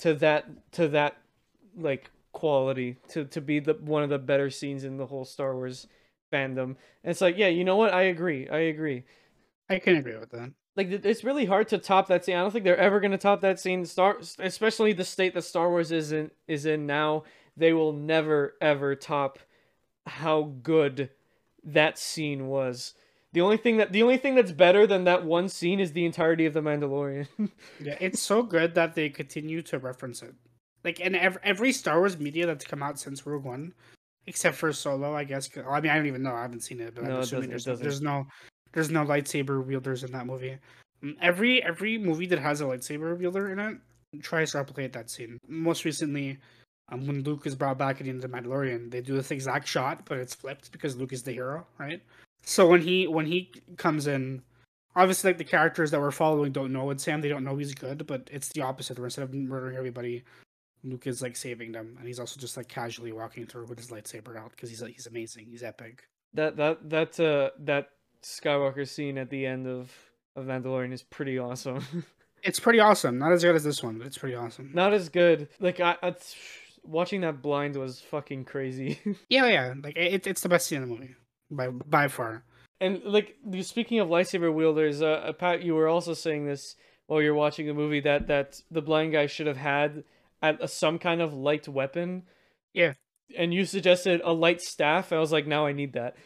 to 0.00 0.14
that 0.14 0.72
to 0.72 0.88
that 0.88 1.16
like 1.76 2.10
quality 2.32 2.98
to 3.08 3.24
to 3.24 3.40
be 3.40 3.60
the 3.60 3.74
one 3.74 4.02
of 4.02 4.10
the 4.10 4.18
better 4.18 4.50
scenes 4.50 4.84
in 4.84 4.98
the 4.98 5.06
whole 5.06 5.24
Star 5.24 5.54
Wars 5.54 5.86
fandom. 6.32 6.76
And 7.02 7.10
it's 7.12 7.22
like, 7.22 7.38
yeah, 7.38 7.48
you 7.48 7.64
know 7.64 7.76
what? 7.76 7.94
I 7.94 8.02
agree. 8.02 8.48
I 8.48 8.58
agree 8.58 9.04
I 9.68 9.78
can 9.78 9.96
agree 9.96 10.18
with 10.18 10.30
that. 10.30 10.52
Like 10.76 10.90
it's 10.90 11.24
really 11.24 11.46
hard 11.46 11.68
to 11.68 11.78
top 11.78 12.08
that 12.08 12.24
scene. 12.24 12.36
I 12.36 12.40
don't 12.40 12.50
think 12.50 12.64
they're 12.64 12.76
ever 12.76 13.00
gonna 13.00 13.18
top 13.18 13.40
that 13.40 13.58
scene. 13.58 13.84
Star, 13.84 14.18
especially 14.38 14.92
the 14.92 15.04
state 15.04 15.34
that 15.34 15.42
Star 15.42 15.70
Wars 15.70 15.90
is 15.90 16.12
in 16.12 16.30
is 16.46 16.66
in 16.66 16.86
now. 16.86 17.24
They 17.56 17.72
will 17.72 17.92
never 17.92 18.54
ever 18.60 18.94
top 18.94 19.38
how 20.06 20.52
good 20.62 21.10
that 21.64 21.98
scene 21.98 22.46
was. 22.46 22.94
The 23.32 23.40
only 23.40 23.56
thing 23.56 23.78
that 23.78 23.92
the 23.92 24.02
only 24.02 24.18
thing 24.18 24.34
that's 24.34 24.52
better 24.52 24.86
than 24.86 25.04
that 25.04 25.24
one 25.24 25.48
scene 25.48 25.80
is 25.80 25.92
the 25.92 26.04
entirety 26.04 26.46
of 26.46 26.54
the 26.54 26.62
Mandalorian. 26.62 27.26
Yeah, 27.80 27.96
it's 28.00 28.20
so 28.20 28.42
good 28.42 28.74
that 28.74 28.94
they 28.94 29.08
continue 29.08 29.62
to 29.62 29.78
reference 29.78 30.22
it. 30.22 30.34
Like 30.84 31.00
in 31.00 31.14
every, 31.14 31.40
every 31.42 31.72
Star 31.72 31.98
Wars 31.98 32.18
media 32.18 32.46
that's 32.46 32.64
come 32.64 32.82
out 32.82 32.98
since 32.98 33.26
Rogue 33.26 33.44
One, 33.44 33.72
except 34.26 34.56
for 34.56 34.72
Solo, 34.72 35.14
I 35.14 35.24
guess. 35.24 35.50
I 35.56 35.80
mean, 35.80 35.90
I 35.90 35.96
don't 35.96 36.06
even 36.06 36.22
know. 36.22 36.34
I 36.34 36.42
haven't 36.42 36.60
seen 36.60 36.80
it, 36.80 36.94
but 36.94 37.04
No, 37.04 37.16
I'm 37.16 37.20
assuming 37.20 37.50
there's, 37.50 37.64
there's 37.64 38.00
no 38.00 38.26
there's 38.76 38.90
no 38.90 39.04
lightsaber 39.04 39.64
wielders 39.64 40.04
in 40.04 40.12
that 40.12 40.26
movie. 40.26 40.58
Mm, 41.02 41.16
Every 41.22 41.62
every 41.64 41.96
movie 41.98 42.26
that 42.26 42.38
has 42.38 42.60
a 42.60 42.64
lightsaber 42.64 43.16
wielder 43.18 43.50
in 43.50 43.58
it 43.58 43.78
tries 44.22 44.52
to 44.52 44.58
replicate 44.58 44.92
that 44.92 45.10
scene. 45.10 45.38
Most 45.48 45.84
recently, 45.86 46.38
um, 46.90 47.06
when 47.06 47.22
Luke 47.24 47.46
is 47.46 47.54
brought 47.56 47.78
back 47.78 48.00
in 48.02 48.20
the 48.20 48.28
Mandalorian, 48.28 48.90
they 48.90 49.00
do 49.00 49.14
this 49.16 49.30
exact 49.30 49.66
shot, 49.66 50.04
but 50.04 50.18
it's 50.18 50.34
flipped 50.34 50.70
because 50.72 50.94
Luke 50.96 51.12
is 51.14 51.22
the 51.22 51.32
hero, 51.32 51.66
right? 51.78 52.02
So 52.42 52.66
when 52.68 52.82
he 52.82 53.06
when 53.08 53.24
he 53.26 53.50
comes 53.78 54.06
in, 54.06 54.42
obviously 54.94 55.30
like 55.30 55.38
the 55.38 55.44
characters 55.44 55.90
that 55.90 56.00
we're 56.00 56.10
following 56.10 56.52
don't 56.52 56.72
know 56.72 56.90
it's 56.90 57.02
Sam. 57.02 57.20
They 57.22 57.28
don't 57.30 57.44
know 57.44 57.56
he's 57.56 57.74
good, 57.74 58.06
but 58.06 58.28
it's 58.30 58.48
the 58.50 58.60
opposite. 58.62 58.98
Where 58.98 59.06
instead 59.06 59.22
of 59.24 59.34
murdering 59.34 59.76
everybody, 59.76 60.22
Luke 60.84 61.06
is 61.06 61.22
like 61.22 61.36
saving 61.36 61.72
them, 61.72 61.96
and 61.98 62.06
he's 62.06 62.20
also 62.20 62.38
just 62.38 62.56
like 62.58 62.68
casually 62.68 63.12
walking 63.12 63.46
through 63.46 63.66
with 63.66 63.78
his 63.78 63.90
lightsaber 63.90 64.36
out 64.36 64.50
because 64.50 64.68
he's 64.70 64.80
he's 64.80 65.06
amazing. 65.06 65.46
He's 65.50 65.62
epic. 65.62 66.04
that 66.34 66.56
that 66.56 66.88
that's 66.88 67.18
uh 67.20 67.50
that 67.60 67.88
Skywalker 68.26 68.88
scene 68.88 69.18
at 69.18 69.30
the 69.30 69.46
end 69.46 69.66
of 69.66 69.92
of 70.34 70.44
Mandalorian 70.44 70.92
is 70.92 71.02
pretty 71.02 71.38
awesome. 71.38 72.04
It's 72.42 72.60
pretty 72.60 72.78
awesome. 72.78 73.18
Not 73.18 73.32
as 73.32 73.42
good 73.42 73.56
as 73.56 73.64
this 73.64 73.82
one, 73.82 73.98
but 73.98 74.06
it's 74.06 74.18
pretty 74.18 74.36
awesome. 74.36 74.70
Not 74.72 74.92
as 74.92 75.08
good. 75.08 75.48
Like 75.58 75.80
I, 75.80 75.96
I 76.00 76.14
watching 76.84 77.22
that 77.22 77.42
blind 77.42 77.74
was 77.74 78.00
fucking 78.00 78.44
crazy. 78.44 79.00
Yeah, 79.28 79.46
yeah. 79.46 79.74
Like 79.82 79.96
it, 79.96 80.28
it's 80.28 80.42
the 80.42 80.48
best 80.48 80.68
scene 80.68 80.82
in 80.82 80.88
the 80.88 80.94
movie 80.94 81.16
by 81.50 81.68
by 81.68 82.06
far. 82.06 82.44
And 82.80 83.02
like 83.02 83.34
speaking 83.62 83.98
of 83.98 84.08
lightsaber 84.08 84.52
wielders, 84.52 85.02
uh, 85.02 85.06
uh, 85.06 85.32
Pat, 85.32 85.62
you 85.64 85.74
were 85.74 85.88
also 85.88 86.14
saying 86.14 86.46
this 86.46 86.76
while 87.06 87.20
you're 87.20 87.34
watching 87.34 87.66
the 87.66 87.74
movie 87.74 88.00
that 88.00 88.28
that 88.28 88.60
the 88.70 88.82
blind 88.82 89.12
guy 89.12 89.26
should 89.26 89.48
have 89.48 89.56
had 89.56 90.04
at 90.40 90.62
a, 90.62 90.68
some 90.68 91.00
kind 91.00 91.20
of 91.20 91.34
light 91.34 91.66
weapon. 91.66 92.24
Yeah. 92.74 92.92
And 93.36 93.52
you 93.52 93.64
suggested 93.64 94.20
a 94.22 94.32
light 94.32 94.60
staff. 94.60 95.12
I 95.12 95.18
was 95.18 95.32
like, 95.32 95.48
now 95.48 95.66
I 95.66 95.72
need 95.72 95.94
that. 95.94 96.16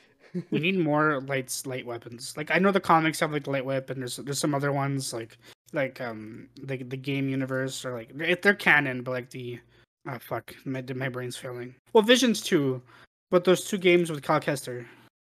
We 0.50 0.58
need 0.58 0.78
more 0.78 1.20
lights, 1.22 1.66
light 1.66 1.86
weapons. 1.86 2.34
Like 2.36 2.50
I 2.50 2.58
know 2.58 2.70
the 2.70 2.80
comics 2.80 3.20
have 3.20 3.32
like 3.32 3.44
the 3.44 3.50
light 3.50 3.64
whip, 3.64 3.90
and 3.90 4.00
there's 4.00 4.16
there's 4.16 4.38
some 4.38 4.54
other 4.54 4.72
ones 4.72 5.12
like 5.12 5.38
like 5.72 6.00
um 6.00 6.48
like 6.66 6.88
the 6.88 6.96
game 6.96 7.28
universe 7.28 7.84
or 7.84 7.92
like 7.94 8.10
if 8.18 8.42
they're 8.42 8.54
canon, 8.54 9.02
but 9.02 9.12
like 9.12 9.30
the 9.30 9.58
ah 10.06 10.18
fuck 10.18 10.54
my 10.64 10.82
my 10.94 11.08
brain's 11.08 11.36
failing. 11.36 11.74
Well, 11.92 12.02
Visions 12.02 12.40
too, 12.40 12.82
but 13.30 13.44
those 13.44 13.64
two 13.64 13.78
games 13.78 14.10
with 14.10 14.22
Cal 14.22 14.40
Kester, 14.40 14.86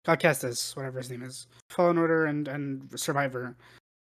Cal 0.05 0.17
Kestis, 0.17 0.75
whatever 0.77 0.99
his 0.99 1.11
name 1.11 1.23
is, 1.23 1.47
Fallen 1.71 1.99
Order 1.99 2.27
and 2.27 2.49
and 2.49 2.89
Survivor. 2.99 3.55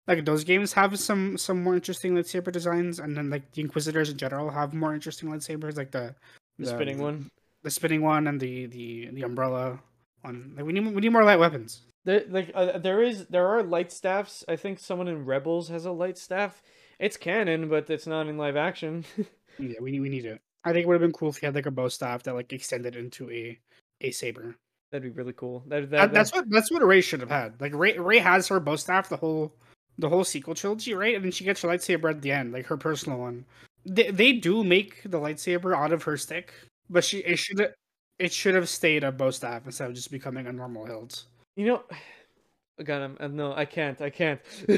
Like 0.06 0.26
those 0.26 0.44
games 0.44 0.74
have 0.74 1.00
some 1.00 1.38
some 1.38 1.64
more 1.64 1.76
interesting 1.76 2.14
lightsaber 2.14 2.52
designs, 2.52 3.00
and 3.00 3.16
then 3.16 3.30
like 3.30 3.50
the 3.54 3.62
Inquisitors 3.62 4.10
in 4.10 4.18
general 4.18 4.50
have 4.50 4.74
more 4.74 4.94
interesting 4.94 5.30
lightsabers, 5.30 5.78
like 5.78 5.91
the 5.91 6.14
The 6.60 6.68
spinning 6.68 7.00
one. 7.02 7.30
the 7.64 7.72
spinning 7.72 8.02
one, 8.02 8.28
and 8.28 8.38
the 8.39 8.66
the 8.68 9.08
the 9.14 9.24
umbrella 9.24 9.80
one. 10.24 10.53
Like 10.55 10.65
we 10.65 10.74
need 10.74 10.86
we 10.86 11.01
need 11.01 11.09
more 11.09 11.24
light 11.24 11.39
weapons. 11.39 11.82
There, 12.05 12.24
like 12.30 12.51
uh, 12.53 12.78
there 12.80 13.01
is 13.01 13.26
there 13.28 13.47
are 13.47 13.63
light 13.63 13.91
staffs. 13.91 14.43
I 14.47 14.55
think 14.55 14.80
someone 14.80 15.07
in 15.07 15.26
Rebels 15.26 15.69
has 15.69 15.86
a 15.86 15.91
light 15.91 16.17
staff. 16.17 16.61
It's 16.99 17.17
canon, 17.17 17.69
but 17.69 17.89
it's 17.89 18.07
not 18.07 18.28
in 18.28 18.38
live 18.38 18.55
action. 18.55 19.05
Yeah, 19.59 19.80
we 19.82 19.91
need 19.91 19.99
we 19.99 20.09
need 20.09 20.26
it. 20.26 20.41
I 20.63 20.71
think 20.71 20.84
it 20.84 20.88
would 20.88 20.95
have 20.95 21.01
been 21.01 21.11
cool 21.11 21.30
if 21.30 21.38
he 21.38 21.45
had 21.45 21.53
like 21.53 21.67
a 21.67 21.71
bow 21.71 21.89
staff 21.89 22.24
that 22.24 22.34
like 22.34 22.51
extended 22.51 22.95
into 22.95 23.30
a 23.30 23.59
a 24.01 24.09
saber. 24.09 24.55
That'd 24.91 25.03
be 25.03 25.17
really 25.17 25.34
cool. 25.34 25.63
That, 25.67 25.89
that, 25.89 25.91
That, 25.91 26.13
that's 26.13 26.34
what 26.34 26.49
that's 26.49 26.71
what 26.71 26.86
Rey 26.86 27.01
should 27.01 27.21
have 27.21 27.30
had. 27.30 27.59
Like 27.59 27.74
Rey 27.74 27.97
Rey 27.97 28.19
has 28.19 28.47
her 28.47 28.59
bow 28.59 28.76
staff 28.76 29.09
the 29.09 29.17
whole 29.17 29.53
the 29.97 30.09
whole 30.09 30.24
sequel 30.24 30.55
trilogy, 30.55 30.93
right? 30.93 31.15
And 31.15 31.24
then 31.24 31.32
she 31.32 31.43
gets 31.43 31.61
her 31.61 31.67
lightsaber 31.67 32.09
at 32.09 32.21
the 32.21 32.32
end, 32.32 32.51
like 32.51 32.65
her 32.67 32.78
personal 32.78 33.19
one. 33.19 33.45
They 33.86 34.11
they 34.11 34.34
do 34.34 34.63
make 34.63 35.03
the 35.03 35.19
lightsaber 35.19 35.76
out 35.76 35.93
of 35.93 36.03
her 36.03 36.17
stick, 36.17 36.53
but 36.89 37.03
she 37.03 37.19
it 37.19 37.38
should 37.38 37.74
it 38.20 38.32
should 38.32 38.55
have 38.55 38.70
stayed 38.70 39.03
a 39.03 39.11
bow 39.11 39.32
staff 39.32 39.66
instead 39.66 39.89
of 39.89 39.95
just 39.95 40.11
becoming 40.11 40.47
a 40.47 40.51
normal 40.53 40.86
hilt. 40.86 41.24
you 41.55 41.66
know. 41.68 41.84
God, 42.84 43.01
I'm, 43.03 43.18
uh, 43.20 43.28
no, 43.28 43.53
I 43.53 43.66
can't. 43.66 44.01
I 44.01 44.09
can't. 44.09 44.41
I 44.68 44.74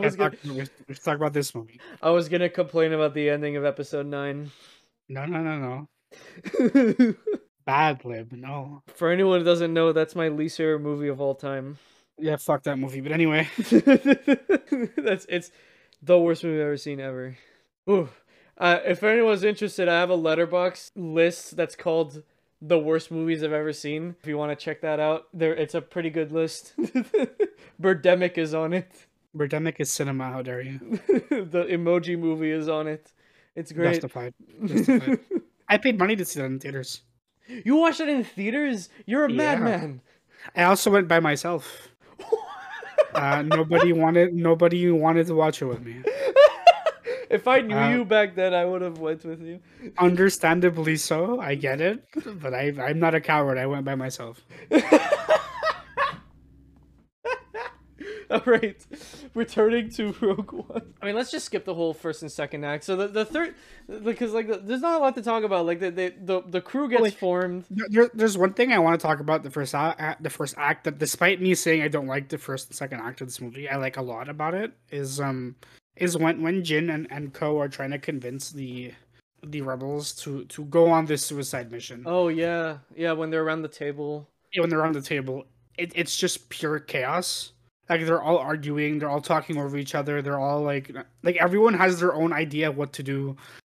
was 0.00 0.16
Let's 0.16 0.16
gonna, 0.16 0.66
let's 0.88 1.00
talk 1.00 1.14
about 1.16 1.32
this 1.32 1.54
movie. 1.54 1.80
I 2.02 2.10
was 2.10 2.28
gonna 2.28 2.48
complain 2.48 2.92
about 2.92 3.14
the 3.14 3.30
ending 3.30 3.56
of 3.56 3.64
episode 3.64 4.06
nine. 4.06 4.50
No, 5.08 5.24
no, 5.24 5.40
no, 5.40 5.86
no. 6.58 7.14
Bad 7.66 8.04
lib, 8.04 8.32
no. 8.32 8.82
For 8.88 9.12
anyone 9.12 9.38
who 9.38 9.44
doesn't 9.44 9.72
know, 9.72 9.92
that's 9.92 10.16
my 10.16 10.28
least 10.28 10.56
favorite 10.56 10.80
movie 10.80 11.06
of 11.08 11.20
all 11.20 11.36
time. 11.36 11.78
Yeah, 12.18 12.36
fuck 12.36 12.64
that 12.64 12.78
movie. 12.78 13.00
But 13.00 13.12
anyway, 13.12 13.48
that's 14.96 15.24
it's 15.28 15.52
the 16.02 16.18
worst 16.18 16.42
movie 16.42 16.56
I've 16.56 16.66
ever 16.66 16.76
seen 16.76 16.98
ever. 16.98 17.36
Ooh. 17.88 18.08
Uh, 18.58 18.80
if 18.84 19.02
anyone's 19.04 19.44
interested, 19.44 19.88
I 19.88 19.94
have 20.00 20.10
a 20.10 20.16
Letterboxd 20.16 20.90
list 20.96 21.56
that's 21.56 21.76
called 21.76 22.22
the 22.60 22.78
worst 22.78 23.10
movies 23.12 23.44
I've 23.44 23.52
ever 23.52 23.72
seen. 23.72 24.16
If 24.20 24.26
you 24.26 24.36
want 24.36 24.50
to 24.58 24.64
check 24.64 24.80
that 24.80 24.98
out, 24.98 25.26
there 25.32 25.54
it's 25.54 25.74
a 25.74 25.80
pretty 25.80 26.10
good 26.10 26.32
list. 26.32 26.74
Birdemic 27.80 28.36
is 28.36 28.54
on 28.54 28.72
it. 28.72 28.90
Birdemic 29.36 29.76
is 29.78 29.90
cinema. 29.92 30.30
How 30.32 30.42
dare 30.42 30.60
you? 30.62 30.78
the 31.08 31.66
emoji 31.70 32.18
movie 32.18 32.50
is 32.50 32.68
on 32.68 32.88
it. 32.88 33.12
It's 33.54 33.70
great. 33.70 33.92
Justified. 33.94 34.34
Justified. 34.64 35.20
I 35.68 35.76
paid 35.78 35.98
money 35.98 36.16
to 36.16 36.24
see 36.24 36.40
that 36.40 36.46
in 36.46 36.58
theaters. 36.58 37.02
You 37.46 37.76
watched 37.76 38.00
it 38.00 38.08
in 38.08 38.24
theaters? 38.24 38.88
You're 39.06 39.26
a 39.26 39.30
Yeah. 39.32 39.36
madman. 39.56 40.00
I 40.56 40.64
also 40.64 40.90
went 40.90 41.06
by 41.08 41.20
myself. 41.20 41.88
Uh, 43.14 43.42
nobody 43.42 43.92
wanted 43.92 44.34
nobody 44.34 44.90
wanted 44.90 45.26
to 45.28 45.34
watch 45.34 45.62
it 45.62 45.64
with 45.66 45.82
me. 45.84 46.02
If 47.30 47.46
I 47.48 47.60
knew 47.60 47.76
Uh, 47.76 47.90
you 47.90 48.04
back 48.04 48.34
then, 48.34 48.54
I 48.54 48.64
would 48.64 48.82
have 48.82 48.98
went 48.98 49.24
with 49.24 49.40
you. 49.42 49.60
Understandably 49.98 50.96
so, 50.96 51.40
I 51.40 51.54
get 51.54 51.80
it, 51.80 52.04
but 52.40 52.54
I 52.54 52.72
I'm 52.80 52.98
not 52.98 53.14
a 53.14 53.20
coward. 53.20 53.58
I 53.58 53.66
went 53.66 53.84
by 53.84 53.94
myself. 53.94 54.40
All 58.30 58.42
right, 58.44 58.76
returning 59.34 59.88
to 59.92 60.14
Rogue 60.20 60.52
One. 60.52 60.92
I 61.00 61.06
mean, 61.06 61.14
let's 61.16 61.30
just 61.30 61.46
skip 61.46 61.64
the 61.64 61.72
whole 61.74 61.94
first 61.94 62.20
and 62.20 62.30
second 62.30 62.62
act. 62.62 62.84
So 62.84 62.94
the, 62.94 63.08
the 63.08 63.24
third, 63.24 63.54
because 64.04 64.34
like 64.34 64.46
the, 64.48 64.58
there's 64.58 64.82
not 64.82 64.96
a 65.00 65.02
lot 65.02 65.14
to 65.14 65.22
talk 65.22 65.44
about. 65.44 65.64
Like 65.64 65.80
the 65.80 65.90
the 65.90 66.14
the, 66.20 66.42
the 66.42 66.60
crew 66.60 66.90
gets 66.90 67.00
Like, 67.00 67.14
formed. 67.16 67.64
There, 67.70 68.10
there's 68.12 68.36
one 68.36 68.52
thing 68.52 68.70
I 68.70 68.80
want 68.80 69.00
to 69.00 69.06
talk 69.06 69.20
about 69.20 69.44
the 69.44 69.50
first 69.50 69.74
act, 69.74 70.22
the 70.22 70.28
first 70.28 70.54
act 70.58 70.84
that 70.84 70.98
despite 70.98 71.40
me 71.40 71.54
saying 71.54 71.80
I 71.80 71.88
don't 71.88 72.06
like 72.06 72.28
the 72.28 72.36
first 72.36 72.68
and 72.68 72.76
second 72.76 73.00
act 73.00 73.22
of 73.22 73.28
this 73.28 73.40
movie, 73.40 73.66
I 73.66 73.76
like 73.76 73.96
a 73.96 74.02
lot 74.02 74.28
about 74.28 74.52
it 74.52 74.72
is 74.90 75.20
um 75.20 75.56
is 76.00 76.16
when 76.16 76.42
when 76.42 76.62
Jyn 76.62 76.92
and, 76.92 77.06
and 77.10 77.32
Co 77.32 77.58
are 77.60 77.68
trying 77.68 77.90
to 77.90 77.98
convince 77.98 78.50
the 78.50 78.92
the 79.46 79.62
rebels 79.62 80.12
to 80.22 80.44
to 80.46 80.64
go 80.66 80.88
on 80.90 81.06
this 81.06 81.24
suicide 81.24 81.70
mission. 81.70 82.02
Oh 82.06 82.28
yeah, 82.28 82.78
yeah. 82.96 83.12
When 83.12 83.30
they're 83.30 83.44
around 83.44 83.62
the 83.62 83.68
table. 83.68 84.28
When 84.56 84.70
they're 84.70 84.84
on 84.84 84.92
the 84.92 85.02
table, 85.02 85.44
it, 85.76 85.92
it's 85.94 86.16
just 86.16 86.48
pure 86.48 86.78
chaos. 86.80 87.52
Like 87.90 88.04
they're 88.04 88.22
all 88.22 88.38
arguing, 88.38 88.98
they're 88.98 89.08
all 89.10 89.20
talking 89.20 89.58
over 89.58 89.76
each 89.76 89.94
other, 89.94 90.20
they're 90.22 90.38
all 90.40 90.62
like 90.62 90.90
like 91.22 91.36
everyone 91.36 91.74
has 91.74 92.00
their 92.00 92.14
own 92.14 92.32
idea 92.32 92.68
of 92.70 92.76
what 92.76 92.92
to 92.94 93.02
do. 93.02 93.36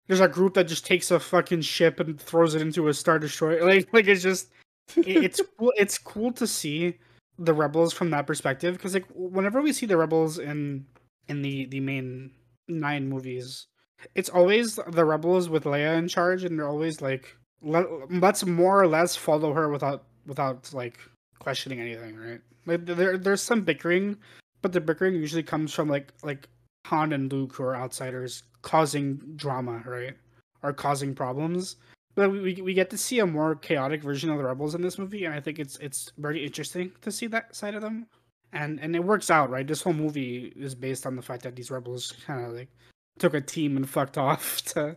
There's 0.07 0.19
a 0.21 0.27
group 0.27 0.53
that 0.55 0.67
just 0.67 0.85
takes 0.85 1.11
a 1.11 1.19
fucking 1.19 1.61
ship 1.61 1.99
and 1.99 2.19
throws 2.19 2.55
it 2.55 2.61
into 2.61 2.87
a 2.87 2.93
star 2.93 3.19
destroyer. 3.19 3.63
Like 3.67 3.93
like 3.93 4.07
it's 4.07 4.23
just 4.23 4.49
it- 4.95 5.23
it's 5.23 5.41
cool 5.57 5.73
it's 5.77 5.97
cool 5.97 6.31
to 6.33 6.47
see 6.47 6.95
the 7.37 7.53
rebels 7.53 7.93
from 7.93 8.09
that 8.09 8.27
perspective 8.27 8.75
because 8.75 8.93
like 8.93 9.05
whenever 9.13 9.61
we 9.61 9.71
see 9.73 9.85
the 9.85 9.95
rebels 9.97 10.39
in 10.39 10.85
in 11.29 11.41
the 11.41 11.65
the 11.67 11.79
main 11.79 12.31
nine 12.67 13.07
movies. 13.07 13.67
It's 14.15 14.29
always 14.29 14.79
the 14.87 15.05
rebels 15.05 15.49
with 15.49 15.63
leia 15.63 15.97
in 15.97 16.07
charge 16.07 16.43
and 16.43 16.57
they're 16.57 16.67
always 16.67 17.01
like 17.01 17.35
let, 17.61 17.85
let's 18.09 18.45
more 18.45 18.81
or 18.81 18.87
less 18.87 19.15
follow 19.15 19.53
her 19.53 19.69
without 19.69 20.05
without 20.25 20.73
like 20.73 20.99
questioning 21.39 21.79
anything 21.79 22.17
right? 22.17 22.41
Like 22.65 22.85
there 22.85 23.17
there's 23.17 23.41
some 23.41 23.61
bickering 23.61 24.17
but 24.61 24.73
the 24.73 24.81
bickering 24.81 25.15
usually 25.15 25.43
comes 25.43 25.73
from 25.73 25.89
like 25.89 26.13
like 26.23 26.47
han 26.85 27.13
and 27.13 27.31
luke 27.31 27.53
who 27.55 27.63
are 27.63 27.75
outsiders 27.75 28.43
causing 28.61 29.17
drama 29.35 29.83
right? 29.85 30.15
Or 30.63 30.73
causing 30.73 31.15
problems. 31.15 31.77
But 32.15 32.31
we, 32.31 32.61
we 32.61 32.73
get 32.73 32.89
to 32.89 32.97
see 32.97 33.19
a 33.19 33.25
more 33.25 33.55
chaotic 33.55 34.03
version 34.03 34.29
of 34.29 34.37
the 34.37 34.43
rebels 34.43 34.75
in 34.75 34.81
this 34.81 34.97
movie 34.97 35.25
and 35.25 35.33
i 35.33 35.39
think 35.39 35.59
it's 35.59 35.77
it's 35.77 36.11
very 36.17 36.45
interesting 36.45 36.91
to 37.01 37.11
see 37.11 37.27
that 37.27 37.55
side 37.55 37.75
of 37.75 37.81
them 37.81 38.07
and 38.53 38.79
and 38.79 38.95
it 38.95 39.03
works 39.03 39.29
out 39.29 39.49
right 39.49 39.67
this 39.67 39.81
whole 39.81 39.93
movie 39.93 40.51
is 40.55 40.75
based 40.75 41.05
on 41.05 41.15
the 41.15 41.21
fact 41.21 41.43
that 41.43 41.55
these 41.55 41.69
rebels 41.71 42.13
kind 42.25 42.45
of 42.45 42.53
like 42.53 42.69
took 43.17 43.33
a 43.33 43.41
team 43.41 43.77
and 43.77 43.89
fucked 43.89 44.17
off 44.17 44.61
to 44.65 44.95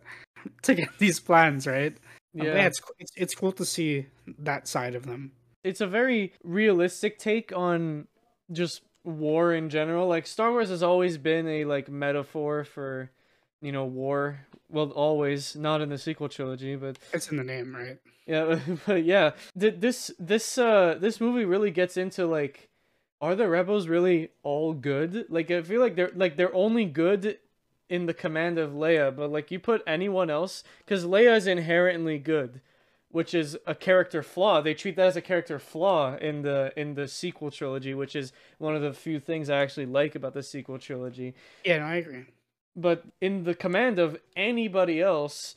to 0.61 0.73
get 0.75 0.89
these 0.99 1.19
plans 1.19 1.67
right 1.67 1.97
Um, 2.39 2.47
Yeah. 2.47 2.65
it's, 2.65 2.81
it's 2.99 3.11
it's 3.15 3.35
cool 3.35 3.51
to 3.53 3.65
see 3.65 4.07
that 4.39 4.67
side 4.67 4.95
of 4.95 5.05
them 5.05 5.31
it's 5.63 5.81
a 5.81 5.87
very 5.87 6.33
realistic 6.43 7.17
take 7.19 7.55
on 7.55 8.07
just 8.51 8.81
war 9.05 9.53
in 9.53 9.69
general. 9.69 10.07
Like 10.07 10.27
Star 10.27 10.51
Wars 10.51 10.69
has 10.69 10.83
always 10.83 11.17
been 11.17 11.47
a 11.47 11.63
like 11.65 11.89
metaphor 11.89 12.63
for, 12.65 13.09
you 13.61 13.71
know, 13.71 13.85
war. 13.85 14.45
Well, 14.69 14.91
always 14.91 15.55
not 15.55 15.81
in 15.81 15.89
the 15.89 15.97
sequel 15.97 16.27
trilogy, 16.29 16.75
but 16.75 16.99
it's 17.13 17.29
in 17.31 17.37
the 17.37 17.43
name 17.43 17.73
right 17.75 17.97
yeah, 18.25 18.59
but 18.85 19.03
yeah, 19.03 19.31
this 19.55 20.11
this 20.19 20.57
uh 20.57 20.97
this 20.99 21.19
movie 21.19 21.45
really 21.45 21.71
gets 21.71 21.97
into 21.97 22.25
like, 22.25 22.69
are 23.23 23.35
the 23.35 23.47
rebels 23.47 23.87
really 23.87 24.29
all 24.43 24.73
good? 24.73 25.25
Like 25.29 25.49
I 25.49 25.61
feel 25.61 25.81
like 25.81 25.95
they're 25.95 26.11
like 26.13 26.35
they're 26.35 26.53
only 26.53 26.85
good 26.85 27.39
in 27.89 28.05
the 28.05 28.13
command 28.13 28.57
of 28.57 28.71
Leia, 28.71 29.15
but 29.15 29.31
like 29.31 29.51
you 29.51 29.59
put 29.59 29.81
anyone 29.87 30.29
else, 30.29 30.63
because 30.79 31.05
Leia 31.05 31.35
is 31.37 31.47
inherently 31.47 32.17
good, 32.17 32.61
which 33.09 33.33
is 33.33 33.57
a 33.65 33.75
character 33.75 34.23
flaw. 34.23 34.61
They 34.61 34.73
treat 34.73 34.95
that 34.97 35.07
as 35.07 35.15
a 35.15 35.21
character 35.21 35.59
flaw 35.59 36.15
in 36.17 36.41
the 36.41 36.73
in 36.75 36.95
the 36.95 37.07
sequel 37.07 37.51
trilogy, 37.51 37.93
which 37.93 38.15
is 38.15 38.33
one 38.57 38.75
of 38.75 38.81
the 38.81 38.93
few 38.93 39.19
things 39.19 39.49
I 39.49 39.57
actually 39.61 39.85
like 39.85 40.15
about 40.15 40.33
the 40.33 40.43
sequel 40.43 40.77
trilogy 40.77 41.33
yeah 41.63 41.79
no 41.79 41.85
i 41.85 41.95
agree 41.95 42.25
but 42.75 43.03
in 43.21 43.43
the 43.43 43.53
command 43.53 43.99
of 43.99 44.17
anybody 44.35 45.01
else, 45.01 45.55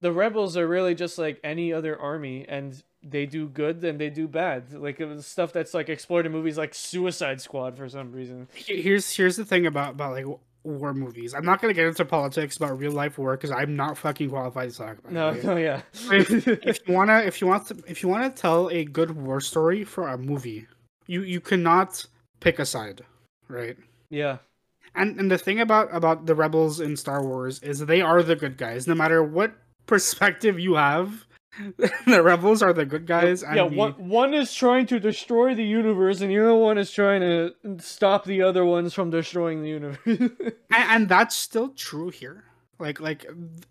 the 0.00 0.12
rebels 0.12 0.56
are 0.56 0.66
really 0.66 0.94
just 0.94 1.18
like 1.18 1.40
any 1.44 1.72
other 1.72 1.98
army, 1.98 2.44
and 2.48 2.82
they 3.08 3.26
do 3.26 3.48
good 3.48 3.84
and 3.84 4.00
they 4.00 4.10
do 4.10 4.26
bad. 4.28 4.72
Like 4.72 5.00
it 5.00 5.06
was 5.06 5.26
stuff 5.26 5.52
that's 5.52 5.74
like 5.74 5.88
explored 5.88 6.26
in 6.26 6.32
movies 6.32 6.58
like 6.58 6.74
Suicide 6.74 7.40
Squad 7.40 7.76
for 7.76 7.88
some 7.88 8.12
reason. 8.12 8.48
Here's 8.54 9.14
here's 9.14 9.36
the 9.36 9.44
thing 9.44 9.66
about 9.66 9.92
about 9.94 10.12
like 10.12 10.26
war 10.64 10.92
movies 10.92 11.32
i'm 11.32 11.44
not 11.44 11.62
going 11.62 11.72
to 11.72 11.80
get 11.80 11.86
into 11.86 12.04
politics 12.04 12.56
about 12.56 12.76
real 12.76 12.90
life 12.90 13.18
war 13.18 13.36
because 13.36 13.52
i'm 13.52 13.76
not 13.76 13.96
fucking 13.96 14.28
qualified 14.28 14.68
to 14.68 14.76
talk 14.76 14.98
about 14.98 15.12
No, 15.12 15.28
it 15.28 15.44
no, 15.50 15.56
yeah. 15.56 15.82
if, 16.10 16.28
if 16.48 16.80
you 16.88 16.92
wanna 16.92 17.18
if 17.18 17.40
you 17.40 17.46
want 17.46 17.68
to 17.68 17.76
if 17.86 18.02
you 18.02 18.08
want 18.08 18.34
to 18.34 18.42
tell 18.42 18.68
a 18.70 18.84
good 18.84 19.12
war 19.12 19.40
story 19.40 19.84
for 19.84 20.08
a 20.08 20.18
movie 20.18 20.66
you 21.06 21.22
you 21.22 21.40
cannot 21.40 22.04
pick 22.40 22.58
a 22.58 22.66
side 22.66 23.02
right 23.46 23.76
yeah. 24.10 24.38
and 24.96 25.20
and 25.20 25.30
the 25.30 25.38
thing 25.38 25.60
about 25.60 25.88
about 25.94 26.26
the 26.26 26.34
rebels 26.34 26.80
in 26.80 26.96
star 26.96 27.24
wars 27.24 27.60
is 27.62 27.78
they 27.86 28.00
are 28.00 28.20
the 28.24 28.34
good 28.34 28.56
guys 28.56 28.88
no 28.88 28.94
matter 28.96 29.22
what 29.22 29.52
perspective 29.86 30.58
you 30.58 30.74
have 30.74 31.25
the 32.06 32.22
rebels 32.22 32.62
are 32.62 32.72
the 32.72 32.84
good 32.84 33.06
guys 33.06 33.42
and 33.42 33.56
yeah, 33.56 33.68
the- 33.68 33.76
one, 33.76 33.92
one 33.92 34.34
is 34.34 34.52
trying 34.54 34.86
to 34.86 35.00
destroy 35.00 35.54
the 35.54 35.64
universe, 35.64 36.20
and 36.20 36.30
the 36.30 36.38
other 36.38 36.54
one 36.54 36.78
is 36.78 36.90
trying 36.90 37.20
to 37.20 37.54
stop 37.78 38.24
the 38.24 38.42
other 38.42 38.64
ones 38.64 38.94
from 38.94 39.10
destroying 39.10 39.62
the 39.62 39.68
universe. 39.68 39.98
and, 40.06 40.52
and 40.70 41.08
that's 41.08 41.34
still 41.36 41.70
true 41.70 42.10
here. 42.10 42.44
Like 42.78 43.00
like 43.00 43.26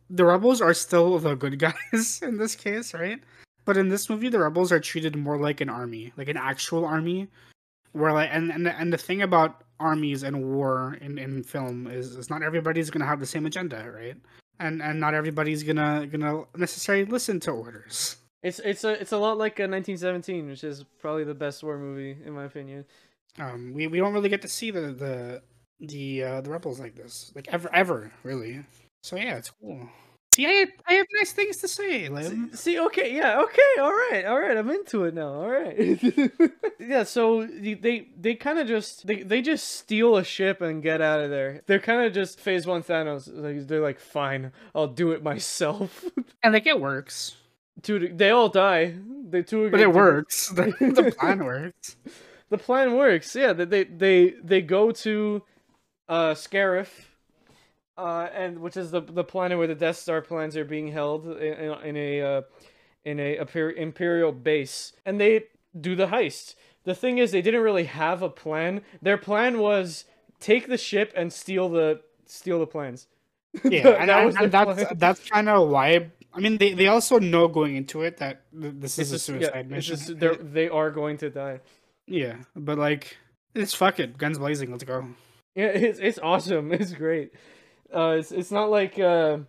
the 0.10 0.26
rebels 0.26 0.62
are 0.62 0.74
still 0.74 1.20
the 1.20 1.36
good 1.36 1.60
guys 1.68 2.22
in 2.24 2.38
this 2.38 2.56
case 2.56 2.94
right? 2.94 3.20
But 3.66 3.78
in 3.78 3.90
this 3.90 4.10
movie 4.10 4.30
the 4.30 4.40
rebels 4.40 4.72
are 4.72 4.80
treated 4.80 5.16
more 5.16 5.38
like 5.38 5.62
an 5.62 5.70
army 5.70 6.12
like 6.18 6.28
an 6.28 6.38
actual 6.38 6.86
army 6.86 7.28
where 7.92 8.14
like 8.14 8.30
and 8.32 8.52
and, 8.52 8.68
and 8.68 8.92
the 8.92 8.98
thing 8.98 9.22
about 9.22 9.64
armies 9.80 10.24
and 10.24 10.44
war 10.44 10.98
in, 11.02 11.18
in 11.18 11.44
film 11.44 11.86
is, 11.88 12.16
is 12.16 12.30
not 12.30 12.42
everybody's 12.42 12.90
gonna 12.90 13.06
have 13.06 13.20
the 13.20 13.26
same 13.26 13.46
agenda 13.46 13.92
right 13.92 14.18
and 14.60 14.82
and 14.82 15.00
not 15.00 15.14
everybody's 15.14 15.64
gonna 15.64 16.08
gonna 16.08 16.44
necessarily 16.56 17.06
listen 17.06 17.40
to 17.42 17.52
orders. 17.52 18.18
It's 18.44 18.60
it's 18.60 18.84
a 18.84 19.00
it's 19.02 19.12
a 19.12 19.18
lot 19.18 19.38
like 19.38 19.60
uh, 19.60 19.68
1917, 19.68 20.48
which 20.48 20.64
is 20.64 20.84
probably 21.00 21.24
the 21.24 21.34
best 21.34 21.64
war 21.64 21.78
movie 21.78 22.18
in 22.26 22.34
my 22.34 22.46
opinion. 22.46 22.86
um 23.40 23.74
we, 23.74 23.88
we 23.88 23.98
don't 23.98 24.14
really 24.14 24.30
get 24.30 24.42
to 24.44 24.48
see 24.48 24.72
the 24.72 24.92
the 24.92 25.42
the 25.80 26.24
uh 26.24 26.42
the 26.42 26.50
rebels 26.50 26.80
like 26.80 26.96
this. 26.96 27.32
Like 27.36 27.48
ever 27.50 27.70
ever 27.74 28.12
really. 28.24 28.62
So 29.04 29.16
yeah 29.16 29.38
it's 29.38 29.52
cool 29.52 29.90
see 30.36 30.46
i 30.46 30.52
have, 30.52 30.70
i 30.88 30.94
have 30.94 31.06
nice 31.20 31.32
things 31.32 31.58
to 31.58 31.68
say 31.68 32.10
Liam. 32.10 32.52
See, 32.52 32.58
see, 32.58 32.80
okay, 32.80 33.16
yeah, 33.16 33.42
okay, 33.42 33.82
all 33.82 33.92
right, 33.92 34.26
all 34.26 34.40
right, 34.40 34.58
I'm 34.58 34.70
into 34.70 35.06
it 35.06 35.14
now, 35.14 35.34
all 35.34 35.50
right. 35.50 36.00
yeah, 36.80 37.04
so 37.04 37.46
they 37.46 38.08
they 38.20 38.36
kind 38.36 38.60
of 38.60 38.68
just 38.68 39.08
they, 39.08 39.24
they 39.24 39.42
just 39.42 39.68
steal 39.78 40.18
a 40.18 40.24
ship 40.24 40.62
and 40.62 40.84
get 40.84 41.02
out 41.02 41.20
of 41.20 41.30
there. 41.30 41.62
They're 41.66 41.80
kind 41.80 42.06
of 42.06 42.14
just 42.14 42.40
Phase 42.40 42.68
One 42.68 42.84
Thanos. 42.84 43.30
Like 43.34 43.68
they're 43.68 43.82
like, 43.82 44.00
fine, 44.00 44.52
I'll 44.74 44.88
do 44.88 45.12
it 45.12 45.24
myself. 45.24 46.04
and 46.44 46.54
like 46.54 46.68
it 46.68 46.80
works 46.80 47.36
Dude, 47.82 48.18
they 48.18 48.30
all 48.30 48.50
die. 48.50 48.96
They 49.30 49.44
two, 49.44 49.70
but 49.70 49.80
it 49.80 49.92
works 49.92 50.50
the, 50.56 50.66
the 50.80 51.14
plan 51.18 51.44
works 51.44 51.98
The 52.50 52.58
plan 52.58 52.96
works. 52.96 53.36
Yeah, 53.36 53.54
they 53.54 53.66
they 53.66 53.84
they, 53.84 54.34
they 54.44 54.62
go 54.62 54.92
to 54.92 55.44
uh 56.08 56.34
Scarif. 56.34 56.88
Uh, 57.98 58.28
and 58.34 58.60
which 58.60 58.76
is 58.76 58.92
the 58.92 59.00
the 59.02 59.24
planet 59.24 59.58
where 59.58 59.68
the 59.68 59.76
Death 59.76 59.96
Star 59.98 60.22
plans 60.22 60.58
are 60.58 60.66
being 60.66 60.90
held 60.90 61.26
in, 61.28 61.54
in, 61.54 61.72
in 61.84 61.98
a 61.98 62.22
uh, 62.22 62.42
in 63.06 63.20
a 63.20 63.38
imperial 63.78 64.32
base, 64.34 64.92
and 65.06 65.20
they 65.20 65.46
do 65.80 65.96
the 65.96 66.08
heist. 66.08 66.56
The 66.84 66.94
thing 66.94 67.18
is, 67.20 67.32
they 67.32 67.42
didn't 67.42 67.62
really 67.62 67.86
have 67.86 68.22
a 68.22 68.30
plan. 68.30 68.82
Their 69.02 69.18
plan 69.18 69.60
was 69.60 70.06
take 70.42 70.68
the 70.68 70.78
ship 70.78 71.14
and 71.16 71.32
steal 71.32 71.70
the 71.70 72.02
steal 72.26 72.60
the 72.60 72.68
plans. 72.68 73.08
yeah 73.64 73.84
That 74.06 74.10
and, 74.10 74.26
was 74.26 74.36
and 74.36 74.52
that's 74.52 74.84
plan. 74.84 74.98
that's 74.98 75.30
kind 75.30 75.48
of 75.48 75.70
why 75.70 76.12
i 76.34 76.40
mean 76.42 76.58
they, 76.58 76.74
they 76.74 76.88
also 76.88 77.20
know 77.20 77.48
going 77.48 77.78
into 77.78 78.02
it 78.02 78.18
that 78.18 78.42
th- 78.52 78.74
this 78.76 79.00
It's 79.00 79.08
is 79.10 79.14
a 79.14 79.20
suicide 79.20 79.68
yeah, 79.70 79.76
mission 79.76 79.96
just- 79.96 80.20
they 80.54 80.68
are 80.68 80.92
going 80.92 81.16
to 81.20 81.30
die. 81.30 81.62
yeah 82.06 82.36
but 82.54 82.78
like 82.78 83.16
it's 83.54 83.74
fuck 83.74 83.98
it 84.02 84.18
guns 84.18 84.38
blazing 84.40 84.72
let's 84.72 84.84
go 84.84 85.08
Yeah, 85.56 85.68
it's 85.72 86.00
it's 86.00 86.20
awesome. 86.20 86.74
It's 86.82 86.92
great. 86.92 87.32
Uh, 87.94 88.18
it's 88.20 88.32
it's 88.32 88.52
not 88.52 88.70
like 88.70 89.00
uh, 89.00 89.40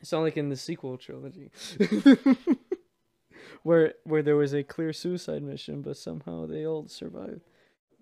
it's 0.00 0.12
not 0.12 0.20
like 0.20 0.36
in 0.36 0.48
the 0.48 0.56
sequel 0.56 0.96
trilogy, 0.98 1.50
where 3.62 3.94
where 4.04 4.22
there 4.22 4.36
was 4.36 4.54
a 4.54 4.62
clear 4.62 4.92
suicide 4.92 5.42
mission, 5.42 5.82
but 5.82 5.96
somehow 5.96 6.46
they 6.46 6.66
all 6.66 6.86
survived. 6.88 7.40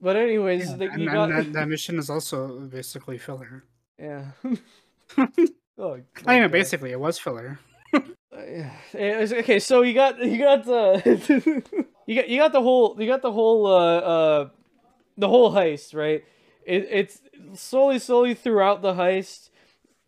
But 0.00 0.16
anyways, 0.16 0.70
Yeah, 0.70 0.76
they, 0.76 0.86
and, 0.86 1.00
you 1.00 1.08
and 1.08 1.16
got 1.16 1.28
that, 1.30 1.52
that 1.60 1.68
mission 1.68 1.98
is 1.98 2.10
also 2.10 2.60
basically 2.60 3.16
filler 3.16 3.64
yeah. 3.98 4.26
oh, 5.18 5.94
I 6.26 6.34
mean, 6.34 6.42
God. 6.42 6.50
basically, 6.50 6.92
it 6.92 7.00
was 7.00 7.18
filler. 7.18 7.58
Uh, 7.94 8.00
yeah. 8.32 8.72
Okay, 8.92 9.60
so 9.60 9.82
you 9.82 9.94
got 9.94 10.18
you 10.18 10.38
got 10.38 10.64
the 10.64 11.62
you 12.06 12.16
got 12.16 12.28
you 12.28 12.38
got 12.38 12.52
the 12.52 12.60
whole 12.62 12.96
you 12.98 13.06
got 13.06 13.22
the 13.22 13.30
whole 13.32 13.66
uh 13.66 13.98
uh 13.98 14.48
the 15.16 15.28
whole 15.28 15.52
heist 15.52 15.94
right. 15.94 16.24
It, 16.66 16.86
it's 16.90 17.20
slowly 17.54 17.98
slowly 17.98 18.34
throughout 18.34 18.82
the 18.82 18.94
heist, 18.94 19.50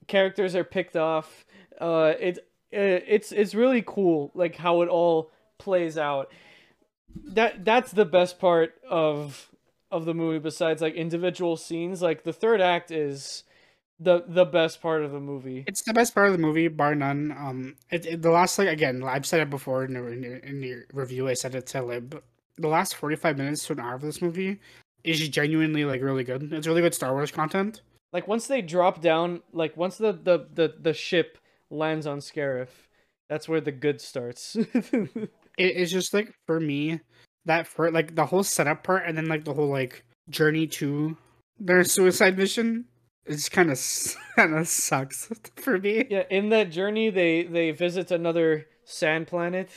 characters 0.07 0.54
are 0.54 0.64
picked 0.64 0.96
off. 0.96 1.44
Uh, 1.80 2.14
it, 2.18 2.38
it 2.70 3.04
it's 3.07 3.32
it's 3.32 3.54
really 3.54 3.82
cool 3.86 4.30
like 4.34 4.57
how 4.57 4.82
it 4.82 4.88
all 4.88 5.30
plays 5.59 5.96
out. 5.98 6.30
That 7.24 7.64
that's 7.64 7.92
the 7.92 8.04
best 8.04 8.38
part 8.38 8.74
of 8.88 9.50
of 9.90 10.04
the 10.04 10.14
movie 10.14 10.38
besides 10.38 10.82
like 10.82 10.94
individual 10.94 11.57
scenes. 11.57 12.02
Like 12.02 12.24
the 12.24 12.32
third 12.32 12.61
act 12.61 12.90
is 12.90 13.44
the 13.98 14.24
the 14.26 14.44
best 14.44 14.82
part 14.82 15.02
of 15.02 15.12
the 15.12 15.20
movie. 15.20 15.64
It's 15.66 15.82
the 15.82 15.94
best 15.94 16.14
part 16.14 16.26
of 16.26 16.32
the 16.32 16.38
movie, 16.38 16.68
bar 16.68 16.94
none. 16.94 17.32
Um, 17.32 17.76
it, 17.90 18.04
it- 18.07 18.22
the 18.22 18.30
last 18.30 18.59
like 18.59 18.68
again, 18.68 19.02
I've 19.02 19.26
said 19.26 19.40
it 19.40 19.50
before 19.50 19.84
in 19.84 19.94
the, 19.94 20.46
in 20.46 20.61
the 20.61 20.82
review. 20.92 21.28
I 21.28 21.34
said 21.34 21.54
it 21.54 21.66
to 21.68 21.82
Lib. 21.82 22.22
The 22.59 22.68
last 22.68 22.94
forty 22.96 23.16
five 23.16 23.36
minutes 23.38 23.66
to 23.66 23.74
an 23.74 23.80
hour 23.80 23.94
of 23.94 24.02
this 24.02 24.20
movie 24.22 24.61
is 25.07 25.28
genuinely 25.28 25.84
like 25.84 26.02
really 26.02 26.24
good. 26.24 26.52
It's 26.52 26.66
really 26.66 26.82
good 26.82 26.94
Star 26.94 27.12
Wars 27.12 27.30
content. 27.30 27.82
Like 28.12 28.28
once 28.28 28.46
they 28.46 28.62
drop 28.62 29.00
down, 29.00 29.42
like 29.52 29.76
once 29.76 29.98
the 29.98 30.12
the 30.12 30.46
the, 30.52 30.74
the 30.80 30.94
ship 30.94 31.38
lands 31.70 32.07
on 32.07 32.18
Scarif, 32.18 32.68
that's 33.28 33.48
where 33.48 33.61
the 33.61 33.72
good 33.72 34.00
starts. 34.00 34.57
It, 35.59 35.76
it's 35.76 35.90
just 35.90 36.12
like 36.12 36.34
for 36.46 36.61
me 36.61 37.00
that 37.46 37.66
for 37.66 37.90
like 37.90 38.14
the 38.14 38.26
whole 38.26 38.42
setup 38.42 38.84
part 38.84 39.04
and 39.07 39.16
then 39.16 39.26
like 39.26 39.44
the 39.44 39.54
whole 39.54 39.68
like 39.68 40.04
journey 40.28 40.66
to 40.66 41.16
their 41.59 41.84
suicide 41.84 42.36
mission. 42.36 42.84
It's 43.24 43.48
kind 43.48 43.70
of 43.70 43.80
kind 44.36 44.54
of 44.54 44.68
sucks 44.68 45.30
for 45.57 45.78
me. 45.78 46.07
yeah, 46.11 46.24
in 46.30 46.50
that 46.50 46.70
journey, 46.70 47.11
they 47.11 47.44
they 47.44 47.70
visit 47.70 48.11
another 48.11 48.66
sand 48.84 49.26
planet. 49.26 49.70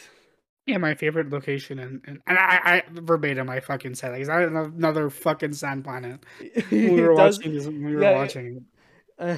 Yeah, 0.69 0.77
my 0.77 0.93
favorite 0.93 1.31
location, 1.31 1.79
and 1.79 1.99
and, 2.05 2.21
and 2.27 2.37
I, 2.37 2.59
I 2.63 2.83
verbatim, 2.91 3.49
I 3.49 3.59
fucking 3.59 3.95
said 3.95 4.11
like, 4.11 4.21
is 4.21 4.27
that 4.27 4.43
another 4.43 5.09
fucking 5.09 5.53
sand 5.53 5.83
planet? 5.83 6.23
When 6.69 6.93
we 6.93 7.01
were 7.01 7.15
watching 7.15 7.55
this, 7.55 7.65
when 7.65 7.83
we 7.83 7.95
were 7.95 8.03
yeah, 8.03 8.13
watching. 8.13 8.65
uh, 9.17 9.37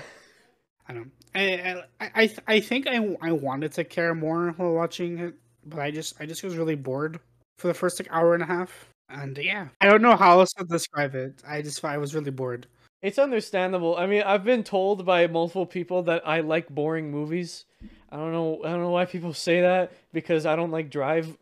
I 0.89 0.93
don't. 0.93 1.11
I 1.33 1.83
I 2.01 2.11
I, 2.15 2.35
I 2.47 2.59
think 2.59 2.85
I 2.85 3.15
I 3.21 3.31
wanted 3.31 3.71
to 3.73 3.85
care 3.85 4.13
more 4.13 4.51
while 4.57 4.73
watching 4.73 5.19
it, 5.19 5.35
but 5.65 5.79
I 5.79 5.89
just 5.89 6.19
I 6.19 6.25
just 6.25 6.43
was 6.43 6.57
really 6.57 6.75
bored 6.75 7.17
for 7.59 7.69
the 7.69 7.73
first 7.73 7.97
like 7.97 8.09
hour 8.11 8.33
and 8.33 8.43
a 8.43 8.47
half, 8.47 8.89
and 9.07 9.37
yeah, 9.37 9.69
I 9.79 9.85
don't 9.85 10.01
know 10.01 10.17
how 10.17 10.41
else 10.41 10.51
to 10.57 10.65
describe 10.65 11.15
it. 11.15 11.41
I 11.47 11.61
just 11.61 11.81
I 11.85 11.97
was 11.97 12.13
really 12.13 12.31
bored. 12.31 12.67
It's 13.01 13.19
understandable. 13.19 13.95
I 13.95 14.05
mean, 14.05 14.23
I've 14.23 14.43
been 14.43 14.65
told 14.65 15.05
by 15.05 15.27
multiple 15.27 15.65
people 15.65 16.03
that 16.03 16.27
I 16.27 16.41
like 16.41 16.67
boring 16.67 17.09
movies. 17.09 17.63
I 18.11 18.17
don't 18.17 18.31
know. 18.31 18.61
I 18.65 18.69
don't 18.71 18.81
know 18.81 18.89
why 18.89 19.05
people 19.05 19.33
say 19.33 19.61
that 19.61 19.93
because 20.11 20.45
I 20.45 20.55
don't 20.55 20.71
like 20.71 20.89
Drive. 20.89 21.37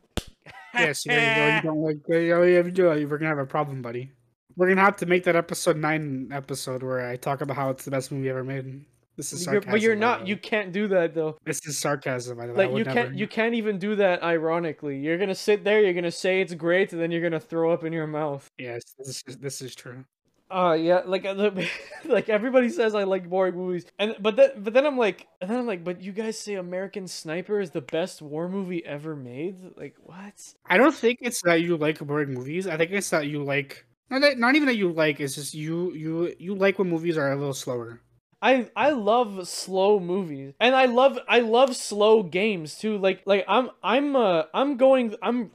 Yes, 0.73 1.03
yeah, 1.05 1.13
you, 1.13 1.51
know, 1.51 1.55
you 1.55 1.61
don't 1.63 1.81
like. 1.81 1.97
You 2.23 2.29
know, 2.35 2.43
you 2.43 2.71
do. 2.71 2.91
Uh, 2.91 2.95
we're 3.07 3.17
gonna 3.17 3.29
have 3.29 3.39
a 3.39 3.45
problem, 3.45 3.81
buddy. 3.81 4.11
We're 4.55 4.69
gonna 4.69 4.81
have 4.81 4.97
to 4.97 5.05
make 5.07 5.23
that 5.23 5.35
episode 5.35 5.77
nine 5.77 6.29
episode 6.31 6.83
where 6.83 7.09
I 7.09 7.15
talk 7.15 7.41
about 7.41 7.55
how 7.57 7.69
it's 7.71 7.85
the 7.85 7.91
best 7.91 8.11
movie 8.11 8.29
ever 8.29 8.43
made. 8.43 8.85
This 9.17 9.33
is 9.33 9.45
You're- 9.45 9.55
sarcasm. 9.55 9.71
but 9.71 9.81
you're 9.81 9.95
not. 9.95 10.27
You 10.27 10.37
can't 10.37 10.71
do 10.71 10.87
that 10.89 11.13
though. 11.15 11.37
This 11.43 11.59
is 11.65 11.77
sarcasm. 11.79 12.37
By 12.37 12.47
the 12.47 12.53
way. 12.53 12.67
Like 12.67 12.77
you 12.77 12.83
can't. 12.85 12.95
never- 12.95 13.13
You 13.13 13.27
can't 13.27 13.53
even 13.55 13.79
do 13.79 13.95
that 13.95 14.21
ironically. 14.23 14.97
You're 14.99 15.17
gonna 15.17 15.33
sit 15.35 15.63
there. 15.63 15.81
You're 15.81 15.93
gonna 15.93 16.11
say 16.11 16.39
it's 16.39 16.53
great, 16.53 16.93
and 16.93 17.01
then 17.01 17.09
you're 17.11 17.21
gonna 17.23 17.39
throw 17.39 17.71
up 17.71 17.83
in 17.83 17.91
your 17.91 18.07
mouth. 18.07 18.47
Yes, 18.59 18.93
this 18.97 19.23
is 19.27 19.37
this 19.37 19.61
is 19.61 19.73
true. 19.75 20.05
Uh 20.51 20.73
yeah, 20.73 21.01
like 21.05 21.25
uh, 21.25 21.51
like 22.05 22.27
everybody 22.27 22.69
says 22.69 22.95
I 22.95 23.03
like 23.03 23.29
boring 23.29 23.55
movies, 23.55 23.85
and 23.99 24.15
but 24.19 24.35
then 24.35 24.49
but 24.63 24.73
then 24.73 24.83
I'm 24.87 24.97
like, 24.97 25.27
and 25.41 25.49
then 25.49 25.59
I'm 25.59 25.67
like, 25.67 25.83
but 25.83 26.01
you 26.01 26.11
guys 26.11 26.39
say 26.39 26.55
American 26.55 27.07
Sniper 27.07 27.59
is 27.61 27.69
the 27.69 27.81
best 27.81 28.19
war 28.19 28.49
movie 28.49 28.83
ever 28.83 29.15
made? 29.15 29.57
Like 29.77 29.95
what? 30.01 30.33
I 30.65 30.77
don't 30.77 30.95
think 30.95 31.19
it's 31.21 31.43
that 31.43 31.61
you 31.61 31.77
like 31.77 31.99
boring 31.99 32.33
movies. 32.33 32.65
I 32.65 32.77
think 32.77 32.89
it's 32.91 33.11
that 33.11 33.27
you 33.27 33.43
like 33.43 33.85
not 34.09 34.21
that, 34.21 34.39
not 34.39 34.55
even 34.55 34.65
that 34.67 34.77
you 34.77 34.91
like. 34.91 35.19
It's 35.19 35.35
just 35.35 35.53
you 35.53 35.93
you 35.93 36.33
you 36.39 36.55
like 36.55 36.79
when 36.79 36.89
movies 36.89 37.15
are 37.15 37.31
a 37.31 37.35
little 37.37 37.53
slower. 37.53 38.01
I 38.41 38.69
I 38.75 38.91
love 38.91 39.47
slow 39.47 39.99
movies, 39.99 40.53
and 40.59 40.75
I 40.75 40.85
love 40.85 41.19
I 41.27 41.39
love 41.39 41.75
slow 41.75 42.23
games 42.23 42.77
too. 42.77 42.97
Like 42.97 43.21
like 43.25 43.43
I'm 43.47 43.69
I'm 43.83 44.15
uh 44.15 44.43
I'm 44.53 44.77
going 44.77 45.15
I'm 45.21 45.51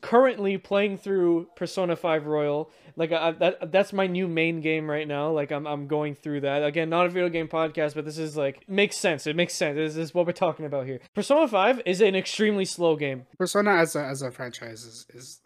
currently 0.00 0.58
playing 0.58 0.98
through 0.98 1.48
Persona 1.56 1.96
Five 1.96 2.26
Royal. 2.26 2.70
Like 2.96 3.12
I, 3.12 3.32
that 3.32 3.72
that's 3.72 3.92
my 3.92 4.06
new 4.06 4.28
main 4.28 4.60
game 4.60 4.90
right 4.90 5.06
now. 5.06 5.30
Like 5.30 5.50
I'm 5.50 5.66
I'm 5.66 5.86
going 5.86 6.14
through 6.14 6.42
that 6.42 6.62
again. 6.64 6.90
Not 6.90 7.06
a 7.06 7.08
video 7.08 7.28
game 7.28 7.48
podcast, 7.48 7.94
but 7.94 8.04
this 8.04 8.18
is 8.18 8.36
like 8.36 8.68
makes 8.68 8.96
sense. 8.96 9.26
It 9.26 9.36
makes 9.36 9.54
sense. 9.54 9.76
This 9.76 9.96
is 9.96 10.14
what 10.14 10.26
we're 10.26 10.32
talking 10.32 10.66
about 10.66 10.86
here. 10.86 11.00
Persona 11.14 11.48
Five 11.48 11.80
is 11.86 12.00
an 12.00 12.14
extremely 12.14 12.64
slow 12.64 12.96
game. 12.96 13.26
Persona 13.38 13.76
as 13.76 13.96
a 13.96 14.04
as 14.04 14.22
a 14.22 14.30
franchise 14.30 14.84
is 14.84 15.06
is 15.10 15.40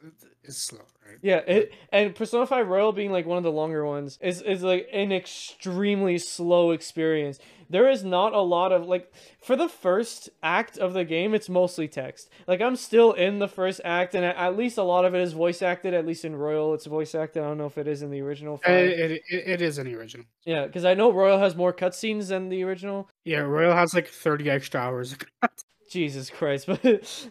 slow, 0.57 0.84
right? 1.07 1.18
Yeah, 1.22 1.38
it, 1.38 1.72
and 1.92 2.14
Persona 2.14 2.46
5 2.46 2.68
Royal 2.68 2.92
being 2.92 3.12
like 3.12 3.26
one 3.26 3.38
of 3.38 3.44
the 3.44 3.53
longer 3.53 3.84
ones 3.84 4.18
is 4.20 4.42
is 4.42 4.62
like 4.62 4.88
an 4.92 5.12
extremely 5.12 6.18
slow 6.18 6.70
experience. 6.70 7.38
There 7.68 7.88
is 7.88 8.03
not 8.03 8.32
a 8.32 8.40
lot 8.40 8.72
of 8.72 8.86
like 8.86 9.12
for 9.40 9.55
the 9.55 9.68
first 9.68 10.28
act 10.42 10.76
of 10.76 10.92
the 10.92 11.05
game, 11.05 11.34
it's 11.34 11.48
mostly 11.48 11.86
text. 11.86 12.28
Like 12.46 12.61
I'm 12.61 12.76
still 12.76 13.12
in 13.12 13.38
the 13.38 13.48
first 13.48 13.80
act, 13.84 14.14
and 14.14 14.24
at 14.24 14.57
least 14.57 14.76
a 14.76 14.82
lot 14.82 15.05
of 15.05 15.14
it 15.14 15.20
is 15.20 15.32
voice 15.32 15.62
acted. 15.62 15.94
At 15.94 16.07
least 16.07 16.24
in 16.24 16.34
Royal, 16.34 16.74
it's 16.74 16.86
voice 16.86 17.14
acted. 17.14 17.42
I 17.42 17.46
don't 17.46 17.59
know 17.59 17.66
if 17.66 17.78
it 17.78 17.86
is 17.86 18.03
in 18.03 18.11
the 18.11 18.20
original. 18.22 18.61
It, 18.66 18.72
it, 18.72 19.11
it, 19.11 19.22
it 19.30 19.62
is 19.62 19.78
in 19.78 19.86
the 19.86 19.94
original. 19.94 20.26
Yeah, 20.44 20.66
because 20.66 20.84
I 20.84 20.94
know 20.94 21.12
Royal 21.12 21.38
has 21.38 21.55
more 21.55 21.72
cutscenes 21.72 22.28
than 22.28 22.48
the 22.48 22.64
original. 22.64 23.09
Yeah, 23.24 23.40
Royal 23.40 23.74
has 23.74 23.94
like 23.94 24.09
thirty 24.09 24.51
extra 24.51 24.80
hours. 24.80 25.16
Jesus 25.91 26.30
Christ, 26.30 26.66
but 26.68 26.82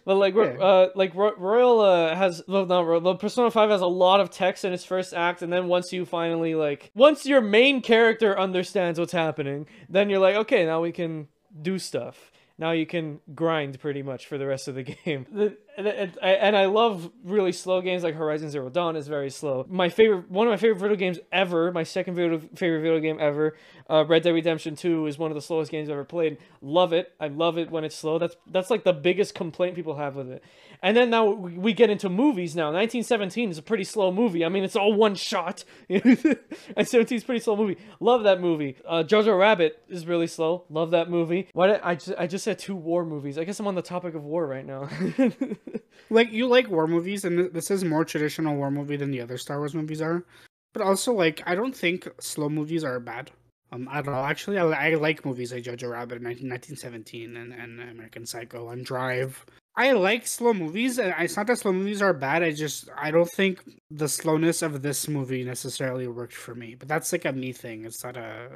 but 0.04 0.14
like 0.14 0.34
Yeah. 0.34 0.42
uh 0.60 0.88
like 0.94 1.14
Ro- 1.14 1.34
Royal 1.36 1.80
uh 1.80 2.14
has 2.14 2.42
well 2.46 2.66
not 2.66 2.86
Royal, 2.86 3.00
the 3.00 3.14
Persona 3.16 3.50
5 3.50 3.70
has 3.70 3.80
a 3.80 3.86
lot 3.86 4.20
of 4.20 4.30
text 4.30 4.64
in 4.64 4.72
its 4.72 4.84
first 4.84 5.12
act 5.14 5.42
and 5.42 5.52
then 5.52 5.66
once 5.66 5.92
you 5.92 6.04
finally 6.04 6.54
like 6.54 6.90
once 6.94 7.26
your 7.26 7.40
main 7.40 7.80
character 7.82 8.38
understands 8.38 9.00
what's 9.00 9.12
happening, 9.12 9.66
then 9.88 10.08
you're 10.10 10.20
like 10.20 10.36
okay, 10.36 10.64
now 10.64 10.80
we 10.80 10.92
can 10.92 11.26
do 11.60 11.78
stuff. 11.78 12.30
Now 12.58 12.72
you 12.72 12.84
can 12.84 13.20
grind 13.34 13.80
pretty 13.80 14.02
much 14.02 14.26
for 14.26 14.36
the 14.36 14.46
rest 14.46 14.68
of 14.68 14.74
the 14.74 14.82
game. 15.04 15.26
The- 15.32 15.56
And, 15.76 15.86
and, 15.86 16.18
and 16.22 16.56
I 16.56 16.66
love 16.66 17.10
really 17.24 17.52
slow 17.52 17.80
games 17.80 18.02
like 18.02 18.14
Horizon 18.14 18.50
Zero 18.50 18.68
Dawn 18.68 18.96
is 18.96 19.08
very 19.08 19.30
slow. 19.30 19.64
My 19.68 19.88
favorite, 19.88 20.30
one 20.30 20.46
of 20.46 20.50
my 20.50 20.56
favorite 20.56 20.80
video 20.80 20.96
games 20.96 21.18
ever, 21.32 21.72
my 21.72 21.84
second 21.84 22.14
video, 22.14 22.40
favorite 22.54 22.82
video 22.82 23.00
game 23.00 23.18
ever, 23.20 23.56
uh, 23.88 24.04
Red 24.06 24.22
Dead 24.22 24.32
Redemption 24.32 24.76
Two 24.76 25.06
is 25.06 25.18
one 25.18 25.30
of 25.30 25.34
the 25.34 25.40
slowest 25.40 25.70
games 25.70 25.88
I've 25.88 25.94
ever 25.94 26.04
played. 26.04 26.38
Love 26.60 26.92
it. 26.92 27.12
I 27.18 27.28
love 27.28 27.58
it 27.58 27.70
when 27.70 27.84
it's 27.84 27.96
slow. 27.96 28.18
That's 28.18 28.36
that's 28.50 28.70
like 28.70 28.84
the 28.84 28.92
biggest 28.92 29.34
complaint 29.34 29.74
people 29.74 29.96
have 29.96 30.16
with 30.16 30.30
it. 30.30 30.44
And 30.82 30.96
then 30.96 31.10
now 31.10 31.28
we 31.28 31.72
get 31.72 31.90
into 31.90 32.08
movies 32.08 32.56
now. 32.56 32.66
1917 32.66 33.50
is 33.50 33.58
a 33.58 33.62
pretty 33.62 33.84
slow 33.84 34.10
movie. 34.12 34.44
I 34.44 34.48
mean, 34.48 34.64
it's 34.64 34.76
all 34.76 34.94
one 34.94 35.14
shot. 35.14 35.64
and 35.88 36.88
17 36.88 37.16
is 37.16 37.24
pretty 37.24 37.40
slow 37.40 37.56
movie. 37.56 37.76
Love 37.98 38.22
that 38.22 38.40
movie. 38.40 38.76
Uh, 38.86 39.02
Jojo 39.06 39.38
Rabbit 39.38 39.82
is 39.88 40.06
really 40.06 40.26
slow. 40.26 40.64
Love 40.70 40.92
that 40.92 41.10
movie. 41.10 41.48
Why 41.52 41.66
did 41.66 41.80
I 41.82 41.94
just 41.96 42.12
I 42.18 42.26
just 42.26 42.44
said 42.44 42.58
two 42.58 42.76
war 42.76 43.04
movies? 43.04 43.38
I 43.38 43.44
guess 43.44 43.60
I'm 43.60 43.66
on 43.66 43.74
the 43.74 43.82
topic 43.82 44.14
of 44.14 44.24
war 44.24 44.46
right 44.46 44.64
now. 44.64 44.88
like 46.10 46.32
you 46.32 46.46
like 46.46 46.68
war 46.68 46.86
movies, 46.86 47.24
and 47.24 47.52
this 47.52 47.70
is 47.70 47.84
more 47.84 48.04
traditional 48.04 48.56
war 48.56 48.70
movie 48.70 48.96
than 48.96 49.10
the 49.10 49.20
other 49.20 49.38
Star 49.38 49.58
Wars 49.58 49.74
movies 49.74 50.00
are. 50.00 50.24
But 50.72 50.82
also, 50.82 51.12
like, 51.12 51.42
I 51.46 51.54
don't 51.54 51.74
think 51.74 52.08
slow 52.20 52.48
movies 52.48 52.84
are 52.84 53.00
bad. 53.00 53.30
Um, 53.72 53.88
at 53.92 54.08
all. 54.08 54.24
Actually, 54.24 54.58
I, 54.58 54.64
I 54.64 54.94
like 54.94 55.24
movies 55.24 55.52
like 55.52 55.62
Jojo 55.62 55.92
Rabbit 55.92 56.16
in 56.16 56.24
19, 56.24 56.48
1917 56.48 57.36
and, 57.36 57.52
and 57.52 57.80
American 57.80 58.26
Psycho 58.26 58.70
and 58.70 58.84
Drive. 58.84 59.46
I 59.76 59.92
like 59.92 60.26
slow 60.26 60.52
movies, 60.52 60.98
and 60.98 61.14
it's 61.20 61.36
not 61.36 61.46
that 61.46 61.58
slow 61.58 61.72
movies 61.72 62.02
are 62.02 62.12
bad. 62.12 62.42
I 62.42 62.50
just 62.50 62.88
I 62.96 63.12
don't 63.12 63.30
think 63.30 63.60
the 63.90 64.08
slowness 64.08 64.62
of 64.62 64.82
this 64.82 65.06
movie 65.06 65.44
necessarily 65.44 66.08
worked 66.08 66.34
for 66.34 66.56
me. 66.56 66.74
But 66.74 66.88
that's 66.88 67.12
like 67.12 67.24
a 67.24 67.32
me 67.32 67.52
thing. 67.52 67.84
It's 67.84 68.02
not 68.02 68.16
a 68.16 68.48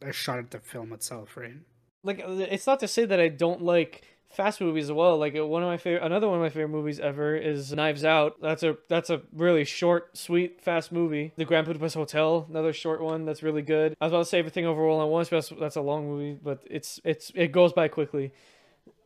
a 0.00 0.12
shot 0.12 0.38
at 0.38 0.50
the 0.52 0.60
film 0.60 0.92
itself, 0.92 1.36
right? 1.36 1.56
like 2.04 2.20
it's 2.26 2.66
not 2.66 2.80
to 2.80 2.88
say 2.88 3.04
that 3.04 3.20
I 3.20 3.28
don't 3.28 3.62
like 3.62 4.02
fast 4.32 4.60
movies 4.60 4.84
as 4.84 4.92
well. 4.92 5.16
Like 5.18 5.36
uh, 5.36 5.46
one 5.46 5.62
of 5.62 5.68
my 5.68 5.76
favorite, 5.76 6.04
another 6.04 6.28
one 6.28 6.36
of 6.36 6.42
my 6.42 6.48
favorite 6.48 6.68
movies 6.68 6.98
ever 6.98 7.36
is 7.36 7.72
Knives 7.72 8.04
Out. 8.04 8.40
That's 8.40 8.62
a 8.62 8.76
that's 8.88 9.10
a 9.10 9.22
really 9.32 9.64
short, 9.64 10.16
sweet, 10.16 10.60
fast 10.60 10.92
movie. 10.92 11.32
The 11.36 11.44
Grand 11.44 11.66
Budapest 11.66 11.94
Hotel, 11.94 12.46
another 12.48 12.72
short 12.72 13.02
one 13.02 13.24
that's 13.24 13.42
really 13.42 13.62
good. 13.62 13.94
I 14.00 14.06
was 14.06 14.12
about 14.12 14.18
to 14.20 14.24
say 14.26 14.38
everything 14.38 14.66
overall 14.66 15.02
at 15.02 15.08
once, 15.08 15.28
but 15.28 15.36
that's, 15.36 15.60
that's 15.60 15.76
a 15.76 15.82
long 15.82 16.06
movie, 16.06 16.38
but 16.42 16.62
it's 16.70 17.00
it's 17.04 17.30
it 17.34 17.52
goes 17.52 17.72
by 17.72 17.88
quickly. 17.88 18.32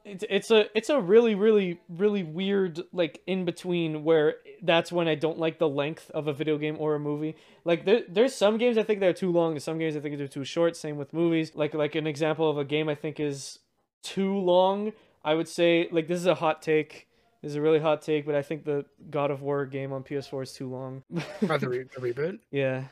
It's 0.05 0.25
it's 0.31 0.51
a 0.53 0.67
it's 0.77 0.89
a 0.89 1.01
really 1.01 1.35
really 1.35 1.81
really 1.89 2.23
weird 2.23 2.81
like 2.93 3.21
in 3.27 3.45
between 3.45 4.05
where 4.05 4.37
that's 4.63 4.93
when 4.93 5.09
I 5.09 5.17
don't 5.17 5.39
like 5.39 5.59
the 5.59 5.69
length 5.69 6.11
of 6.13 6.29
a 6.29 6.33
video 6.33 6.59
game 6.59 6.77
or 6.79 6.95
a 6.95 7.01
movie. 7.01 7.35
Like 7.65 7.85
there, 7.85 8.03
there's 8.09 8.33
some 8.33 8.57
games 8.57 8.79
I 8.79 8.85
think 8.85 9.01
they're 9.01 9.13
too 9.13 9.33
long, 9.33 9.53
and 9.53 9.63
some 9.63 9.79
games 9.79 9.97
I 9.97 10.01
think 10.01 10.17
they're 10.17 10.29
too 10.29 10.45
short. 10.45 10.77
Same 10.77 10.97
with 10.97 11.13
movies. 11.13 11.53
Like 11.57 11.75
like 11.75 11.97
an 11.97 12.07
example 12.07 12.49
of 12.49 12.57
a 12.57 12.65
game 12.65 12.89
I 12.89 12.95
think 12.95 13.19
is 13.19 13.59
too 14.05 14.39
long. 14.39 14.93
I 15.27 15.35
would 15.35 15.49
say 15.49 15.89
like 15.91 16.07
this 16.07 16.21
is 16.21 16.27
a 16.27 16.37
hot 16.37 16.63
take. 16.63 17.09
This 17.43 17.51
is 17.51 17.57
a 17.57 17.61
really 17.61 17.81
hot 17.81 18.01
take, 18.01 18.25
but 18.25 18.35
I 18.35 18.43
think 18.43 18.65
the 18.65 18.87
God 19.11 19.31
of 19.31 19.43
War 19.43 19.67
game 19.67 19.93
on 19.93 20.05
PS4 20.05 20.45
is 20.45 20.53
too 20.53 20.71
long. 20.71 21.03
Or 21.49 21.59
the, 21.59 21.69
re- 21.69 21.83
the 21.83 22.01
reboot. 22.01 22.39
yeah. 22.51 22.85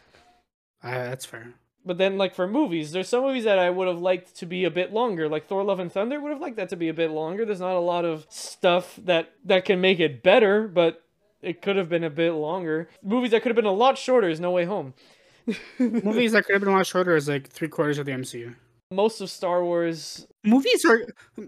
Uh, 0.82 0.91
that's 0.91 1.24
fair. 1.24 1.55
But 1.87 1.99
then, 1.99 2.18
like 2.18 2.35
for 2.35 2.47
movies, 2.47 2.93
there's 2.93 3.09
some 3.09 3.22
movies 3.22 3.45
that 3.45 3.59
I 3.59 3.70
would 3.70 3.89
have 3.89 4.01
liked 4.01 4.37
to 4.37 4.47
be 4.47 4.64
a 4.64 4.70
bit 4.70 4.93
longer. 4.93 5.28
Like 5.28 5.47
Thor: 5.47 5.62
Love 5.62 5.78
and 5.78 5.93
Thunder 5.93 6.20
would 6.20 6.32
have 6.32 6.41
liked 6.41 6.57
that 6.57 6.70
to 6.70 6.76
be 6.76 6.89
a 6.89 6.95
bit 6.95 7.11
longer. 7.11 7.45
There's 7.45 7.61
not 7.61 7.76
a 7.76 7.80
lot 7.80 8.05
of 8.05 8.26
stuff 8.28 8.99
that 9.05 9.32
that 9.45 9.64
can 9.64 9.80
make 9.80 10.01
it 10.01 10.22
better, 10.22 10.66
but 10.66 11.05
it 11.41 11.62
could 11.62 11.76
have 11.76 11.89
been 11.89 12.05
a 12.05 12.11
bit 12.11 12.32
longer. 12.32 12.89
Movies 13.03 13.30
that 13.30 13.43
could 13.43 13.51
have 13.51 13.57
been 13.57 13.64
a 13.64 13.72
lot 13.72 13.97
shorter 13.97 14.28
is 14.28 14.41
No 14.41 14.51
Way 14.51 14.64
Home. 14.64 14.95
Movies 15.78 16.32
that 16.32 16.47
could 16.47 16.55
have 16.55 16.62
been 16.62 16.72
a 16.72 16.76
lot 16.76 16.87
shorter 16.87 17.14
is 17.14 17.28
like 17.28 17.49
three 17.49 17.68
quarters 17.68 17.99
of 17.99 18.07
the 18.07 18.12
MCU. 18.12 18.55
Most 18.95 19.20
of 19.20 19.30
Star 19.30 19.64
Wars 19.64 20.26
Movies 20.45 20.84
are. 20.84 21.07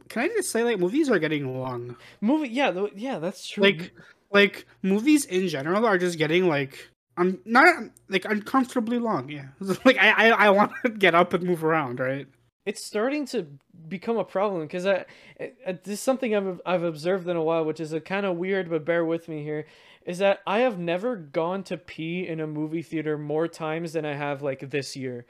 Can 0.08 0.22
I 0.22 0.28
just 0.28 0.50
say 0.50 0.64
like 0.64 0.78
movies 0.78 1.10
are 1.10 1.18
getting 1.18 1.58
long. 1.58 1.96
movie, 2.22 2.48
yeah, 2.48 2.70
th- 2.70 2.94
yeah, 2.96 3.18
that's 3.18 3.46
true. 3.46 3.62
Like 3.62 3.92
like 4.32 4.66
movies 4.82 5.26
in 5.26 5.48
general 5.48 5.84
are 5.84 5.98
just 5.98 6.16
getting 6.16 6.48
like 6.48 6.90
I'm 7.18 7.38
not 7.44 7.90
like 8.08 8.24
uncomfortably 8.24 8.98
long. 8.98 9.28
Yeah, 9.28 9.48
like 9.84 9.98
I 9.98 10.30
I, 10.30 10.46
I 10.46 10.50
want 10.50 10.72
to 10.82 10.90
get 11.04 11.14
up 11.14 11.34
and 11.34 11.44
move 11.44 11.62
around. 11.62 12.00
Right. 12.00 12.26
It's 12.64 12.82
starting 12.82 13.26
to 13.26 13.46
become 13.86 14.16
a 14.16 14.24
problem 14.24 14.62
because 14.62 14.86
I, 14.86 15.04
I, 15.38 15.72
this 15.84 15.94
is 15.94 16.00
something 16.00 16.34
I've 16.34 16.60
I've 16.64 16.82
observed 16.82 17.28
in 17.28 17.36
a 17.36 17.42
while, 17.42 17.66
which 17.66 17.80
is 17.80 17.92
a 17.92 18.00
kind 18.00 18.24
of 18.24 18.36
weird, 18.36 18.70
but 18.70 18.86
bear 18.86 19.04
with 19.04 19.28
me 19.28 19.42
here. 19.42 19.66
Is 20.06 20.18
that 20.18 20.40
I 20.46 20.60
have 20.60 20.78
never 20.78 21.16
gone 21.16 21.64
to 21.64 21.76
pee 21.76 22.26
in 22.26 22.40
a 22.40 22.46
movie 22.46 22.82
theater 22.82 23.18
more 23.18 23.46
times 23.46 23.92
than 23.92 24.06
I 24.06 24.14
have 24.14 24.40
like 24.40 24.70
this 24.70 24.96
year. 24.96 25.26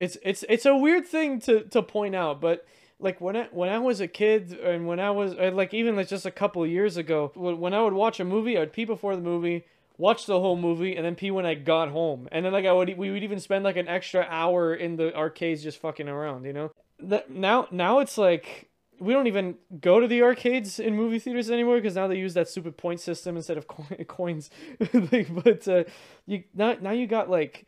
It's 0.00 0.16
it's 0.22 0.44
it's 0.48 0.66
a 0.66 0.76
weird 0.76 1.06
thing 1.06 1.40
to 1.40 1.64
to 1.64 1.82
point 1.82 2.14
out, 2.14 2.40
but 2.40 2.66
like 2.98 3.20
when 3.20 3.36
I 3.36 3.48
when 3.52 3.68
I 3.68 3.78
was 3.78 4.00
a 4.00 4.08
kid 4.08 4.52
and 4.52 4.86
when 4.86 4.98
I 4.98 5.10
was 5.10 5.34
like 5.34 5.72
even 5.72 5.94
like 5.96 6.08
just 6.08 6.26
a 6.26 6.30
couple 6.30 6.66
years 6.66 6.96
ago, 6.96 7.30
when 7.34 7.74
I 7.74 7.82
would 7.82 7.92
watch 7.92 8.18
a 8.18 8.24
movie, 8.24 8.58
I'd 8.58 8.72
pee 8.72 8.84
before 8.84 9.14
the 9.14 9.22
movie 9.22 9.64
watch 10.00 10.24
the 10.24 10.40
whole 10.40 10.56
movie, 10.56 10.96
and 10.96 11.04
then 11.04 11.14
pee 11.14 11.30
when 11.30 11.44
I 11.44 11.54
got 11.54 11.90
home. 11.90 12.26
And 12.32 12.44
then 12.44 12.52
like 12.52 12.64
I 12.64 12.72
would 12.72 12.96
we 12.96 13.10
would 13.10 13.22
even 13.22 13.38
spend 13.38 13.64
like 13.64 13.76
an 13.76 13.86
extra 13.86 14.26
hour 14.28 14.74
in 14.74 14.96
the 14.96 15.14
arcades 15.14 15.62
just 15.62 15.78
fucking 15.78 16.08
around, 16.08 16.44
you 16.44 16.52
know. 16.52 16.72
That 16.98 17.30
now 17.30 17.68
now 17.70 18.00
it's 18.00 18.18
like 18.18 18.70
we 18.98 19.12
don't 19.12 19.26
even 19.26 19.56
go 19.80 20.00
to 20.00 20.06
the 20.06 20.22
arcades 20.22 20.80
in 20.80 20.96
movie 20.96 21.18
theaters 21.18 21.50
anymore 21.50 21.76
because 21.76 21.94
now 21.94 22.08
they 22.08 22.16
use 22.18 22.34
that 22.34 22.48
stupid 22.48 22.76
point 22.76 23.00
system 23.00 23.36
instead 23.36 23.58
of 23.58 23.66
coins. 24.08 24.50
like, 24.92 25.44
but 25.44 25.68
uh, 25.68 25.84
you 26.26 26.44
now 26.54 26.76
now 26.80 26.92
you 26.92 27.06
got 27.06 27.30
like 27.30 27.66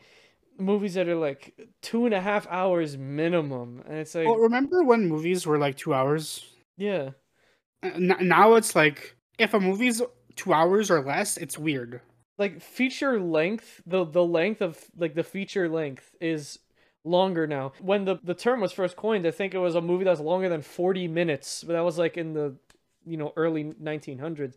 movies 0.58 0.94
that 0.94 1.08
are 1.08 1.16
like 1.16 1.58
two 1.80 2.04
and 2.06 2.14
a 2.14 2.20
half 2.20 2.46
hours 2.48 2.96
minimum, 2.96 3.82
and 3.86 3.98
it's 3.98 4.14
like. 4.14 4.26
Well, 4.26 4.38
remember 4.38 4.82
when 4.82 5.08
movies 5.08 5.46
were 5.46 5.58
like 5.58 5.76
two 5.76 5.94
hours? 5.94 6.46
Yeah. 6.76 7.10
Uh, 7.82 7.90
now 7.98 8.54
it's 8.54 8.74
like 8.76 9.16
if 9.38 9.54
a 9.54 9.60
movie's 9.60 10.02
two 10.36 10.52
hours 10.52 10.90
or 10.90 11.02
less, 11.02 11.36
it's 11.36 11.58
weird 11.58 12.00
like 12.38 12.60
feature 12.60 13.20
length 13.20 13.80
the 13.86 14.04
the 14.04 14.24
length 14.24 14.60
of 14.60 14.78
like 14.96 15.14
the 15.14 15.22
feature 15.22 15.68
length 15.68 16.14
is 16.20 16.58
longer 17.04 17.46
now 17.46 17.72
when 17.80 18.04
the 18.04 18.16
the 18.22 18.34
term 18.34 18.60
was 18.60 18.72
first 18.72 18.96
coined 18.96 19.26
i 19.26 19.30
think 19.30 19.54
it 19.54 19.58
was 19.58 19.74
a 19.74 19.80
movie 19.80 20.04
that 20.04 20.10
was 20.10 20.20
longer 20.20 20.48
than 20.48 20.62
40 20.62 21.08
minutes 21.08 21.64
but 21.64 21.74
that 21.74 21.84
was 21.84 21.98
like 21.98 22.16
in 22.16 22.32
the 22.32 22.56
you 23.04 23.16
know 23.16 23.32
early 23.36 23.64
1900s 23.64 24.54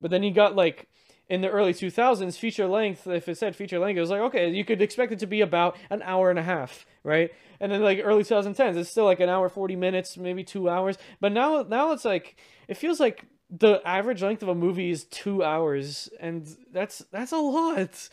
but 0.00 0.10
then 0.10 0.22
you 0.22 0.32
got 0.32 0.56
like 0.56 0.88
in 1.28 1.40
the 1.40 1.48
early 1.48 1.72
2000s 1.72 2.36
feature 2.38 2.66
length 2.66 3.06
if 3.06 3.28
it 3.28 3.38
said 3.38 3.56
feature 3.56 3.78
length 3.78 3.96
it 3.96 4.00
was 4.00 4.10
like 4.10 4.20
okay 4.20 4.50
you 4.50 4.64
could 4.64 4.82
expect 4.82 5.12
it 5.12 5.18
to 5.18 5.26
be 5.26 5.40
about 5.40 5.76
an 5.90 6.02
hour 6.02 6.30
and 6.30 6.38
a 6.38 6.42
half 6.42 6.86
right 7.02 7.30
and 7.60 7.72
then 7.72 7.82
like 7.82 8.00
early 8.02 8.22
2010s 8.22 8.76
it's 8.76 8.90
still 8.90 9.06
like 9.06 9.20
an 9.20 9.28
hour 9.28 9.48
40 9.48 9.76
minutes 9.76 10.16
maybe 10.18 10.44
two 10.44 10.68
hours 10.68 10.98
but 11.20 11.32
now 11.32 11.62
now 11.62 11.92
it's 11.92 12.04
like 12.04 12.36
it 12.68 12.76
feels 12.76 13.00
like 13.00 13.24
the 13.50 13.80
average 13.84 14.22
length 14.22 14.42
of 14.42 14.48
a 14.48 14.54
movie 14.54 14.90
is 14.90 15.04
two 15.04 15.42
hours, 15.42 16.08
and 16.20 16.48
that's 16.72 17.04
that's 17.10 17.32
a 17.32 17.38
lot. 17.38 18.08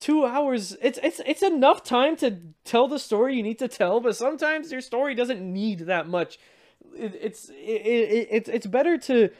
Two 0.00 0.26
hours. 0.26 0.76
It's 0.82 0.98
it's 1.02 1.20
it's 1.24 1.42
enough 1.42 1.82
time 1.84 2.16
to 2.16 2.38
tell 2.64 2.88
the 2.88 2.98
story 2.98 3.36
you 3.36 3.42
need 3.42 3.58
to 3.60 3.68
tell, 3.68 4.00
but 4.00 4.16
sometimes 4.16 4.72
your 4.72 4.80
story 4.80 5.14
doesn't 5.14 5.40
need 5.40 5.80
that 5.80 6.08
much. 6.08 6.38
It, 6.96 7.16
it's 7.20 7.48
it, 7.48 7.54
it, 7.54 8.28
it's 8.30 8.48
it's 8.48 8.66
better 8.66 8.98
to 8.98 9.30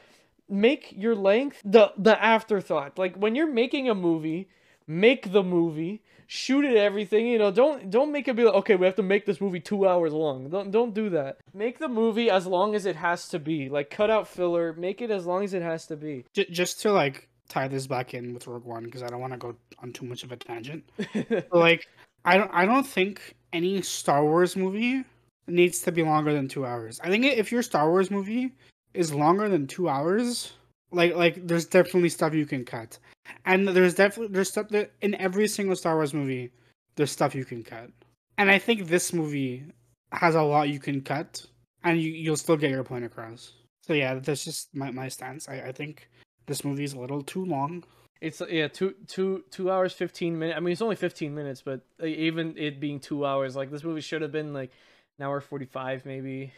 make 0.52 0.92
your 0.96 1.16
length 1.16 1.60
the 1.64 1.92
the 1.96 2.22
afterthought. 2.22 2.98
Like 2.98 3.16
when 3.16 3.34
you're 3.34 3.52
making 3.52 3.88
a 3.88 3.94
movie, 3.94 4.48
make 4.86 5.32
the 5.32 5.42
movie 5.42 6.02
shoot 6.26 6.64
it 6.64 6.76
everything 6.78 7.26
you 7.26 7.38
know 7.38 7.50
don't 7.50 7.90
don't 7.90 8.10
make 8.10 8.26
it 8.26 8.34
be 8.34 8.42
like 8.42 8.54
okay 8.54 8.74
we 8.74 8.86
have 8.86 8.94
to 8.94 9.02
make 9.02 9.26
this 9.26 9.40
movie 9.40 9.60
two 9.60 9.88
hours 9.88 10.12
long. 10.12 10.48
Don't 10.48 10.70
don't 10.70 10.94
do 10.94 11.10
that. 11.10 11.38
Make 11.54 11.78
the 11.78 11.88
movie 11.88 12.30
as 12.30 12.46
long 12.46 12.74
as 12.74 12.86
it 12.86 12.96
has 12.96 13.28
to 13.30 13.38
be. 13.38 13.68
Like 13.68 13.90
cut 13.90 14.10
out 14.10 14.28
filler 14.28 14.72
make 14.74 15.00
it 15.00 15.10
as 15.10 15.26
long 15.26 15.44
as 15.44 15.54
it 15.54 15.62
has 15.62 15.86
to 15.86 15.96
be. 15.96 16.24
J- 16.34 16.50
just 16.50 16.80
to 16.82 16.92
like 16.92 17.28
tie 17.48 17.68
this 17.68 17.86
back 17.86 18.14
in 18.14 18.32
with 18.32 18.46
rogue 18.46 18.64
one 18.64 18.84
because 18.84 19.02
i 19.02 19.08
don't 19.08 19.20
want 19.20 19.34
to 19.34 19.38
go 19.38 19.54
on 19.80 19.92
too 19.92 20.06
much 20.06 20.22
of 20.22 20.32
a 20.32 20.36
tangent. 20.36 20.84
Like 21.52 21.86
i 22.24 22.36
don't 22.36 22.50
i 22.54 22.64
don't 22.64 22.86
think 22.86 23.34
any 23.52 23.82
star 23.82 24.24
wars 24.24 24.56
movie 24.56 25.04
needs 25.46 25.80
to 25.80 25.92
be 25.92 26.02
longer 26.02 26.32
than 26.32 26.48
two 26.48 26.64
hours. 26.64 27.00
I 27.02 27.10
think 27.10 27.24
if 27.24 27.52
your 27.52 27.62
star 27.62 27.90
wars 27.90 28.10
movie 28.10 28.52
is 28.94 29.14
longer 29.14 29.48
than 29.48 29.66
two 29.66 29.88
hours 29.88 30.52
like 30.90 31.14
like 31.14 31.46
there's 31.46 31.66
definitely 31.66 32.08
stuff 32.08 32.34
you 32.34 32.46
can 32.46 32.64
cut 32.64 32.98
and 33.44 33.68
there's 33.68 33.94
definitely 33.94 34.32
there's 34.32 34.48
stuff 34.48 34.68
that 34.70 34.92
in 35.00 35.14
every 35.16 35.48
single 35.48 35.76
Star 35.76 35.94
Wars 35.94 36.14
movie, 36.14 36.50
there's 36.96 37.10
stuff 37.10 37.34
you 37.34 37.44
can 37.44 37.62
cut. 37.62 37.90
And 38.38 38.50
I 38.50 38.58
think 38.58 38.86
this 38.86 39.12
movie 39.12 39.64
has 40.12 40.34
a 40.34 40.42
lot 40.42 40.68
you 40.68 40.78
can 40.78 41.00
cut, 41.00 41.44
and 41.84 42.00
you 42.00 42.10
you'll 42.10 42.36
still 42.36 42.56
get 42.56 42.70
your 42.70 42.84
point 42.84 43.04
across. 43.04 43.52
So 43.82 43.92
yeah, 43.94 44.14
that's 44.14 44.44
just 44.44 44.74
my 44.74 44.90
my 44.90 45.08
stance. 45.08 45.48
I, 45.48 45.54
I 45.60 45.72
think 45.72 46.08
this 46.46 46.64
movie 46.64 46.84
is 46.84 46.94
a 46.94 47.00
little 47.00 47.22
too 47.22 47.44
long. 47.44 47.84
It's 48.20 48.40
yeah, 48.48 48.68
two 48.68 48.94
two 49.06 49.44
two 49.50 49.70
hours 49.70 49.92
fifteen 49.92 50.38
minutes. 50.38 50.56
I 50.56 50.60
mean, 50.60 50.72
it's 50.72 50.82
only 50.82 50.96
fifteen 50.96 51.34
minutes, 51.34 51.62
but 51.62 51.80
even 52.04 52.56
it 52.56 52.80
being 52.80 53.00
two 53.00 53.26
hours, 53.26 53.56
like 53.56 53.70
this 53.70 53.84
movie 53.84 54.00
should 54.00 54.22
have 54.22 54.32
been 54.32 54.52
like 54.52 54.70
an 55.18 55.24
hour 55.24 55.40
forty 55.40 55.66
five, 55.66 56.06
maybe. 56.06 56.52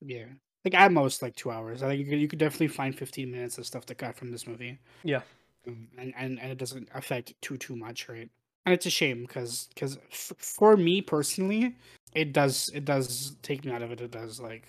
Yeah, 0.00 0.26
like 0.64 0.74
at 0.74 0.92
most 0.92 1.22
like 1.22 1.36
two 1.36 1.50
hours. 1.50 1.82
I 1.82 1.88
think 1.88 2.00
you 2.00 2.06
could, 2.06 2.20
you 2.20 2.28
could 2.28 2.38
definitely 2.38 2.68
find 2.68 2.96
fifteen 2.96 3.30
minutes 3.30 3.58
of 3.58 3.66
stuff 3.66 3.86
to 3.86 3.94
cut 3.94 4.16
from 4.16 4.30
this 4.30 4.46
movie. 4.46 4.78
Yeah, 5.04 5.22
um, 5.66 5.88
and, 5.96 6.12
and 6.16 6.40
and 6.40 6.52
it 6.52 6.58
doesn't 6.58 6.88
affect 6.94 7.34
too 7.40 7.56
too 7.56 7.76
much, 7.76 8.08
right? 8.08 8.28
And 8.66 8.74
it's 8.74 8.86
a 8.86 8.90
shame 8.90 9.22
because 9.22 9.68
because 9.74 9.96
f- 10.10 10.32
for 10.38 10.76
me 10.76 11.00
personally, 11.00 11.74
it 12.14 12.32
does 12.32 12.70
it 12.74 12.84
does 12.84 13.36
take 13.42 13.64
me 13.64 13.72
out 13.72 13.82
of 13.82 13.90
it. 13.92 14.00
It 14.00 14.10
does 14.10 14.40
like 14.40 14.66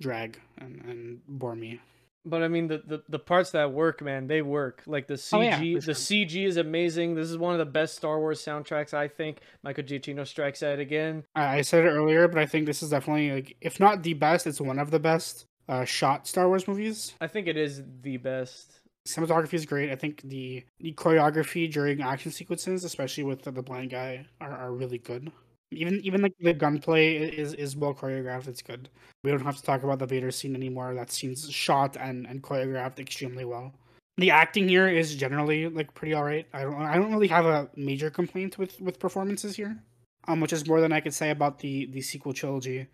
drag 0.00 0.38
and, 0.58 0.80
and 0.86 1.20
bore 1.28 1.54
me. 1.54 1.80
But 2.24 2.42
I 2.42 2.48
mean 2.48 2.68
the, 2.68 2.82
the, 2.86 3.02
the 3.08 3.18
parts 3.18 3.50
that 3.52 3.72
work, 3.72 4.02
man, 4.02 4.26
they 4.26 4.42
work. 4.42 4.82
Like 4.86 5.06
the 5.06 5.14
CG, 5.14 5.38
oh, 5.38 5.40
yeah, 5.40 5.58
the 5.58 5.80
sure. 5.80 5.94
CG 5.94 6.46
is 6.46 6.56
amazing. 6.56 7.14
This 7.14 7.30
is 7.30 7.38
one 7.38 7.54
of 7.54 7.58
the 7.58 7.70
best 7.70 7.96
Star 7.96 8.18
Wars 8.18 8.44
soundtracks, 8.44 8.92
I 8.92 9.08
think. 9.08 9.38
Michael 9.62 9.84
Giacchino 9.84 10.26
strikes 10.26 10.62
at 10.62 10.78
it 10.78 10.82
again. 10.82 11.24
I 11.34 11.62
said 11.62 11.84
it 11.84 11.88
earlier, 11.88 12.28
but 12.28 12.38
I 12.38 12.46
think 12.46 12.66
this 12.66 12.82
is 12.82 12.90
definitely 12.90 13.32
like, 13.32 13.56
if 13.60 13.80
not 13.80 14.02
the 14.02 14.14
best, 14.14 14.46
it's 14.46 14.60
one 14.60 14.78
of 14.78 14.90
the 14.90 15.00
best 15.00 15.46
uh, 15.68 15.84
shot 15.84 16.26
Star 16.26 16.48
Wars 16.48 16.68
movies. 16.68 17.14
I 17.20 17.26
think 17.26 17.46
it 17.46 17.56
is 17.56 17.82
the 18.02 18.18
best 18.18 18.80
cinematography 19.06 19.54
is 19.54 19.66
great. 19.66 19.90
I 19.90 19.96
think 19.96 20.22
the 20.22 20.64
the 20.78 20.92
choreography 20.92 21.70
during 21.72 22.02
action 22.02 22.32
sequences, 22.32 22.84
especially 22.84 23.24
with 23.24 23.42
the, 23.42 23.50
the 23.50 23.62
blind 23.62 23.90
guy, 23.90 24.26
are, 24.40 24.52
are 24.52 24.72
really 24.72 24.98
good. 24.98 25.32
Even 25.72 26.00
even 26.04 26.22
like 26.22 26.34
the 26.40 26.52
gunplay 26.52 27.16
is 27.16 27.54
is 27.54 27.76
well 27.76 27.94
choreographed. 27.94 28.48
It's 28.48 28.62
good. 28.62 28.88
We 29.22 29.30
don't 29.30 29.44
have 29.44 29.56
to 29.56 29.62
talk 29.62 29.82
about 29.82 29.98
the 29.98 30.06
Vader 30.06 30.30
scene 30.30 30.56
anymore. 30.56 30.94
That 30.94 31.10
scene's 31.10 31.48
shot 31.50 31.96
and 31.98 32.26
and 32.26 32.42
choreographed 32.42 32.98
extremely 32.98 33.44
well. 33.44 33.72
The 34.16 34.30
acting 34.30 34.68
here 34.68 34.88
is 34.88 35.14
generally 35.14 35.68
like 35.68 35.94
pretty 35.94 36.14
alright. 36.14 36.46
I 36.52 36.62
don't 36.62 36.74
I 36.82 36.96
don't 36.96 37.12
really 37.12 37.28
have 37.28 37.46
a 37.46 37.70
major 37.76 38.10
complaint 38.10 38.58
with 38.58 38.80
with 38.80 38.98
performances 38.98 39.56
here. 39.56 39.82
Um, 40.28 40.40
which 40.40 40.52
is 40.52 40.68
more 40.68 40.80
than 40.80 40.92
I 40.92 41.00
could 41.00 41.14
say 41.14 41.30
about 41.30 41.58
the 41.60 41.86
the 41.86 42.02
sequel 42.02 42.32
trilogy. 42.32 42.86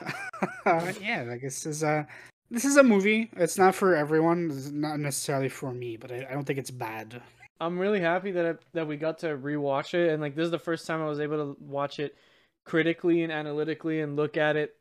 yeah, 0.66 1.28
I 1.30 1.36
guess 1.36 1.66
is 1.66 1.84
uh 1.84 2.04
this 2.50 2.64
is 2.64 2.76
a 2.76 2.82
movie. 2.82 3.30
It's 3.36 3.58
not 3.58 3.74
for 3.74 3.94
everyone. 3.94 4.50
It's 4.50 4.70
not 4.70 4.98
necessarily 5.00 5.48
for 5.48 5.72
me, 5.72 5.96
but 5.96 6.12
I, 6.12 6.26
I 6.28 6.32
don't 6.32 6.44
think 6.44 6.58
it's 6.58 6.70
bad. 6.70 7.20
I'm 7.60 7.78
really 7.78 8.00
happy 8.00 8.32
that 8.32 8.46
I, 8.46 8.54
that 8.72 8.88
we 8.88 8.96
got 8.96 9.18
to 9.20 9.36
rewatch 9.36 9.94
it, 9.94 10.10
and 10.10 10.20
like 10.20 10.34
this 10.34 10.46
is 10.46 10.50
the 10.50 10.58
first 10.58 10.86
time 10.86 11.00
I 11.00 11.06
was 11.06 11.20
able 11.20 11.54
to 11.54 11.56
watch 11.62 11.98
it 12.00 12.16
critically 12.64 13.22
and 13.22 13.32
analytically 13.32 14.00
and 14.00 14.16
look 14.16 14.36
at 14.36 14.56
it 14.56 14.76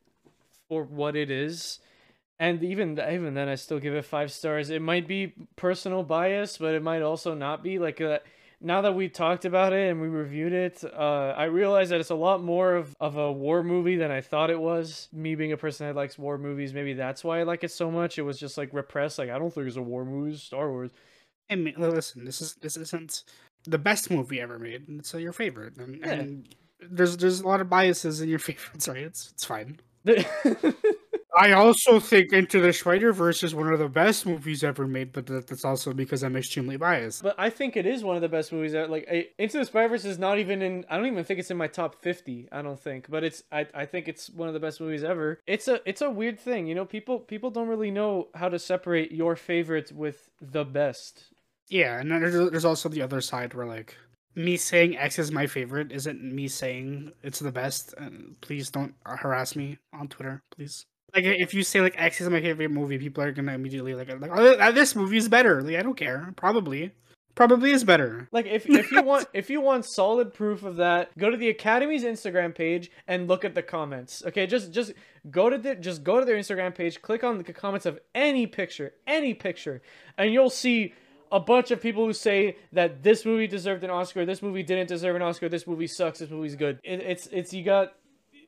for 0.70 0.84
what 0.84 1.16
it 1.16 1.30
is. 1.30 1.80
And 2.40 2.64
even 2.64 3.00
even 3.00 3.36
then, 3.36 3.48
I 3.48 3.56
still 3.56 3.80
give 3.80 3.94
it 3.94 4.06
five 4.06 4.32
stars. 4.32 4.70
It 4.70 4.82
might 4.82 5.08
be 5.08 5.34
personal 5.56 6.04
bias, 6.04 6.58
but 6.58 6.74
it 6.74 6.82
might 6.82 7.02
also 7.02 7.36
not 7.36 7.64
be. 7.64 7.78
Like 7.80 8.02
uh, 8.02 8.20
now 8.60 8.82
that 8.82 8.96
we 8.96 9.08
talked 9.08 9.46
about 9.46 9.72
it 9.72 9.92
and 9.92 10.02
we 10.02 10.08
reviewed 10.08 10.52
it, 10.52 10.84
uh, 10.84 11.34
I 11.38 11.46
realized 11.46 11.92
that 11.92 12.00
it's 12.00 12.10
a 12.10 12.16
lot 12.16 12.44
more 12.44 12.76
of, 12.76 12.96
of 13.00 13.18
a 13.18 13.32
war 13.32 13.62
movie 13.62 13.98
than 13.98 14.10
I 14.10 14.22
thought 14.22 14.50
it 14.50 14.60
was. 14.60 15.10
Me 15.14 15.36
being 15.36 15.52
a 15.52 15.58
person 15.58 15.86
that 15.86 15.96
likes 15.96 16.18
war 16.18 16.38
movies, 16.38 16.74
maybe 16.74 16.94
that's 16.94 17.24
why 17.24 17.40
I 17.40 17.44
like 17.44 17.64
it 17.64 17.72
so 17.72 17.92
much. 17.92 18.18
It 18.18 18.24
was 18.24 18.40
just 18.40 18.58
like 18.58 18.74
repressed. 18.74 19.20
Like 19.20 19.30
I 19.30 19.38
don't 19.38 19.54
think 19.54 19.68
it's 19.68 19.78
a 19.78 19.82
war 19.82 20.04
movie. 20.04 20.36
Star 20.36 20.72
Wars. 20.72 20.92
I 21.50 21.56
mean, 21.56 21.76
listen, 21.78 22.26
this 22.26 22.42
is 22.42 22.56
this 22.56 22.78
isn't 22.78 23.24
the 23.66 23.78
best 23.78 24.12
movie 24.12 24.42
ever 24.42 24.60
made. 24.60 24.86
It's 24.90 25.14
uh, 25.14 25.18
your 25.18 25.34
favorite, 25.34 25.78
and, 25.78 26.00
yeah. 26.00 26.12
and 26.12 26.56
there's 26.80 27.18
there's 27.18 27.42
a 27.42 27.48
lot 27.48 27.62
of 27.62 27.70
biases 27.70 28.22
in 28.22 28.30
your 28.30 28.40
favorites, 28.50 28.88
right? 28.88 28.98
It's 29.04 29.32
it's 29.32 29.46
fine. 29.46 29.80
I 31.36 31.54
also 31.54 32.00
think 32.00 32.32
Into 32.32 32.62
the 32.62 32.72
Spider 32.72 33.12
Verse 33.12 33.42
is 33.44 33.56
one 33.56 33.72
of 33.74 33.80
the 33.80 33.90
best 33.90 34.26
movies 34.26 34.64
ever 34.64 34.86
made, 34.86 35.12
but 35.12 35.26
that's 35.26 35.66
also 35.66 35.92
because 35.92 36.24
I'm 36.24 36.36
extremely 36.36 36.78
biased. 36.78 37.24
But 37.24 37.36
I 37.40 37.50
think 37.50 37.76
it 37.76 37.88
is 37.88 38.04
one 38.04 38.16
of 38.16 38.22
the 38.22 38.30
best 38.30 38.52
movies. 38.52 38.74
That, 38.74 38.92
like 38.92 39.34
Into 39.40 39.58
the 39.58 39.66
Spider 39.66 39.90
Verse 39.90 40.06
is 40.06 40.20
not 40.20 40.38
even 40.38 40.62
in. 40.62 40.86
I 40.90 40.98
don't 40.98 41.08
even 41.08 41.24
think 41.24 41.40
it's 41.40 41.50
in 41.50 41.58
my 41.58 41.68
top 41.68 42.02
fifty. 42.02 42.48
I 42.52 42.62
don't 42.62 42.80
think, 42.80 43.10
but 43.10 43.24
it's. 43.24 43.44
I, 43.52 43.66
I 43.74 43.86
think 43.86 44.08
it's 44.08 44.30
one 44.30 44.48
of 44.48 44.54
the 44.54 44.60
best 44.60 44.80
movies 44.80 45.04
ever. 45.04 45.40
It's 45.48 45.68
a 45.68 45.82
it's 45.90 46.02
a 46.02 46.10
weird 46.10 46.40
thing, 46.40 46.68
you 46.68 46.76
know. 46.76 46.86
People 46.86 47.20
people 47.20 47.50
don't 47.50 47.68
really 47.68 47.92
know 47.92 48.28
how 48.36 48.50
to 48.50 48.60
separate 48.60 49.12
your 49.12 49.36
favorite 49.36 49.92
with 49.92 50.30
the 50.40 50.66
best. 50.66 51.33
Yeah, 51.74 52.00
and 52.00 52.12
there's, 52.12 52.52
there's 52.52 52.66
also 52.66 52.88
the 52.88 53.02
other 53.02 53.20
side 53.20 53.56
where 53.56 53.66
like 53.66 53.98
me 54.36 54.58
saying 54.58 54.96
X 54.96 55.18
is 55.18 55.32
my 55.32 55.48
favorite 55.48 55.92
isn't 55.92 56.24
me 56.24 56.48
saying 56.48 57.14
it's 57.24 57.40
the 57.40 57.52
best. 57.52 57.96
Please 58.42 58.70
don't 58.70 58.94
harass 59.04 59.56
me 59.56 59.80
on 59.92 60.08
Twitter, 60.08 60.44
please. 60.56 60.86
Like 61.16 61.26
if 61.26 61.56
you 61.56 61.64
say 61.64 61.82
like 61.82 61.96
X 61.98 62.22
is 62.22 62.30
my 62.30 62.42
favorite 62.42 62.70
movie, 62.70 63.00
people 63.00 63.24
are 63.24 63.32
gonna 63.32 63.54
immediately 63.54 63.96
like 63.96 64.08
like 64.22 64.30
oh 64.32 64.72
this 64.72 64.96
movie 64.96 65.18
is 65.18 65.28
better. 65.28 65.64
Like 65.64 65.78
I 65.78 65.82
don't 65.82 65.98
care, 65.98 66.32
probably, 66.36 66.92
probably 67.34 67.72
is 67.72 67.84
better. 67.84 68.30
Like 68.32 68.46
if 68.46 68.70
if 68.70 68.92
you 68.92 69.02
want 69.02 69.26
if 69.34 69.50
you 69.50 69.60
want 69.60 69.86
solid 69.86 70.32
proof 70.32 70.62
of 70.62 70.76
that, 70.76 71.18
go 71.18 71.32
to 71.32 71.38
the 71.38 71.50
Academy's 71.50 72.04
Instagram 72.04 72.54
page 72.54 72.92
and 73.08 73.28
look 73.28 73.44
at 73.44 73.56
the 73.56 73.64
comments. 73.64 74.22
Okay, 74.28 74.46
just 74.46 74.72
just 74.72 74.94
go 75.32 75.50
to 75.50 75.58
the 75.58 75.74
just 75.74 76.04
go 76.04 76.20
to 76.20 76.26
their 76.26 76.38
Instagram 76.38 76.76
page, 76.76 77.02
click 77.02 77.24
on 77.24 77.40
the 77.40 77.52
comments 77.52 77.88
of 77.88 78.00
any 78.14 78.46
picture, 78.46 78.94
any 79.08 79.34
picture, 79.34 79.82
and 80.20 80.32
you'll 80.32 80.52
see 80.52 80.94
a 81.34 81.40
bunch 81.40 81.72
of 81.72 81.82
people 81.82 82.06
who 82.06 82.14
say 82.14 82.56
that 82.72 83.02
this 83.02 83.26
movie 83.26 83.48
deserved 83.48 83.84
an 83.84 83.90
Oscar, 83.90 84.24
this 84.24 84.44
movie 84.44 84.62
didn't 84.62 84.88
deserve 84.88 85.16
an 85.16 85.24
Oscar, 85.24 85.50
this 85.50 85.66
movie 85.66 85.88
sucks, 85.88 86.20
this 86.20 86.30
movie's 86.30 86.56
good. 86.56 86.80
It, 86.84 87.00
it's 87.02 87.28
it's 87.28 87.52
you 87.52 87.64
got 87.64 87.94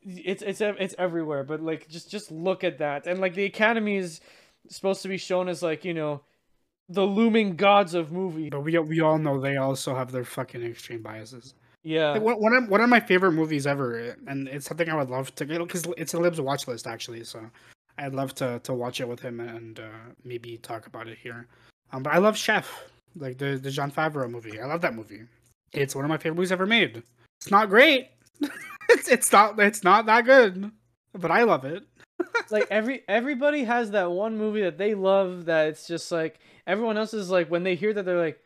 it's 0.04 0.44
it's 0.44 0.62
it's 0.62 0.96
everywhere, 1.00 1.44
but 1.44 1.62
like 1.62 1.90
just 1.90 2.12
just 2.12 2.32
look 2.32 2.64
at 2.64 2.78
that. 2.78 3.08
And 3.08 3.20
like 3.20 3.34
the 3.34 3.46
Academy 3.46 3.98
is 3.98 4.22
supposed 4.70 5.02
to 5.02 5.08
be 5.08 5.18
shown 5.18 5.50
as 5.50 5.64
like, 5.64 5.84
you 5.84 5.96
know, 5.96 6.22
the 6.88 7.04
looming 7.04 7.56
gods 7.56 7.96
of 7.96 8.12
movie. 8.12 8.50
But 8.52 8.62
we 8.62 8.78
we 8.78 9.02
all 9.02 9.18
know 9.18 9.42
they 9.42 9.58
also 9.58 9.96
have 9.96 10.12
their 10.12 10.24
fucking 10.24 10.64
extreme 10.64 11.02
biases. 11.02 11.56
Yeah. 11.82 12.12
Like, 12.12 12.22
one, 12.22 12.54
of 12.54 12.70
one 12.70 12.82
of 12.82 12.90
my 12.90 13.00
favorite 13.00 13.34
movies 13.34 13.68
ever, 13.68 14.16
and 14.28 14.48
it's 14.48 14.66
something 14.68 14.90
I 14.90 14.96
would 14.96 15.10
love 15.10 15.34
to 15.36 15.46
get 15.46 15.60
because 15.60 15.88
it's 15.98 16.14
a 16.14 16.20
Libs 16.20 16.40
watch 16.40 16.68
list 16.68 16.86
actually. 16.86 17.24
So 17.24 17.50
I'd 17.98 18.14
love 18.14 18.36
to 18.36 18.60
to 18.60 18.74
watch 18.74 19.02
it 19.02 19.08
with 19.08 19.22
him 19.22 19.40
and 19.40 19.80
uh, 19.80 20.14
maybe 20.24 20.58
talk 20.58 20.86
about 20.86 21.08
it 21.08 21.18
here. 21.18 21.48
Um, 21.92 22.04
but 22.04 22.14
I 22.14 22.18
love 22.18 22.38
Chef, 22.38 22.84
like 23.16 23.38
the 23.38 23.58
the 23.58 23.72
Jon 23.72 23.92
Favreau 23.92 24.30
movie. 24.30 24.60
I 24.60 24.66
love 24.66 24.82
that 24.82 24.96
movie. 24.96 25.22
It's 25.72 25.96
one 25.96 26.06
of 26.06 26.10
my 26.10 26.18
favorite 26.18 26.36
movies 26.36 26.52
ever 26.52 26.66
made. 26.66 27.04
It's 27.42 27.52
not 27.52 27.70
great. 27.70 28.10
it's 28.90 29.08
it's 29.08 29.32
not 29.32 29.60
it's 29.60 29.84
not 29.84 30.06
that 30.08 30.26
good, 30.26 30.72
but 31.14 31.32
I 31.32 31.44
love 31.44 31.66
it. 31.66 31.84
like 32.50 32.68
every 32.70 33.04
everybody 33.08 33.64
has 33.66 33.92
that 33.92 34.12
one 34.12 34.38
movie 34.38 34.62
that 34.62 34.78
they 34.78 34.96
love 34.96 35.46
that 35.46 35.68
it's 35.68 35.88
just 35.88 36.12
like 36.12 36.40
everyone 36.66 36.98
else 36.98 37.14
is 37.14 37.30
like 37.30 37.50
when 37.50 37.64
they 37.64 37.76
hear 37.76 37.94
that 37.94 38.06
they're 38.06 38.20
like, 38.20 38.40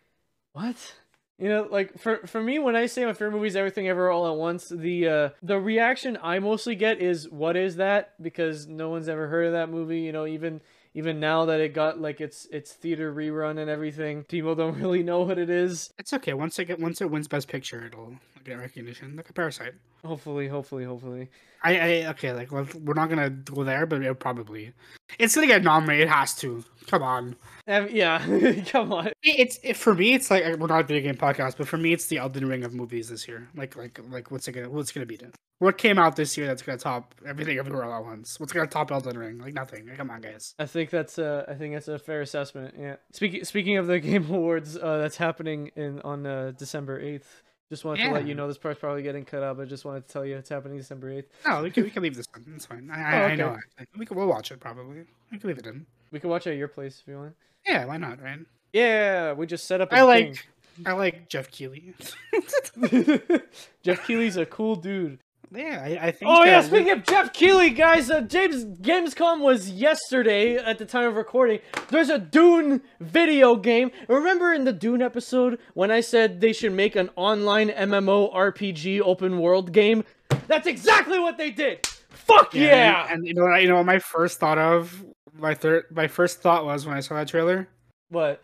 what? 0.54 0.96
You 1.38 1.48
know, 1.48 1.68
like 1.72 1.98
for 1.98 2.18
for 2.28 2.44
me, 2.44 2.60
when 2.60 2.76
I 2.76 2.88
say 2.88 3.06
my 3.06 3.14
favorite 3.14 3.32
movie 3.32 3.48
is 3.48 3.56
Everything 3.56 3.88
Ever 3.88 4.12
All 4.12 4.30
at 4.30 4.38
Once, 4.38 4.68
the 4.68 5.08
uh, 5.08 5.30
the 5.42 5.58
reaction 5.58 6.18
I 6.22 6.40
mostly 6.40 6.76
get 6.76 7.00
is 7.00 7.30
"What 7.30 7.56
is 7.56 7.78
that?" 7.78 8.22
because 8.22 8.68
no 8.68 8.90
one's 8.90 9.08
ever 9.08 9.28
heard 9.28 9.46
of 9.46 9.54
that 9.54 9.70
movie. 9.70 10.02
You 10.02 10.12
know, 10.12 10.28
even 10.28 10.60
even 10.94 11.20
now 11.20 11.46
that 11.46 11.60
it 11.60 11.74
got 11.74 12.00
like 12.00 12.20
its 12.20 12.48
its 12.52 12.74
theater 12.74 13.14
rerun 13.14 13.60
and 13.60 13.70
everything, 13.70 14.24
people 14.24 14.56
don't 14.56 14.80
really 14.82 15.04
know 15.04 15.22
what 15.22 15.38
it 15.38 15.50
is. 15.50 15.94
It's 15.98 16.14
okay. 16.14 16.34
Once 16.34 16.58
it 16.60 16.66
get 16.66 16.80
once 16.80 17.02
it 17.02 17.12
wins 17.12 17.28
Best 17.28 17.48
Picture, 17.48 17.86
it'll 17.86 18.16
get 18.44 18.58
recognition. 18.58 19.16
Like 19.16 19.30
a 19.30 19.34
Parasite. 19.34 19.74
Hopefully, 20.04 20.48
hopefully, 20.48 20.86
hopefully. 20.86 21.30
I, 21.64 21.78
I 21.78 22.10
okay, 22.12 22.32
like 22.34 22.52
we're 22.52 22.94
not 22.94 23.10
gonna 23.10 23.30
go 23.30 23.64
there, 23.64 23.86
but 23.86 24.02
it 24.02 24.20
probably 24.20 24.74
it's 25.18 25.36
gonna 25.36 25.48
get 25.48 25.64
nominated. 25.64 26.08
It 26.08 26.12
has 26.12 26.34
to. 26.36 26.64
Come 26.90 27.04
on. 27.04 27.36
Um, 27.68 27.88
yeah, 27.92 28.64
come 28.68 28.92
on. 28.92 29.12
It's 29.22 29.60
it, 29.64 29.78
for 29.78 29.94
me. 29.94 30.14
It's 30.16 30.32
like 30.32 30.44
we're 30.58 30.66
not 30.68 30.82
a 30.82 30.84
video 30.84 31.04
game 31.12 31.20
podcast, 31.20 31.56
but 31.58 31.68
for 31.68 31.78
me, 31.78 31.94
it's 31.94 32.08
the 32.08 32.18
Elden 32.18 32.48
Ring 32.48 32.64
of 32.64 32.74
movies 32.74 33.10
this 33.10 33.28
year. 33.28 33.48
Like 33.56 33.76
like 33.76 34.00
like 34.10 34.32
what's 34.32 34.48
it 34.48 34.54
gonna 34.54 34.70
what's 34.72 34.92
gonna 34.92 35.06
beat 35.06 35.22
it? 35.22 35.36
What 35.60 35.78
came 35.78 36.00
out 36.00 36.16
this 36.16 36.36
year 36.36 36.48
that's 36.48 36.64
gonna 36.64 36.80
top 36.80 37.14
everything 37.28 37.60
everywhere 37.60 37.84
all 37.86 38.00
at 38.00 38.04
once? 38.04 38.40
What's 38.40 38.54
gonna 38.54 38.66
top 38.66 38.92
Elden 38.92 39.18
Ring? 39.20 39.38
Like 39.38 39.54
nothing. 39.54 39.88
Like, 39.88 39.98
come 39.98 40.10
on, 40.10 40.22
guys. 40.22 40.56
I 40.58 40.66
think 40.66 40.90
that's 40.90 41.20
a 41.20 41.46
I 41.48 41.54
think 41.54 41.76
that's 41.76 41.88
a 41.88 42.00
fair 42.00 42.22
assessment. 42.22 42.74
Yeah. 42.80 42.96
Speaking 43.14 43.44
speaking 43.44 43.78
of 43.78 43.86
the 43.86 44.00
Game 44.10 44.26
Awards, 44.28 44.76
uh, 44.76 44.98
that's 44.98 45.18
happening 45.18 45.70
in 45.76 46.02
on 46.02 46.26
uh, 46.26 46.54
December 46.58 47.00
eighth. 47.00 47.44
Just 47.70 47.86
wanted 47.86 48.00
Yeah. 48.00 48.08
to 48.08 48.14
let 48.16 48.26
you 48.26 48.34
know 48.34 48.48
this 48.48 48.58
part's 48.58 48.80
probably 48.80 49.04
getting 49.04 49.26
cut 49.26 49.44
out, 49.44 49.58
but 49.58 49.68
just 49.68 49.86
wanted 49.86 50.08
to 50.08 50.12
tell 50.12 50.26
you 50.26 50.38
it's 50.38 50.50
happening 50.50 50.80
December 50.80 51.12
eighth. 51.12 51.30
No, 51.48 51.62
we 51.62 51.70
can 51.70 51.84
we 51.84 51.92
can 51.92 52.02
leave 52.02 52.16
this 52.16 52.26
one. 52.34 52.44
It's 52.56 52.66
fine. 52.66 52.90
I, 52.92 52.96
I, 53.00 53.22
Oh, 53.22 53.26
I 53.28 53.36
know. 53.36 53.50
actually. 53.50 53.88
We 54.00 54.08
can 54.08 54.18
we'll 54.18 54.26
watch 54.28 54.52
it 54.52 54.60
probably. 54.60 55.06
We 55.32 55.38
can 55.38 55.48
leave 55.50 55.60
it 55.60 55.68
in. 55.68 55.86
We 56.12 56.20
can 56.20 56.30
watch 56.30 56.48
at 56.48 56.56
your 56.58 56.68
place 56.68 57.02
if 57.02 57.08
you 57.12 57.18
want. 57.18 57.36
Yeah, 57.68 57.86
why 57.86 57.98
not? 57.98 58.22
Right. 58.22 58.40
Yeah, 58.74 59.34
we 59.34 59.46
just 59.48 59.66
set 59.68 59.82
up. 59.82 59.92
a 59.92 59.96
I 59.98 60.02
like 60.04 60.48
I 60.86 60.94
like 60.94 61.28
Jeff 61.30 61.48
thing. 61.50 61.94
Geoff 63.84 64.06
Keighley's 64.08 64.38
a 64.38 64.46
cool 64.46 64.76
dude. 64.76 65.20
yeah, 65.52 65.82
I, 65.84 66.08
I 66.08 66.12
think. 66.12 66.32
Oh 66.32 66.44
yeah, 66.44 66.62
that 66.62 66.72
we- 66.72 66.78
speaking 66.80 66.94
of 66.94 67.04
Geoff 67.06 67.34
Keighley, 67.34 67.72
guys, 67.72 68.10
uh, 68.10 68.22
James 68.22 68.64
Gamescom 68.80 69.42
was 69.42 69.70
yesterday 69.72 70.56
at 70.58 70.78
the 70.78 70.86
time 70.86 71.08
of 71.08 71.16
recording. 71.16 71.60
There's 71.90 72.10
a 72.10 72.20
Dune 72.20 72.82
video 73.00 73.56
game. 73.56 73.92
Remember 74.08 74.54
in 74.54 74.64
the 74.66 74.74
Dune 74.74 75.02
episode 75.02 75.60
when 75.74 75.92
I 75.92 76.02
said 76.02 76.40
they 76.42 76.54
should 76.54 76.74
make 76.74 76.96
an 76.96 77.10
online 77.16 77.70
MMO 77.70 78.34
RPG 78.34 79.02
open 79.02 79.40
world 79.40 79.72
game? 79.74 80.04
That's 80.48 80.68
exactly 80.68 81.20
what 81.20 81.38
they 81.38 81.52
did. 81.52 81.86
Fuck 82.10 82.54
yeah! 82.54 83.06
And, 83.10 83.20
and 83.20 83.28
you 83.28 83.34
know 83.34 83.44
what? 83.44 83.54
I- 83.54 83.60
You 83.60 83.68
know 83.70 83.76
what 83.78 83.86
my 83.86 84.00
first 84.00 84.40
thought 84.40 84.58
of 84.60 85.04
my 85.40 85.54
third 85.54 85.86
my 85.92 86.08
first 86.08 86.42
thought 86.42 86.66
was 86.66 86.86
when 86.86 86.96
I 86.96 87.00
saw 87.00 87.16
that 87.16 87.28
trailer. 87.28 87.68
What? 88.10 88.42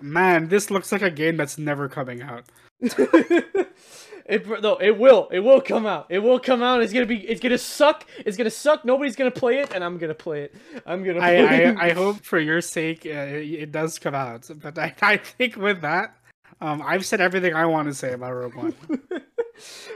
Man, 0.00 0.48
this 0.48 0.70
looks 0.70 0.92
like 0.92 1.02
a 1.02 1.10
game 1.10 1.36
that's 1.36 1.58
never 1.58 1.88
coming 1.88 2.22
out. 2.22 2.44
it 2.80 4.46
no, 4.62 4.76
it 4.76 4.96
will. 4.98 5.28
It 5.32 5.40
will 5.40 5.60
come 5.60 5.86
out. 5.86 6.06
It 6.10 6.20
will 6.20 6.38
come 6.38 6.62
out. 6.62 6.82
It's 6.82 6.92
gonna 6.92 7.06
be. 7.06 7.18
It's 7.18 7.40
gonna 7.40 7.58
suck. 7.58 8.06
It's 8.18 8.36
gonna 8.36 8.50
suck. 8.50 8.84
Nobody's 8.84 9.16
gonna 9.16 9.30
play 9.30 9.58
it, 9.58 9.72
and 9.74 9.82
I'm 9.82 9.98
gonna 9.98 10.14
play 10.14 10.42
it. 10.42 10.54
I'm 10.86 11.02
gonna. 11.02 11.20
I. 11.20 11.72
I, 11.72 11.86
I 11.86 11.92
hope 11.92 12.24
for 12.24 12.38
your 12.38 12.60
sake 12.60 13.04
uh, 13.04 13.08
it 13.08 13.50
it 13.50 13.72
does 13.72 13.98
come 13.98 14.14
out. 14.14 14.48
But 14.62 14.78
I, 14.78 14.94
I 15.02 15.16
think 15.16 15.56
with 15.56 15.80
that, 15.80 16.14
um, 16.60 16.82
I've 16.84 17.04
said 17.04 17.20
everything 17.20 17.54
I 17.54 17.66
want 17.66 17.88
to 17.88 17.94
say 17.94 18.12
about 18.12 18.32
Rogue 18.32 18.54
One. 18.54 18.74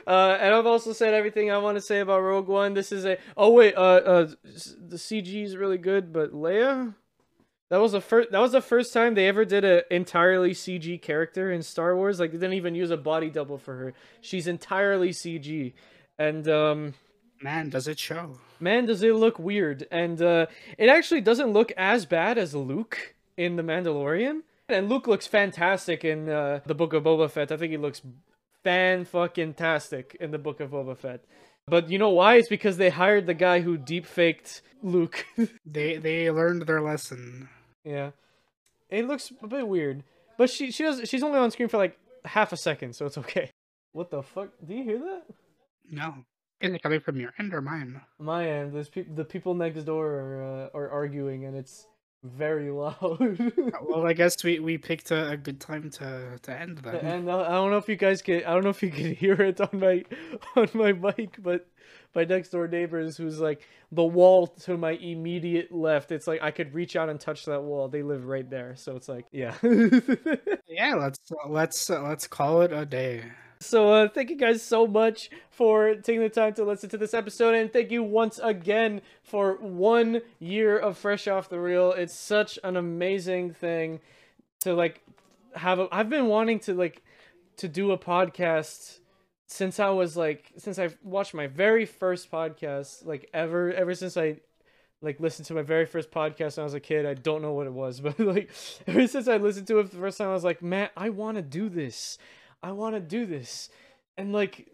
Uh, 0.07 0.37
and 0.41 0.55
I've 0.55 0.67
also 0.67 0.93
said 0.93 1.15
everything 1.15 1.51
I 1.51 1.59
want 1.59 1.77
to 1.77 1.81
say 1.83 2.01
about 2.01 2.21
Rogue 2.23 2.49
One. 2.49 2.75
This 2.75 2.93
is 2.93 3.05
a. 3.05 3.19
Oh 3.37 3.53
wait, 3.53 3.75
uh, 3.77 3.81
uh, 3.81 4.29
the 4.45 4.97
CG 4.97 5.45
is 5.45 5.57
really 5.57 5.79
good, 5.79 6.13
but 6.13 6.33
Leia. 6.33 6.95
That 7.71 7.81
was 7.81 7.93
the 7.93 8.01
first. 8.03 8.31
That 8.33 8.41
was 8.41 8.53
the 8.53 8.61
first 8.61 8.93
time 8.93 9.15
they 9.15 9.29
ever 9.29 9.45
did 9.45 9.65
an 9.65 9.83
entirely 9.91 10.51
CG 10.51 11.01
character 11.01 11.51
in 11.51 11.63
Star 11.63 11.97
Wars. 11.97 12.21
Like 12.21 12.33
they 12.33 12.37
didn't 12.39 12.55
even 12.55 12.75
use 12.75 12.91
a 12.91 12.97
body 12.99 13.31
double 13.31 13.57
for 13.57 13.75
her. 13.77 13.95
She's 14.21 14.47
entirely 14.47 15.11
CG, 15.11 15.73
and 16.19 16.47
um, 16.49 16.95
Man, 17.43 17.71
does 17.71 17.89
it 17.89 17.99
show? 17.99 18.39
man, 18.61 18.87
does 18.87 19.03
it 19.03 19.15
look 19.15 19.39
weird. 19.39 19.87
And 19.91 20.23
uh, 20.23 20.47
it 20.79 20.89
actually 20.89 21.23
doesn't 21.23 21.53
look 21.53 21.73
as 21.77 22.07
bad 22.07 22.39
as 22.39 22.55
Luke 22.55 23.17
in 23.37 23.57
The 23.57 23.63
Mandalorian. 23.63 24.43
And 24.69 24.89
Luke 24.89 25.09
looks 25.09 25.27
fantastic 25.27 26.05
in 26.05 26.29
uh, 26.29 26.61
the 26.65 26.75
Book 26.75 26.93
of 26.93 27.03
Boba 27.03 27.29
Fett. 27.29 27.51
I 27.51 27.57
think 27.57 27.73
he 27.73 27.77
looks 27.77 28.01
fan 28.65 29.05
fucking 29.05 29.55
tastic 29.55 30.17
in 30.21 30.31
the 30.31 30.39
Book 30.39 30.61
of 30.61 30.71
Boba 30.71 30.97
Fett. 30.97 31.25
But 31.67 31.91
you 31.91 31.99
know 31.99 32.11
why? 32.11 32.37
It's 32.37 32.49
because 32.49 32.77
they 32.77 32.91
hired 32.91 33.27
the 33.27 33.35
guy 33.35 33.61
who 33.61 33.77
deep 33.77 34.07
faked 34.07 34.63
Luke. 34.83 35.25
They 35.65 35.97
they 35.97 36.31
learned 36.31 36.67
their 36.67 36.81
lesson. 36.81 37.49
yeah, 37.85 38.11
it 38.91 39.07
looks 39.07 39.33
a 39.43 39.47
bit 39.47 39.67
weird. 39.69 40.03
But 40.39 40.51
she 40.51 40.71
she 40.71 40.83
does 40.83 41.09
she's 41.09 41.23
only 41.23 41.39
on 41.39 41.51
screen 41.51 41.69
for 41.69 41.79
like 41.79 41.99
half 42.25 42.53
a 42.53 42.57
second, 42.57 42.95
so 42.95 43.07
it's 43.07 43.19
okay. 43.19 43.51
What 43.93 44.11
the 44.11 44.23
fuck? 44.23 44.49
Do 44.65 44.75
you 44.75 44.83
hear 44.85 44.99
that? 44.99 45.23
No, 45.91 46.25
is 46.61 46.73
it 46.73 46.83
coming 46.83 47.01
from 47.01 47.21
your 47.21 47.33
end 47.39 47.53
or 47.55 47.61
mine? 47.61 48.01
My 48.19 48.49
end. 48.49 48.73
There's 48.75 48.89
peop 48.89 49.15
the 49.15 49.25
people 49.25 49.55
next 49.55 49.83
door 49.85 50.07
are 50.09 50.43
uh, 50.75 50.79
are 50.79 50.89
arguing, 50.91 51.45
and 51.45 51.57
it's 51.57 51.87
very 52.23 52.71
loud. 52.71 53.53
Well, 53.83 54.07
I 54.07 54.13
guess 54.13 54.43
we, 54.45 54.59
we 54.59 54.79
picked 54.79 55.11
a, 55.11 55.31
a 55.31 55.37
good 55.37 55.61
time 55.61 55.91
to, 55.91 56.39
to 56.41 56.59
end 56.59 56.79
that. 56.79 57.03
and 57.03 57.31
I 57.31 57.49
don't 57.51 57.71
know 57.71 57.77
if 57.77 57.89
you 57.89 57.97
guys 57.97 58.23
can. 58.23 58.45
I 58.45 58.55
don't 58.55 58.65
know 58.65 58.71
if 58.71 58.83
you 58.83 58.91
can 58.91 59.15
hear 59.15 59.35
it 59.35 59.61
on 59.61 59.69
my 59.73 60.05
on 60.57 60.69
my 60.75 60.93
mic, 60.93 61.43
but 61.43 61.67
my 62.15 62.25
next 62.25 62.51
door 62.51 62.69
neighbors, 62.69 63.17
who's 63.17 63.41
like 63.41 63.67
the 63.91 64.05
wall 64.05 64.47
to 64.47 64.77
my 64.77 64.93
immediate 64.93 65.73
left. 65.73 66.13
It's 66.13 66.27
like 66.27 66.43
I 66.43 66.51
could 66.51 66.73
reach 66.75 66.97
out 66.97 67.09
and 67.09 67.21
touch 67.21 67.45
that 67.47 67.63
wall. 67.63 67.89
They 67.89 68.03
live 68.03 68.27
right 68.27 68.49
there, 68.49 68.77
so 68.77 68.97
it's 68.97 69.09
like 69.09 69.27
yeah. 69.33 69.55
Yeah, 70.69 70.95
let's 70.95 71.19
let's 71.47 71.91
uh, 71.91 72.03
let's 72.03 72.27
call 72.27 72.63
it 72.63 72.73
a 72.73 72.87
day. 72.87 73.25
So 73.63 73.93
uh, 73.93 74.09
thank 74.09 74.31
you 74.31 74.37
guys 74.37 74.63
so 74.63 74.87
much 74.87 75.31
for 75.51 75.95
taking 75.95 76.21
the 76.21 76.29
time 76.29 76.55
to 76.55 76.65
listen 76.65 76.91
to 76.91 76.99
this 76.99 77.15
episode, 77.15 77.55
and 77.55 77.73
thank 77.73 77.91
you 77.91 78.03
once 78.03 78.41
again 78.43 79.01
for 79.23 79.55
one 79.55 80.21
year 80.41 80.77
of 80.77 80.99
Fresh 80.99 81.29
Off 81.29 81.49
the 81.49 81.61
Reel. 81.61 81.93
It's 81.93 82.15
such 82.15 82.59
an 82.65 82.77
amazing 82.77 83.55
thing 83.55 84.01
to 84.61 84.75
like 84.75 85.01
have. 85.55 85.79
A, 85.79 85.89
I've 85.93 86.11
been 86.11 86.27
wanting 86.27 86.59
to 86.61 86.75
like 86.75 87.03
to 87.59 87.69
do 87.69 87.93
a 87.93 87.99
podcast 87.99 88.99
since 89.47 89.79
I 89.79 89.91
was 89.91 90.17
like 90.17 90.53
since 90.57 90.79
I 90.79 90.89
watched 91.05 91.35
my 91.35 91.47
very 91.47 91.87
first 91.87 92.31
podcast 92.33 93.07
like 93.07 93.31
ever 93.33 93.73
ever 93.73 93.95
since 93.95 94.17
I 94.17 94.39
like 95.03 95.21
listened 95.21 95.47
to 95.47 95.55
my 95.55 95.63
very 95.63 95.87
first 95.87 96.11
podcast 96.11 96.57
when 96.57 96.63
I 96.63 96.65
was 96.65 96.75
a 96.75 96.81
kid. 96.81 97.07
I 97.07 97.15
don't 97.15 97.43
know 97.43 97.53
what 97.53 97.67
it 97.67 97.73
was, 97.73 98.01
but 98.01 98.19
like 98.19 98.51
ever 98.89 99.07
since 99.07 99.29
I 99.29 99.37
listened 99.37 99.69
to 99.69 99.79
it 99.79 99.91
the 99.91 99.99
first 99.99 100.19
time, 100.19 100.29
I 100.29 100.33
was 100.33 100.45
like, 100.45 100.63
man, 100.63 100.91
I 100.97 101.11
want 101.11 101.37
to 101.37 101.43
do 101.43 101.69
this. 101.69 102.19
I 102.63 102.73
want 102.73 102.95
to 102.95 103.01
do 103.01 103.27
this. 103.27 103.69
And 104.17 104.33
like 104.33 104.69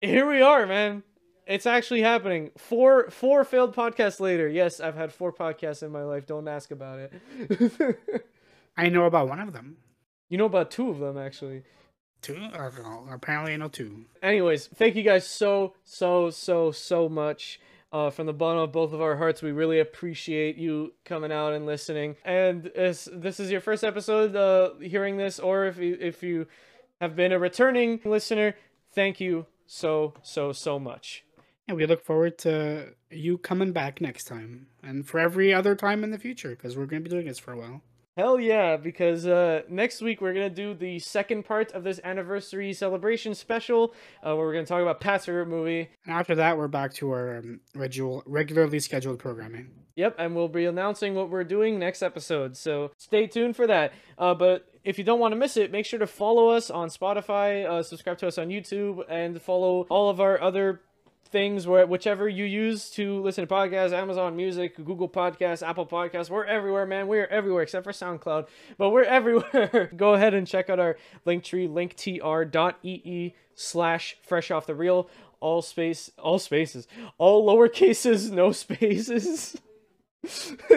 here 0.00 0.28
we 0.28 0.40
are, 0.42 0.66
man. 0.66 1.02
It's 1.46 1.66
actually 1.66 2.02
happening. 2.02 2.50
Four 2.56 3.10
four 3.10 3.44
failed 3.44 3.74
podcasts 3.74 4.20
later. 4.20 4.48
Yes, 4.48 4.80
I've 4.80 4.94
had 4.96 5.12
four 5.12 5.32
podcasts 5.32 5.82
in 5.82 5.90
my 5.90 6.02
life. 6.02 6.26
Don't 6.26 6.46
ask 6.48 6.70
about 6.70 6.98
it. 6.98 8.00
I 8.76 8.88
know 8.88 9.04
about 9.06 9.28
one 9.28 9.40
of 9.40 9.52
them. 9.52 9.76
you 10.28 10.38
know 10.38 10.44
about 10.44 10.70
two 10.70 10.90
of 10.90 10.98
them 10.98 11.18
actually. 11.18 11.62
Two? 12.20 12.36
Uh, 12.36 12.70
apparently 13.10 13.54
I 13.54 13.56
know 13.56 13.68
two. 13.68 14.04
Anyways, 14.22 14.66
thank 14.66 14.96
you 14.96 15.02
guys 15.02 15.26
so 15.26 15.74
so 15.84 16.30
so 16.30 16.70
so 16.72 17.08
much. 17.08 17.60
Uh, 17.90 18.10
from 18.10 18.26
the 18.26 18.34
bottom 18.34 18.58
of 18.60 18.70
both 18.70 18.92
of 18.92 19.00
our 19.00 19.16
hearts, 19.16 19.40
we 19.40 19.50
really 19.50 19.80
appreciate 19.80 20.56
you 20.56 20.92
coming 21.06 21.32
out 21.32 21.54
and 21.54 21.64
listening. 21.64 22.16
And 22.22 22.70
if 22.74 23.08
this 23.10 23.40
is 23.40 23.50
your 23.50 23.62
first 23.62 23.82
episode, 23.82 24.36
uh, 24.36 24.74
hearing 24.78 25.16
this, 25.16 25.38
or 25.38 25.64
if 25.64 25.78
you, 25.78 25.96
if 25.98 26.22
you 26.22 26.46
have 27.00 27.16
been 27.16 27.32
a 27.32 27.38
returning 27.38 28.00
listener, 28.04 28.54
thank 28.92 29.20
you 29.20 29.46
so 29.66 30.14
so 30.22 30.52
so 30.52 30.78
much. 30.78 31.24
And 31.66 31.76
we 31.76 31.84
look 31.84 32.02
forward 32.02 32.38
to 32.38 32.94
you 33.10 33.36
coming 33.36 33.72
back 33.72 34.00
next 34.00 34.24
time, 34.24 34.68
and 34.82 35.06
for 35.06 35.20
every 35.20 35.52
other 35.52 35.74
time 35.74 36.02
in 36.02 36.10
the 36.10 36.18
future, 36.18 36.50
because 36.50 36.76
we're 36.76 36.86
going 36.86 37.02
to 37.02 37.08
be 37.08 37.14
doing 37.14 37.26
this 37.26 37.38
for 37.38 37.52
a 37.52 37.58
while. 37.58 37.82
Hell 38.18 38.40
yeah, 38.40 38.76
because 38.76 39.28
uh, 39.28 39.62
next 39.68 40.02
week 40.02 40.20
we're 40.20 40.34
going 40.34 40.52
to 40.52 40.52
do 40.52 40.74
the 40.74 40.98
second 40.98 41.44
part 41.44 41.70
of 41.70 41.84
this 41.84 42.00
anniversary 42.02 42.72
celebration 42.72 43.32
special 43.32 43.94
uh, 44.24 44.34
where 44.34 44.44
we're 44.44 44.54
going 44.54 44.64
to 44.64 44.68
talk 44.68 44.82
about 44.82 44.98
Pat's 44.98 45.26
favorite 45.26 45.46
movie. 45.46 45.88
And 46.04 46.14
after 46.16 46.34
that, 46.34 46.58
we're 46.58 46.66
back 46.66 46.92
to 46.94 47.12
our 47.12 47.36
um, 47.36 47.60
regular, 47.76 48.22
regularly 48.26 48.80
scheduled 48.80 49.20
programming. 49.20 49.70
Yep, 49.94 50.16
and 50.18 50.34
we'll 50.34 50.48
be 50.48 50.64
announcing 50.64 51.14
what 51.14 51.30
we're 51.30 51.44
doing 51.44 51.78
next 51.78 52.02
episode, 52.02 52.56
so 52.56 52.90
stay 52.96 53.28
tuned 53.28 53.54
for 53.54 53.68
that. 53.68 53.92
Uh, 54.18 54.34
but 54.34 54.66
if 54.82 54.98
you 54.98 55.04
don't 55.04 55.20
want 55.20 55.30
to 55.30 55.36
miss 55.36 55.56
it, 55.56 55.70
make 55.70 55.86
sure 55.86 56.00
to 56.00 56.06
follow 56.08 56.48
us 56.48 56.70
on 56.70 56.88
Spotify, 56.88 57.66
uh, 57.66 57.84
subscribe 57.84 58.18
to 58.18 58.26
us 58.26 58.36
on 58.36 58.48
YouTube, 58.48 59.04
and 59.08 59.40
follow 59.40 59.86
all 59.90 60.10
of 60.10 60.20
our 60.20 60.40
other 60.40 60.80
things 61.30 61.66
where 61.66 61.86
whichever 61.86 62.28
you 62.28 62.44
use 62.44 62.90
to 62.90 63.20
listen 63.22 63.46
to 63.46 63.52
podcasts 63.52 63.92
amazon 63.92 64.36
music 64.36 64.76
google 64.84 65.08
podcasts 65.08 65.66
apple 65.66 65.86
podcasts 65.86 66.30
we're 66.30 66.44
everywhere 66.44 66.86
man. 66.86 67.06
We're 67.06 67.26
everywhere 67.26 67.62
except 67.62 67.84
for 67.84 67.92
soundcloud 67.92 68.48
but 68.76 68.90
we're 68.90 69.04
everywhere. 69.04 69.90
Go 69.96 70.14
ahead 70.14 70.34
and 70.34 70.46
check 70.46 70.70
out 70.70 70.80
our 70.80 70.96
link 71.24 71.44
tree 71.44 71.68
linktr.ee 71.68 73.34
slash 73.54 74.16
fresh 74.22 74.50
off 74.50 74.66
the 74.66 74.74
reel. 74.74 75.08
All 75.40 75.62
space 75.62 76.10
all 76.18 76.38
spaces. 76.38 76.88
All 77.18 77.44
lower 77.44 77.68
cases 77.68 78.30
no 78.30 78.52
spaces. 78.52 79.56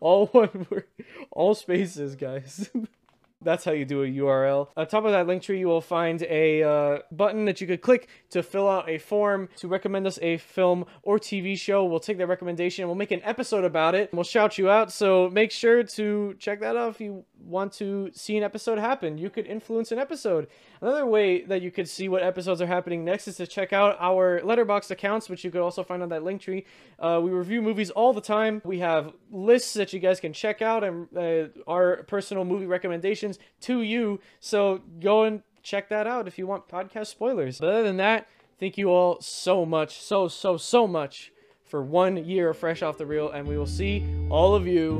All 0.00 0.26
one 0.26 0.66
word. 0.70 0.84
All 1.30 1.54
spaces 1.54 2.16
guys 2.16 2.70
That's 3.44 3.64
how 3.64 3.72
you 3.72 3.84
do 3.84 4.02
a 4.02 4.06
URL. 4.06 4.68
On 4.76 4.86
top 4.86 5.04
of 5.04 5.12
that 5.12 5.26
link 5.26 5.42
tree, 5.42 5.58
you 5.58 5.68
will 5.68 5.80
find 5.80 6.22
a 6.22 6.62
uh, 6.62 6.98
button 7.12 7.44
that 7.44 7.60
you 7.60 7.66
could 7.66 7.82
click 7.82 8.08
to 8.30 8.42
fill 8.42 8.68
out 8.68 8.88
a 8.88 8.98
form 8.98 9.48
to 9.56 9.68
recommend 9.68 10.06
us 10.06 10.18
a 10.22 10.38
film 10.38 10.86
or 11.02 11.18
TV 11.18 11.56
show. 11.58 11.84
We'll 11.84 12.00
take 12.00 12.18
that 12.18 12.26
recommendation. 12.26 12.86
We'll 12.86 12.94
make 12.94 13.10
an 13.10 13.22
episode 13.22 13.64
about 13.64 13.94
it. 13.94 14.10
We'll 14.12 14.24
shout 14.24 14.58
you 14.58 14.70
out. 14.70 14.92
So 14.92 15.30
make 15.30 15.50
sure 15.50 15.82
to 15.82 16.34
check 16.38 16.60
that 16.60 16.76
out 16.76 16.90
if 16.90 17.00
you 17.00 17.24
want 17.44 17.72
to 17.74 18.10
see 18.12 18.36
an 18.36 18.42
episode 18.42 18.78
happen. 18.78 19.18
You 19.18 19.30
could 19.30 19.46
influence 19.46 19.92
an 19.92 19.98
episode. 19.98 20.48
Another 20.80 21.06
way 21.06 21.42
that 21.42 21.62
you 21.62 21.70
could 21.70 21.88
see 21.88 22.08
what 22.08 22.22
episodes 22.22 22.60
are 22.60 22.66
happening 22.66 23.04
next 23.04 23.28
is 23.28 23.36
to 23.36 23.46
check 23.46 23.72
out 23.72 23.96
our 24.00 24.40
Letterboxd 24.40 24.90
accounts, 24.90 25.28
which 25.28 25.44
you 25.44 25.50
could 25.50 25.60
also 25.60 25.82
find 25.82 26.02
on 26.02 26.08
that 26.08 26.22
link 26.22 26.40
tree. 26.40 26.64
Uh, 26.98 27.20
we 27.22 27.30
review 27.30 27.62
movies 27.62 27.90
all 27.90 28.12
the 28.12 28.20
time. 28.20 28.62
We 28.64 28.78
have 28.80 29.12
lists 29.30 29.74
that 29.74 29.92
you 29.92 30.00
guys 30.00 30.20
can 30.20 30.32
check 30.32 30.62
out 30.62 30.84
and 30.84 31.08
uh, 31.16 31.48
our 31.70 32.02
personal 32.04 32.44
movie 32.44 32.66
recommendations 32.66 33.33
to 33.62 33.82
you. 33.82 34.20
So 34.40 34.80
go 35.00 35.24
and 35.24 35.42
check 35.62 35.88
that 35.88 36.06
out 36.06 36.28
if 36.28 36.38
you 36.38 36.46
want 36.46 36.68
podcast 36.68 37.06
spoilers. 37.06 37.58
But 37.58 37.70
other 37.70 37.82
than 37.82 37.96
that, 37.98 38.28
thank 38.58 38.78
you 38.78 38.90
all 38.90 39.20
so 39.20 39.64
much, 39.64 40.00
so, 40.00 40.28
so, 40.28 40.56
so 40.56 40.86
much 40.86 41.32
for 41.64 41.82
one 41.82 42.24
year 42.24 42.54
Fresh 42.54 42.82
Off 42.82 42.98
the 42.98 43.06
Reel, 43.06 43.30
and 43.30 43.48
we 43.48 43.58
will 43.58 43.66
see 43.66 44.04
all 44.30 44.54
of 44.54 44.66
you 44.66 44.98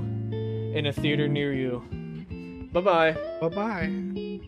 in 0.74 0.86
a 0.86 0.92
theater 0.92 1.28
near 1.28 1.52
you. 1.52 2.68
Bye 2.72 2.80
bye. 2.80 3.12
Bye 3.40 3.48
bye. 3.48 4.40